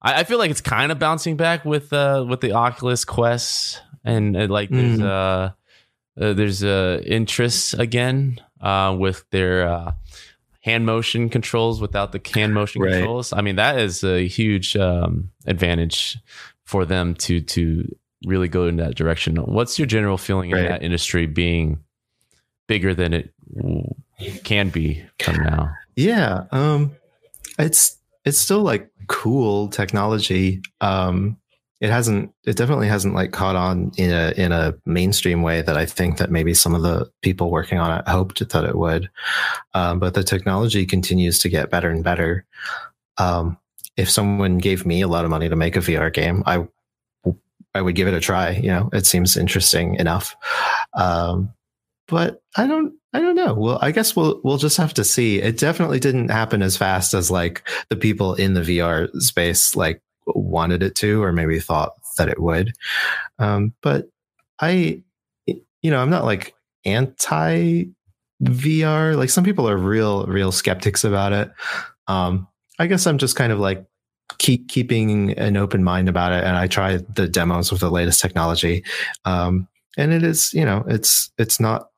I, 0.00 0.20
I, 0.20 0.24
feel 0.24 0.38
like 0.38 0.50
it's 0.50 0.62
kind 0.62 0.90
of 0.90 0.98
bouncing 0.98 1.36
back 1.36 1.66
with 1.66 1.92
uh, 1.92 2.24
with 2.26 2.40
the 2.40 2.52
Oculus 2.52 3.04
Quest, 3.04 3.82
and 4.02 4.34
uh, 4.34 4.46
like 4.48 4.70
there's 4.70 4.98
mm. 4.98 5.04
uh, 5.04 5.50
uh, 6.18 6.32
there's 6.32 6.64
uh, 6.64 7.02
interest 7.04 7.74
again 7.74 8.40
uh, 8.62 8.96
with 8.98 9.24
their 9.30 9.68
uh, 9.68 9.92
hand 10.60 10.86
motion 10.86 11.28
controls 11.28 11.80
without 11.80 12.12
the 12.12 12.20
hand 12.34 12.54
motion 12.54 12.82
right. 12.82 12.94
controls. 12.94 13.32
I 13.32 13.40
mean, 13.40 13.56
that 13.56 13.78
is 13.78 14.04
a 14.04 14.26
huge 14.26 14.76
um, 14.76 15.30
advantage 15.46 16.18
for 16.64 16.84
them 16.84 17.14
to 17.14 17.40
to 17.40 17.96
really 18.26 18.48
go 18.48 18.66
in 18.66 18.76
that 18.76 18.94
direction. 18.94 19.36
What's 19.36 19.78
your 19.78 19.86
general 19.86 20.18
feeling 20.18 20.50
right. 20.50 20.64
in 20.64 20.68
that 20.68 20.82
industry 20.82 21.26
being 21.26 21.80
bigger 22.66 22.94
than 22.94 23.12
it 23.14 23.32
can 24.44 24.70
be 24.70 25.04
from 25.20 25.36
now? 25.36 25.72
Yeah, 25.96 26.44
um, 26.50 26.96
it's 27.58 27.96
it's 28.24 28.38
still 28.38 28.62
like 28.62 28.90
cool 29.06 29.68
technology. 29.68 30.62
Um, 30.80 31.38
it 31.80 31.90
hasn't 31.90 32.32
it 32.44 32.56
definitely 32.56 32.88
hasn't 32.88 33.14
like 33.14 33.32
caught 33.32 33.54
on 33.54 33.92
in 33.96 34.10
a 34.10 34.32
in 34.36 34.52
a 34.52 34.74
mainstream 34.84 35.42
way 35.42 35.62
that 35.62 35.76
I 35.76 35.86
think 35.86 36.18
that 36.18 36.30
maybe 36.30 36.54
some 36.54 36.74
of 36.74 36.82
the 36.82 37.10
people 37.22 37.50
working 37.50 37.78
on 37.78 37.98
it 37.98 38.08
hoped 38.08 38.46
that 38.48 38.64
it 38.64 38.76
would. 38.76 39.08
Um, 39.74 40.00
but 40.00 40.14
the 40.14 40.24
technology 40.24 40.86
continues 40.86 41.38
to 41.40 41.48
get 41.48 41.70
better 41.70 41.90
and 41.90 42.02
better. 42.02 42.44
Um, 43.16 43.58
if 43.96 44.10
someone 44.10 44.58
gave 44.58 44.86
me 44.86 45.02
a 45.02 45.08
lot 45.08 45.24
of 45.24 45.30
money 45.30 45.48
to 45.48 45.56
make 45.56 45.76
a 45.76 45.80
VR 45.80 46.12
game, 46.12 46.42
I 46.46 46.66
I 47.74 47.80
would 47.80 47.94
give 47.94 48.08
it 48.08 48.14
a 48.14 48.20
try. 48.20 48.50
You 48.50 48.68
know, 48.68 48.90
it 48.92 49.06
seems 49.06 49.36
interesting 49.36 49.94
enough. 49.96 50.34
Um, 50.94 51.52
but 52.08 52.42
I 52.56 52.66
don't 52.66 52.94
I 53.12 53.20
don't 53.20 53.36
know. 53.36 53.54
Well, 53.54 53.78
I 53.80 53.92
guess 53.92 54.16
we'll 54.16 54.40
we'll 54.42 54.58
just 54.58 54.78
have 54.78 54.94
to 54.94 55.04
see. 55.04 55.40
It 55.40 55.58
definitely 55.58 56.00
didn't 56.00 56.30
happen 56.30 56.60
as 56.62 56.76
fast 56.76 57.14
as 57.14 57.30
like 57.30 57.68
the 57.88 57.96
people 57.96 58.34
in 58.34 58.54
the 58.54 58.62
VR 58.62 59.08
space 59.20 59.76
like 59.76 60.02
wanted 60.34 60.82
it 60.82 60.94
to, 60.96 61.22
or 61.22 61.32
maybe 61.32 61.58
thought 61.58 61.94
that 62.16 62.28
it 62.28 62.40
would. 62.40 62.72
Um, 63.38 63.72
but 63.82 64.08
I, 64.60 65.02
you 65.46 65.90
know, 65.90 66.00
I'm 66.00 66.10
not 66.10 66.24
like 66.24 66.54
anti 66.84 67.84
VR. 68.42 69.16
Like 69.16 69.30
some 69.30 69.44
people 69.44 69.68
are 69.68 69.76
real, 69.76 70.26
real 70.26 70.52
skeptics 70.52 71.04
about 71.04 71.32
it. 71.32 71.50
Um, 72.06 72.48
I 72.78 72.86
guess 72.86 73.06
I'm 73.06 73.18
just 73.18 73.36
kind 73.36 73.52
of 73.52 73.58
like 73.58 73.84
keep 74.38 74.68
keeping 74.68 75.32
an 75.32 75.56
open 75.56 75.82
mind 75.82 76.08
about 76.08 76.32
it, 76.32 76.44
and 76.44 76.56
I 76.56 76.66
try 76.66 76.98
the 77.14 77.28
demos 77.28 77.72
with 77.72 77.80
the 77.80 77.90
latest 77.90 78.20
technology. 78.20 78.84
Um, 79.24 79.68
and 79.96 80.12
it 80.12 80.22
is, 80.22 80.52
you 80.54 80.64
know, 80.64 80.84
it's 80.88 81.30
it's 81.38 81.58
not. 81.58 81.88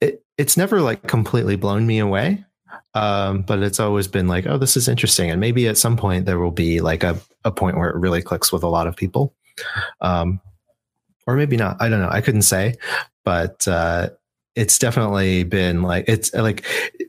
It, 0.00 0.24
it's 0.38 0.56
never 0.56 0.80
like 0.80 1.06
completely 1.06 1.56
blown 1.56 1.86
me 1.86 1.98
away 1.98 2.44
um, 2.94 3.42
but 3.42 3.62
it's 3.62 3.80
always 3.80 4.08
been 4.08 4.28
like, 4.28 4.46
oh, 4.46 4.58
this 4.58 4.76
is 4.76 4.88
interesting, 4.88 5.30
and 5.30 5.40
maybe 5.40 5.68
at 5.68 5.78
some 5.78 5.96
point 5.96 6.26
there 6.26 6.38
will 6.38 6.50
be 6.50 6.80
like 6.80 7.02
a 7.02 7.18
a 7.44 7.52
point 7.52 7.76
where 7.76 7.90
it 7.90 7.96
really 7.96 8.22
clicks 8.22 8.52
with 8.52 8.62
a 8.62 8.68
lot 8.68 8.86
of 8.86 8.96
people, 8.96 9.34
um, 10.00 10.40
or 11.26 11.36
maybe 11.36 11.56
not. 11.56 11.76
I 11.80 11.88
don't 11.88 12.00
know. 12.00 12.10
I 12.10 12.20
couldn't 12.20 12.42
say, 12.42 12.74
but 13.24 13.66
uh, 13.68 14.10
it's 14.56 14.78
definitely 14.78 15.44
been 15.44 15.82
like 15.82 16.04
it's 16.08 16.32
like 16.34 16.64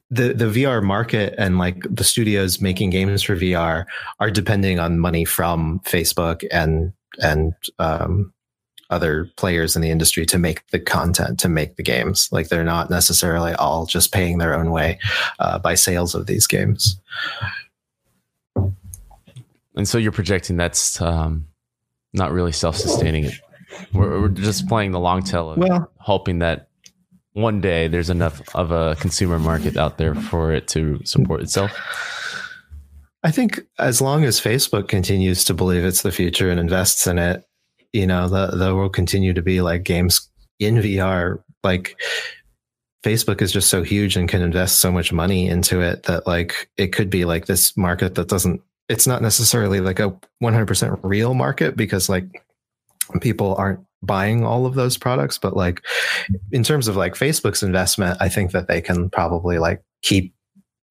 the 0.09 0.33
the 0.33 0.45
VR 0.45 0.83
market 0.83 1.33
and 1.37 1.57
like 1.57 1.83
the 1.89 2.03
studios 2.03 2.61
making 2.61 2.91
games 2.91 3.23
for 3.23 3.35
VR 3.35 3.85
are 4.19 4.29
depending 4.29 4.79
on 4.79 4.99
money 4.99 5.25
from 5.25 5.79
Facebook 5.85 6.45
and 6.51 6.93
and 7.19 7.53
um, 7.79 8.33
other 8.91 9.29
players 9.37 9.75
in 9.75 9.81
the 9.81 9.89
industry 9.89 10.25
to 10.27 10.37
make 10.37 10.67
the 10.67 10.79
content, 10.79 11.39
to 11.39 11.49
make 11.49 11.75
the 11.77 11.83
games. 11.83 12.29
Like 12.31 12.49
they're 12.49 12.63
not 12.63 12.89
necessarily 12.89 13.53
all 13.53 13.85
just 13.85 14.11
paying 14.11 14.37
their 14.37 14.53
own 14.53 14.71
way 14.71 14.99
uh, 15.39 15.57
by 15.59 15.75
sales 15.75 16.13
of 16.13 16.27
these 16.27 16.45
games. 16.45 16.99
And 19.75 19.87
so 19.87 19.97
you're 19.97 20.11
projecting 20.11 20.57
that's 20.57 21.01
um, 21.01 21.47
not 22.13 22.31
really 22.31 22.51
self-sustaining. 22.51 23.31
We're, 23.93 24.21
we're, 24.21 24.27
just 24.27 24.67
playing 24.67 24.91
the 24.91 24.99
long 24.99 25.23
tail 25.23 25.51
of 25.51 25.57
well, 25.57 25.89
hoping 25.97 26.39
that 26.39 26.67
one 27.33 27.61
day 27.61 27.87
there's 27.87 28.09
enough 28.09 28.41
of 28.53 28.71
a 28.71 28.95
consumer 28.99 29.39
market 29.39 29.77
out 29.77 29.97
there 29.97 30.13
for 30.13 30.51
it 30.51 30.67
to 30.69 30.99
support 31.05 31.41
itself. 31.41 31.71
I 33.23 33.31
think 33.31 33.61
as 33.79 34.01
long 34.01 34.23
as 34.23 34.41
Facebook 34.41 34.87
continues 34.87 35.43
to 35.45 35.53
believe 35.53 35.85
it's 35.85 36.01
the 36.01 36.11
future 36.11 36.49
and 36.49 36.59
invests 36.59 37.07
in 37.07 37.19
it, 37.19 37.47
you 37.93 38.07
know, 38.07 38.27
the, 38.27 38.47
there 38.55 38.75
will 38.75 38.89
continue 38.89 39.33
to 39.33 39.41
be 39.41 39.61
like 39.61 39.83
games 39.83 40.29
in 40.59 40.75
VR. 40.75 41.41
Like 41.63 41.99
Facebook 43.03 43.41
is 43.41 43.51
just 43.51 43.69
so 43.69 43.83
huge 43.83 44.15
and 44.15 44.29
can 44.29 44.41
invest 44.41 44.79
so 44.79 44.91
much 44.91 45.11
money 45.11 45.47
into 45.47 45.81
it 45.81 46.03
that 46.03 46.27
like 46.27 46.69
it 46.77 46.87
could 46.87 47.09
be 47.09 47.25
like 47.25 47.45
this 47.45 47.75
market 47.75 48.15
that 48.15 48.27
doesn't, 48.27 48.61
it's 48.89 49.07
not 49.07 49.21
necessarily 49.21 49.79
like 49.79 49.99
a 49.99 50.15
100% 50.43 50.99
real 51.03 51.33
market 51.33 51.75
because 51.75 52.09
like 52.09 52.25
people 53.21 53.55
aren't 53.55 53.79
buying 54.03 54.45
all 54.45 54.65
of 54.65 54.75
those 54.75 54.97
products. 54.97 55.37
But 55.37 55.55
like 55.55 55.81
in 56.51 56.63
terms 56.63 56.87
of 56.87 56.95
like 56.95 57.13
Facebook's 57.13 57.63
investment, 57.63 58.17
I 58.19 58.29
think 58.29 58.51
that 58.51 58.67
they 58.67 58.81
can 58.81 59.09
probably 59.09 59.59
like 59.59 59.81
keep 60.01 60.33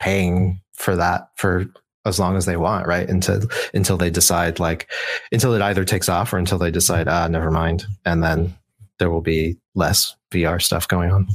paying 0.01 0.61
for 0.75 0.97
that 0.97 1.29
for 1.37 1.67
as 2.05 2.19
long 2.19 2.37
as 2.37 2.47
they 2.47 2.57
want, 2.57 2.87
right? 2.87 3.09
Until 3.09 3.43
until 3.75 3.97
they 3.97 4.11
decide 4.11 4.59
like 4.59 4.91
until 5.33 5.55
it 5.55 5.63
either 5.63 5.85
takes 5.85 6.09
off 6.09 6.33
or 6.33 6.39
until 6.39 6.59
they 6.59 6.71
decide, 6.71 7.09
ah, 7.09 7.29
never 7.29 7.51
mind. 7.51 7.87
And 8.05 8.23
then 8.23 8.57
there 8.99 9.11
will 9.11 9.21
be 9.21 9.59
less 9.75 10.17
VR 10.31 10.61
stuff 10.63 10.89
going 10.89 11.11
on. 11.11 11.27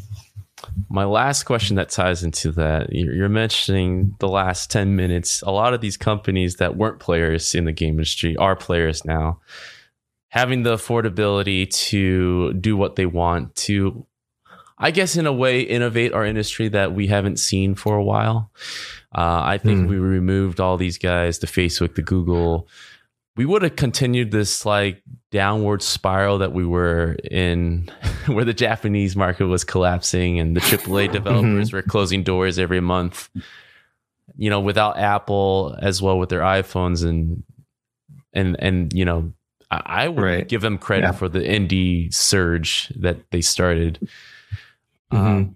My 0.89 1.05
last 1.05 1.43
question 1.43 1.75
that 1.75 1.89
ties 1.89 2.23
into 2.23 2.51
that, 2.53 2.91
you're 2.91 3.29
mentioning 3.29 4.15
the 4.19 4.27
last 4.27 4.71
10 4.71 4.95
minutes. 4.95 5.41
A 5.41 5.51
lot 5.51 5.73
of 5.73 5.81
these 5.81 5.97
companies 5.97 6.55
that 6.55 6.75
weren't 6.75 6.99
players 6.99 7.53
in 7.53 7.65
the 7.65 7.71
game 7.71 7.95
industry 7.95 8.35
are 8.37 8.55
players 8.55 9.05
now. 9.05 9.41
Having 10.29 10.63
the 10.63 10.75
affordability 10.75 11.69
to 11.89 12.53
do 12.53 12.75
what 12.75 12.95
they 12.95 13.05
want, 13.05 13.55
to, 13.55 14.05
I 14.77 14.91
guess, 14.91 15.15
in 15.15 15.25
a 15.25 15.33
way, 15.33 15.61
innovate 15.61 16.13
our 16.13 16.25
industry 16.25 16.67
that 16.69 16.93
we 16.93 17.07
haven't 17.07 17.37
seen 17.37 17.75
for 17.75 17.95
a 17.95 18.03
while. 18.03 18.51
Uh, 19.13 19.41
I 19.43 19.57
think 19.57 19.85
mm. 19.85 19.89
we 19.89 19.97
removed 19.97 20.59
all 20.59 20.75
these 20.75 20.97
guys, 20.97 21.39
the 21.39 21.47
Facebook, 21.47 21.95
the 21.95 22.01
Google. 22.01 22.67
We 23.37 23.45
would 23.45 23.61
have 23.61 23.77
continued 23.77 24.31
this 24.31 24.65
like 24.65 25.01
downward 25.31 25.81
spiral 25.81 26.39
that 26.39 26.51
we 26.51 26.65
were 26.65 27.15
in, 27.31 27.89
where 28.25 28.43
the 28.43 28.53
Japanese 28.53 29.15
market 29.15 29.45
was 29.45 29.63
collapsing 29.63 30.39
and 30.39 30.55
the 30.55 30.61
AAA 30.61 31.11
developers 31.13 31.69
mm-hmm. 31.69 31.77
were 31.77 31.81
closing 31.81 32.23
doors 32.23 32.59
every 32.59 32.81
month. 32.81 33.29
You 34.35 34.49
know, 34.49 34.59
without 34.59 34.97
Apple 34.97 35.77
as 35.81 36.01
well 36.01 36.19
with 36.19 36.29
their 36.29 36.41
iPhones 36.41 37.07
and 37.07 37.43
and 38.33 38.57
and 38.59 38.91
you 38.91 39.05
know, 39.05 39.31
I, 39.71 39.81
I 39.85 40.07
would 40.09 40.21
right. 40.23 40.47
give 40.47 40.61
them 40.61 40.77
credit 40.77 41.05
yeah. 41.05 41.11
for 41.13 41.29
the 41.29 41.39
indie 41.39 42.13
surge 42.13 42.89
that 42.97 43.31
they 43.31 43.39
started. 43.39 44.09
Mm-hmm. 45.11 45.25
Um, 45.25 45.55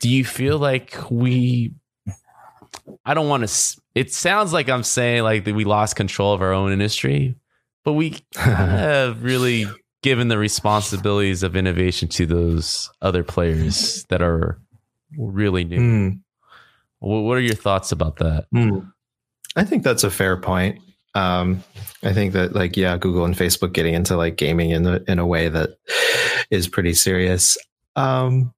do 0.00 0.08
you 0.08 0.24
feel 0.24 0.58
like 0.58 0.96
we 1.10 1.72
I 3.04 3.14
don't 3.14 3.28
want 3.28 3.46
to. 3.46 3.80
It 3.94 4.12
sounds 4.12 4.52
like 4.52 4.68
I'm 4.68 4.82
saying 4.82 5.22
like 5.22 5.44
that 5.44 5.54
we 5.54 5.64
lost 5.64 5.96
control 5.96 6.32
of 6.32 6.42
our 6.42 6.52
own 6.52 6.72
industry, 6.72 7.36
but 7.84 7.92
we 7.92 8.16
have 8.36 9.22
really 9.22 9.66
given 10.02 10.28
the 10.28 10.38
responsibilities 10.38 11.42
of 11.42 11.56
innovation 11.56 12.08
to 12.08 12.26
those 12.26 12.90
other 13.00 13.24
players 13.24 14.04
that 14.10 14.22
are 14.22 14.60
really 15.16 15.64
new. 15.64 15.78
Mm. 15.78 16.20
What 16.98 17.36
are 17.36 17.40
your 17.40 17.54
thoughts 17.54 17.92
about 17.92 18.16
that? 18.16 18.46
Mm. 18.54 18.90
I 19.56 19.64
think 19.64 19.82
that's 19.82 20.04
a 20.04 20.10
fair 20.10 20.36
point. 20.36 20.80
Um, 21.14 21.62
I 22.02 22.12
think 22.12 22.32
that 22.32 22.54
like 22.54 22.76
yeah, 22.76 22.96
Google 22.96 23.24
and 23.24 23.34
Facebook 23.34 23.72
getting 23.72 23.94
into 23.94 24.16
like 24.16 24.36
gaming 24.36 24.70
in 24.70 24.86
a, 24.86 25.00
in 25.06 25.18
a 25.18 25.26
way 25.26 25.48
that 25.48 25.70
is 26.50 26.68
pretty 26.68 26.94
serious. 26.94 27.56
Um, 27.94 28.52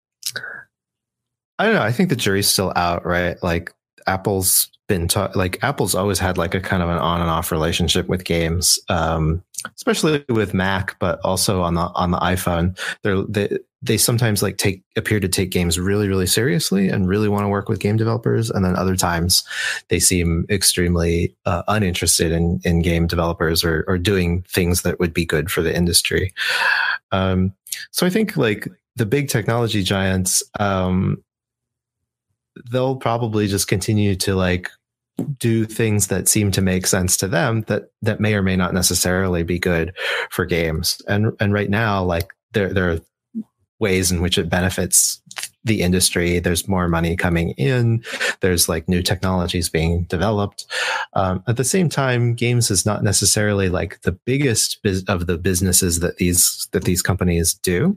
I 1.58 1.66
don't 1.66 1.74
know. 1.74 1.82
I 1.82 1.92
think 1.92 2.10
the 2.10 2.16
jury's 2.16 2.48
still 2.48 2.72
out, 2.76 3.06
right? 3.06 3.42
Like 3.42 3.72
Apple's 4.06 4.70
been 4.88 5.08
ta- 5.08 5.32
like 5.34 5.62
Apple's 5.62 5.94
always 5.94 6.18
had 6.18 6.38
like 6.38 6.54
a 6.54 6.60
kind 6.60 6.82
of 6.82 6.88
an 6.88 6.98
on 6.98 7.20
and 7.20 7.30
off 7.30 7.50
relationship 7.50 8.06
with 8.06 8.24
games, 8.24 8.78
um, 8.88 9.42
especially 9.74 10.24
with 10.28 10.54
Mac, 10.54 10.98
but 10.98 11.18
also 11.24 11.62
on 11.62 11.74
the 11.74 11.90
on 11.94 12.10
the 12.10 12.18
iPhone. 12.18 12.78
They're, 13.02 13.22
they 13.22 13.58
they 13.82 13.96
sometimes 13.96 14.42
like 14.42 14.58
take 14.58 14.82
appear 14.96 15.20
to 15.20 15.28
take 15.28 15.50
games 15.50 15.78
really 15.78 16.08
really 16.08 16.26
seriously 16.26 16.88
and 16.88 17.08
really 17.08 17.28
want 17.28 17.44
to 17.44 17.48
work 17.48 17.68
with 17.68 17.80
game 17.80 17.96
developers, 17.96 18.50
and 18.50 18.64
then 18.64 18.76
other 18.76 18.96
times 18.96 19.44
they 19.88 19.98
seem 19.98 20.46
extremely 20.50 21.34
uh, 21.46 21.62
uninterested 21.68 22.32
in 22.32 22.60
in 22.64 22.82
game 22.82 23.06
developers 23.06 23.64
or 23.64 23.84
or 23.88 23.98
doing 23.98 24.42
things 24.42 24.82
that 24.82 25.00
would 25.00 25.12
be 25.12 25.24
good 25.24 25.50
for 25.50 25.62
the 25.62 25.74
industry. 25.74 26.32
Um, 27.12 27.52
so 27.90 28.06
I 28.06 28.10
think 28.10 28.36
like 28.36 28.68
the 28.94 29.06
big 29.06 29.28
technology 29.28 29.82
giants 29.82 30.42
um, 30.58 31.22
they'll 32.70 32.96
probably 32.96 33.46
just 33.46 33.68
continue 33.68 34.14
to 34.16 34.34
like 34.34 34.70
do 35.38 35.64
things 35.64 36.08
that 36.08 36.28
seem 36.28 36.50
to 36.50 36.60
make 36.60 36.86
sense 36.86 37.16
to 37.16 37.28
them 37.28 37.62
that 37.62 37.90
that 38.02 38.20
may 38.20 38.34
or 38.34 38.42
may 38.42 38.56
not 38.56 38.74
necessarily 38.74 39.42
be 39.42 39.58
good 39.58 39.94
for 40.30 40.44
games. 40.44 41.00
And 41.08 41.32
and 41.40 41.52
right 41.52 41.70
now, 41.70 42.04
like 42.04 42.32
there 42.52 42.72
there 42.72 42.90
are 42.90 43.00
ways 43.78 44.10
in 44.10 44.22
which 44.22 44.38
it 44.38 44.48
benefits 44.48 45.20
the 45.66 45.82
industry. 45.82 46.38
There's 46.38 46.68
more 46.68 46.88
money 46.88 47.16
coming 47.16 47.50
in. 47.50 48.02
There's 48.40 48.68
like 48.68 48.88
new 48.88 49.02
technologies 49.02 49.68
being 49.68 50.04
developed. 50.04 50.64
Um, 51.14 51.42
at 51.48 51.56
the 51.56 51.64
same 51.64 51.88
time, 51.88 52.34
games 52.34 52.70
is 52.70 52.86
not 52.86 53.02
necessarily 53.02 53.68
like 53.68 54.00
the 54.02 54.12
biggest 54.12 54.82
biz- 54.82 55.04
of 55.08 55.26
the 55.26 55.36
businesses 55.36 56.00
that 56.00 56.16
these 56.16 56.68
that 56.72 56.84
these 56.84 57.02
companies 57.02 57.54
do. 57.54 57.96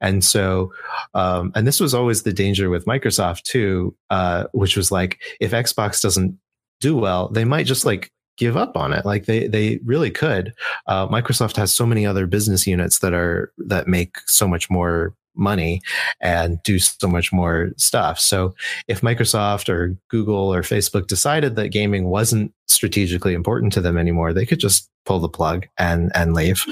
And 0.00 0.24
so, 0.24 0.72
um, 1.12 1.52
and 1.54 1.66
this 1.66 1.78
was 1.78 1.94
always 1.94 2.22
the 2.22 2.32
danger 2.32 2.70
with 2.70 2.86
Microsoft 2.86 3.42
too, 3.42 3.94
uh, 4.10 4.44
which 4.52 4.76
was 4.76 4.90
like 4.90 5.20
if 5.40 5.52
Xbox 5.52 6.00
doesn't 6.00 6.36
do 6.80 6.96
well, 6.96 7.28
they 7.28 7.44
might 7.44 7.66
just 7.66 7.84
like 7.84 8.10
give 8.36 8.56
up 8.56 8.76
on 8.76 8.94
it. 8.94 9.04
Like 9.04 9.26
they 9.26 9.46
they 9.46 9.78
really 9.84 10.10
could. 10.10 10.54
Uh, 10.86 11.06
Microsoft 11.08 11.56
has 11.56 11.74
so 11.74 11.84
many 11.84 12.06
other 12.06 12.26
business 12.26 12.66
units 12.66 13.00
that 13.00 13.12
are 13.12 13.52
that 13.58 13.88
make 13.88 14.16
so 14.26 14.48
much 14.48 14.70
more 14.70 15.14
money 15.34 15.80
and 16.20 16.62
do 16.62 16.78
so 16.78 17.08
much 17.08 17.32
more 17.32 17.70
stuff. 17.76 18.18
So 18.18 18.54
if 18.88 19.00
Microsoft 19.00 19.68
or 19.68 19.96
Google 20.08 20.52
or 20.52 20.62
Facebook 20.62 21.06
decided 21.06 21.56
that 21.56 21.68
gaming 21.68 22.04
wasn't 22.04 22.52
strategically 22.68 23.34
important 23.34 23.72
to 23.74 23.80
them 23.80 23.98
anymore, 23.98 24.32
they 24.32 24.46
could 24.46 24.60
just 24.60 24.90
pull 25.04 25.20
the 25.20 25.28
plug 25.28 25.66
and 25.78 26.10
and 26.14 26.34
leave. 26.34 26.64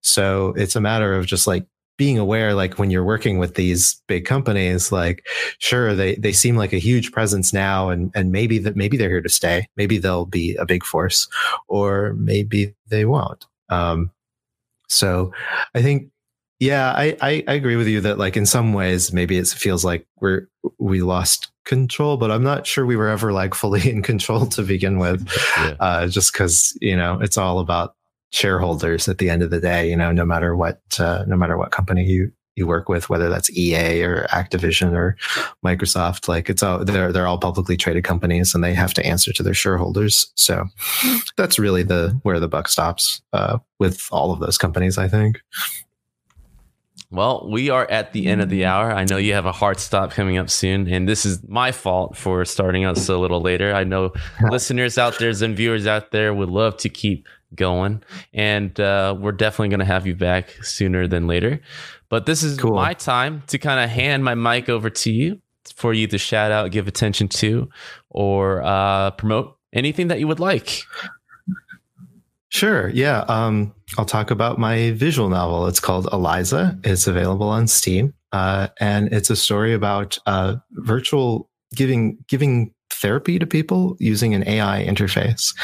So 0.00 0.54
it's 0.56 0.76
a 0.76 0.80
matter 0.80 1.14
of 1.14 1.26
just 1.26 1.46
like 1.46 1.66
being 1.96 2.18
aware 2.18 2.54
like 2.54 2.78
when 2.78 2.90
you're 2.90 3.04
working 3.04 3.38
with 3.38 3.54
these 3.54 4.00
big 4.06 4.24
companies 4.24 4.92
like 4.92 5.26
sure 5.58 5.94
they 5.94 6.14
they 6.16 6.32
seem 6.32 6.56
like 6.56 6.72
a 6.72 6.78
huge 6.78 7.10
presence 7.12 7.52
now 7.52 7.88
and 7.88 8.10
and 8.14 8.30
maybe 8.30 8.58
that 8.58 8.76
maybe 8.76 8.96
they're 8.96 9.08
here 9.08 9.22
to 9.22 9.28
stay 9.28 9.66
maybe 9.76 9.98
they'll 9.98 10.26
be 10.26 10.54
a 10.56 10.66
big 10.66 10.84
force 10.84 11.26
or 11.68 12.14
maybe 12.18 12.74
they 12.88 13.04
won't 13.04 13.46
um 13.70 14.10
so 14.88 15.32
i 15.74 15.82
think 15.82 16.10
yeah, 16.58 16.92
I, 16.92 17.16
I, 17.20 17.44
I 17.48 17.54
agree 17.54 17.76
with 17.76 17.86
you 17.86 18.00
that 18.02 18.18
like 18.18 18.36
in 18.36 18.46
some 18.46 18.72
ways 18.72 19.12
maybe 19.12 19.36
it 19.36 19.48
feels 19.48 19.84
like 19.84 20.06
we're 20.20 20.48
we 20.78 21.02
lost 21.02 21.50
control, 21.64 22.16
but 22.16 22.30
I'm 22.30 22.42
not 22.42 22.66
sure 22.66 22.86
we 22.86 22.96
were 22.96 23.08
ever 23.08 23.32
like 23.32 23.54
fully 23.54 23.90
in 23.90 24.02
control 24.02 24.46
to 24.46 24.62
begin 24.62 24.98
with. 24.98 25.28
yeah. 25.56 25.76
uh, 25.80 26.08
just 26.08 26.32
because 26.32 26.76
you 26.80 26.96
know 26.96 27.20
it's 27.20 27.36
all 27.36 27.58
about 27.58 27.94
shareholders 28.32 29.08
at 29.08 29.18
the 29.18 29.30
end 29.30 29.42
of 29.42 29.50
the 29.50 29.60
day. 29.60 29.88
You 29.88 29.96
know, 29.96 30.12
no 30.12 30.24
matter 30.24 30.56
what 30.56 30.80
uh, 30.98 31.24
no 31.26 31.36
matter 31.36 31.56
what 31.56 31.72
company 31.72 32.04
you 32.04 32.32
you 32.56 32.66
work 32.66 32.88
with, 32.88 33.10
whether 33.10 33.28
that's 33.28 33.54
EA 33.56 34.02
or 34.02 34.26
Activision 34.30 34.92
or 34.94 35.16
Microsoft. 35.64 36.26
Like 36.26 36.48
it's 36.48 36.62
all 36.62 36.84
they're 36.84 37.12
they're 37.12 37.26
all 37.26 37.38
publicly 37.38 37.76
traded 37.76 38.04
companies, 38.04 38.54
and 38.54 38.64
they 38.64 38.72
have 38.72 38.94
to 38.94 39.06
answer 39.06 39.32
to 39.34 39.42
their 39.42 39.54
shareholders. 39.54 40.32
So 40.36 40.64
that's 41.36 41.58
really 41.58 41.82
the 41.82 42.18
where 42.22 42.40
the 42.40 42.48
buck 42.48 42.68
stops 42.68 43.20
uh, 43.34 43.58
with 43.78 44.08
all 44.10 44.32
of 44.32 44.40
those 44.40 44.58
companies. 44.58 44.96
I 44.96 45.06
think. 45.06 45.40
Well, 47.10 47.48
we 47.48 47.70
are 47.70 47.88
at 47.88 48.12
the 48.12 48.26
end 48.26 48.40
of 48.40 48.48
the 48.48 48.64
hour. 48.64 48.90
I 48.90 49.04
know 49.04 49.16
you 49.16 49.34
have 49.34 49.46
a 49.46 49.52
hard 49.52 49.78
stop 49.78 50.10
coming 50.10 50.38
up 50.38 50.50
soon, 50.50 50.88
and 50.88 51.08
this 51.08 51.24
is 51.24 51.46
my 51.48 51.70
fault 51.70 52.16
for 52.16 52.44
starting 52.44 52.84
us 52.84 53.08
a 53.08 53.16
little 53.16 53.40
later. 53.40 53.72
I 53.72 53.84
know 53.84 54.12
listeners 54.50 54.98
out 54.98 55.18
there 55.18 55.30
and 55.30 55.56
viewers 55.56 55.86
out 55.86 56.10
there 56.10 56.34
would 56.34 56.48
love 56.48 56.76
to 56.78 56.88
keep 56.88 57.26
going, 57.54 58.02
and 58.34 58.78
uh, 58.80 59.16
we're 59.18 59.32
definitely 59.32 59.68
going 59.68 59.80
to 59.80 59.86
have 59.86 60.06
you 60.06 60.16
back 60.16 60.50
sooner 60.64 61.06
than 61.06 61.28
later. 61.28 61.60
But 62.08 62.26
this 62.26 62.42
is 62.42 62.58
cool. 62.58 62.74
my 62.74 62.94
time 62.94 63.42
to 63.48 63.58
kind 63.58 63.80
of 63.80 63.88
hand 63.88 64.24
my 64.24 64.34
mic 64.34 64.68
over 64.68 64.90
to 64.90 65.10
you 65.12 65.40
for 65.74 65.92
you 65.92 66.06
to 66.08 66.18
shout 66.18 66.50
out, 66.50 66.70
give 66.70 66.88
attention 66.88 67.28
to, 67.28 67.68
or 68.10 68.62
uh, 68.62 69.12
promote 69.12 69.56
anything 69.72 70.08
that 70.08 70.18
you 70.18 70.26
would 70.26 70.40
like. 70.40 70.82
Sure. 72.48 72.88
Yeah. 72.90 73.24
Um, 73.28 73.74
I'll 73.98 74.04
talk 74.04 74.30
about 74.30 74.58
my 74.58 74.92
visual 74.92 75.28
novel. 75.28 75.66
It's 75.66 75.80
called 75.80 76.08
Eliza. 76.12 76.78
It's 76.84 77.06
available 77.06 77.48
on 77.48 77.66
Steam, 77.66 78.14
uh, 78.32 78.68
and 78.78 79.12
it's 79.12 79.30
a 79.30 79.36
story 79.36 79.74
about 79.74 80.18
uh, 80.26 80.56
virtual 80.72 81.50
giving 81.74 82.18
giving 82.28 82.72
therapy 82.90 83.38
to 83.38 83.46
people 83.46 83.96
using 83.98 84.34
an 84.34 84.46
AI 84.48 84.84
interface. 84.84 85.54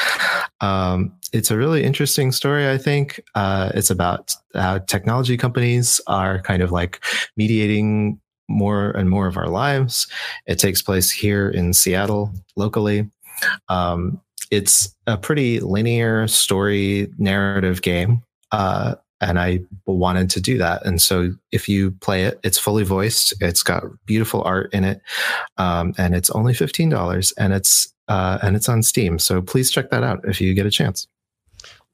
Um, 0.60 1.12
it's 1.32 1.50
a 1.50 1.56
really 1.56 1.82
interesting 1.82 2.30
story. 2.30 2.68
I 2.68 2.78
think 2.78 3.20
uh, 3.34 3.72
it's 3.74 3.90
about 3.90 4.34
how 4.54 4.78
technology 4.78 5.36
companies 5.36 6.00
are 6.06 6.40
kind 6.42 6.62
of 6.62 6.72
like 6.72 7.02
mediating 7.36 8.20
more 8.48 8.90
and 8.90 9.08
more 9.08 9.26
of 9.26 9.36
our 9.36 9.48
lives. 9.48 10.06
It 10.46 10.58
takes 10.58 10.82
place 10.82 11.10
here 11.10 11.48
in 11.48 11.72
Seattle 11.72 12.32
locally. 12.56 13.10
Um, 13.68 14.20
it's 14.52 14.94
a 15.06 15.16
pretty 15.16 15.58
linear 15.60 16.28
story 16.28 17.08
narrative 17.18 17.80
game. 17.82 18.22
Uh, 18.52 18.94
and 19.22 19.38
I 19.38 19.60
wanted 19.86 20.28
to 20.30 20.40
do 20.40 20.58
that. 20.58 20.84
And 20.84 21.00
so 21.00 21.30
if 21.52 21.68
you 21.68 21.92
play 21.92 22.24
it, 22.24 22.38
it's 22.42 22.58
fully 22.58 22.82
voiced. 22.82 23.32
It's 23.40 23.62
got 23.62 23.84
beautiful 24.04 24.42
art 24.42 24.72
in 24.74 24.84
it, 24.84 25.00
um, 25.58 25.94
and 25.96 26.14
it's 26.14 26.28
only 26.30 26.54
fifteen 26.54 26.90
dollars, 26.90 27.32
and 27.38 27.52
it's 27.52 27.92
uh, 28.08 28.38
and 28.42 28.56
it's 28.56 28.68
on 28.68 28.82
Steam. 28.82 29.20
So 29.20 29.40
please 29.40 29.70
check 29.70 29.90
that 29.90 30.02
out 30.02 30.20
if 30.24 30.40
you 30.40 30.52
get 30.54 30.66
a 30.66 30.70
chance. 30.70 31.06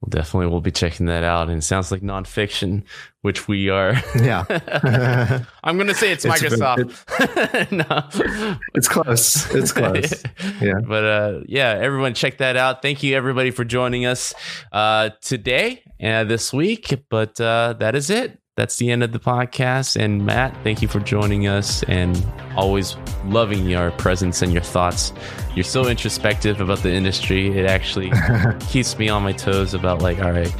Well, 0.01 0.11
definitely 0.11 0.47
we'll 0.47 0.61
be 0.61 0.71
checking 0.71 1.07
that 1.07 1.25
out. 1.25 1.49
And 1.49 1.59
it 1.59 1.63
sounds 1.63 1.91
like 1.91 2.03
nonfiction, 2.03 2.85
which 3.23 3.49
we 3.49 3.69
are. 3.69 3.95
Yeah. 4.15 4.45
I'm 5.65 5.77
going 5.77 5.89
to 5.89 5.95
say 5.95 6.13
it's, 6.13 6.25
it's 6.25 6.43
Microsoft. 6.43 7.71
No. 7.73 8.57
It's 8.75 8.87
close. 8.87 9.53
It's 9.53 9.73
close. 9.73 10.23
Yeah. 10.61 10.81
But 10.87 11.05
uh, 11.05 11.41
yeah, 11.47 11.71
everyone 11.71 12.15
check 12.15 12.39
that 12.39 12.57
out. 12.57 12.81
Thank 12.81 13.03
you, 13.03 13.17
everybody, 13.17 13.51
for 13.51 13.65
joining 13.65 14.07
us 14.07 14.35
uh, 14.71 15.11
today 15.21 15.83
and 15.99 16.31
this 16.31 16.53
week. 16.53 16.95
But 17.11 17.41
uh, 17.41 17.75
that 17.81 17.97
is 17.97 18.09
it 18.11 18.39
that's 18.59 18.77
the 18.77 18.91
end 18.91 19.05
of 19.05 19.13
the 19.13 19.21
podcast. 19.21 19.95
And 19.95 20.27
Matt, 20.27 20.53
thank 20.65 20.83
you 20.83 20.89
for 20.89 20.99
joining 20.99 21.47
us 21.47 21.85
and 21.85 22.27
always 22.57 22.97
loving 23.27 23.67
your 23.67 23.93
presence 23.93 24.43
and 24.43 24.53
your 24.53 24.63
thoughts. 24.63 25.13
You're 25.55 25.63
so 25.63 25.87
introspective 25.87 26.61
about 26.61 26.79
the 26.79 26.93
industry. 26.93 27.57
It 27.57 27.67
actually 27.67 28.11
keeps 28.69 28.99
me 28.99 29.09
on 29.09 29.23
my 29.23 29.31
toes 29.31 29.75
about 29.75 30.03
like, 30.03 30.19
all 30.19 30.33
right, 30.33 30.51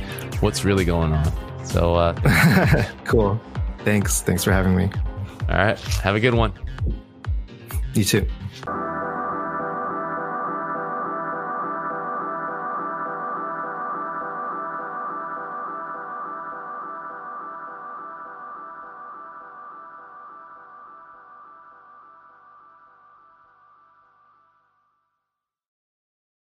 what's 0.41 0.65
really 0.65 0.85
going 0.85 1.13
on. 1.13 1.67
So 1.67 1.97
uh, 1.97 2.85
cool. 3.05 3.41
Thanks. 3.81 4.23
Thanks 4.23 4.45
for 4.45 4.53
having 4.53 4.77
me. 4.77 4.89
All 5.49 5.57
right. 5.57 5.79
Have 5.79 6.15
a 6.15 6.21
good 6.21 6.35
one. 6.35 6.53
You 7.95 8.05
too. 8.05 8.29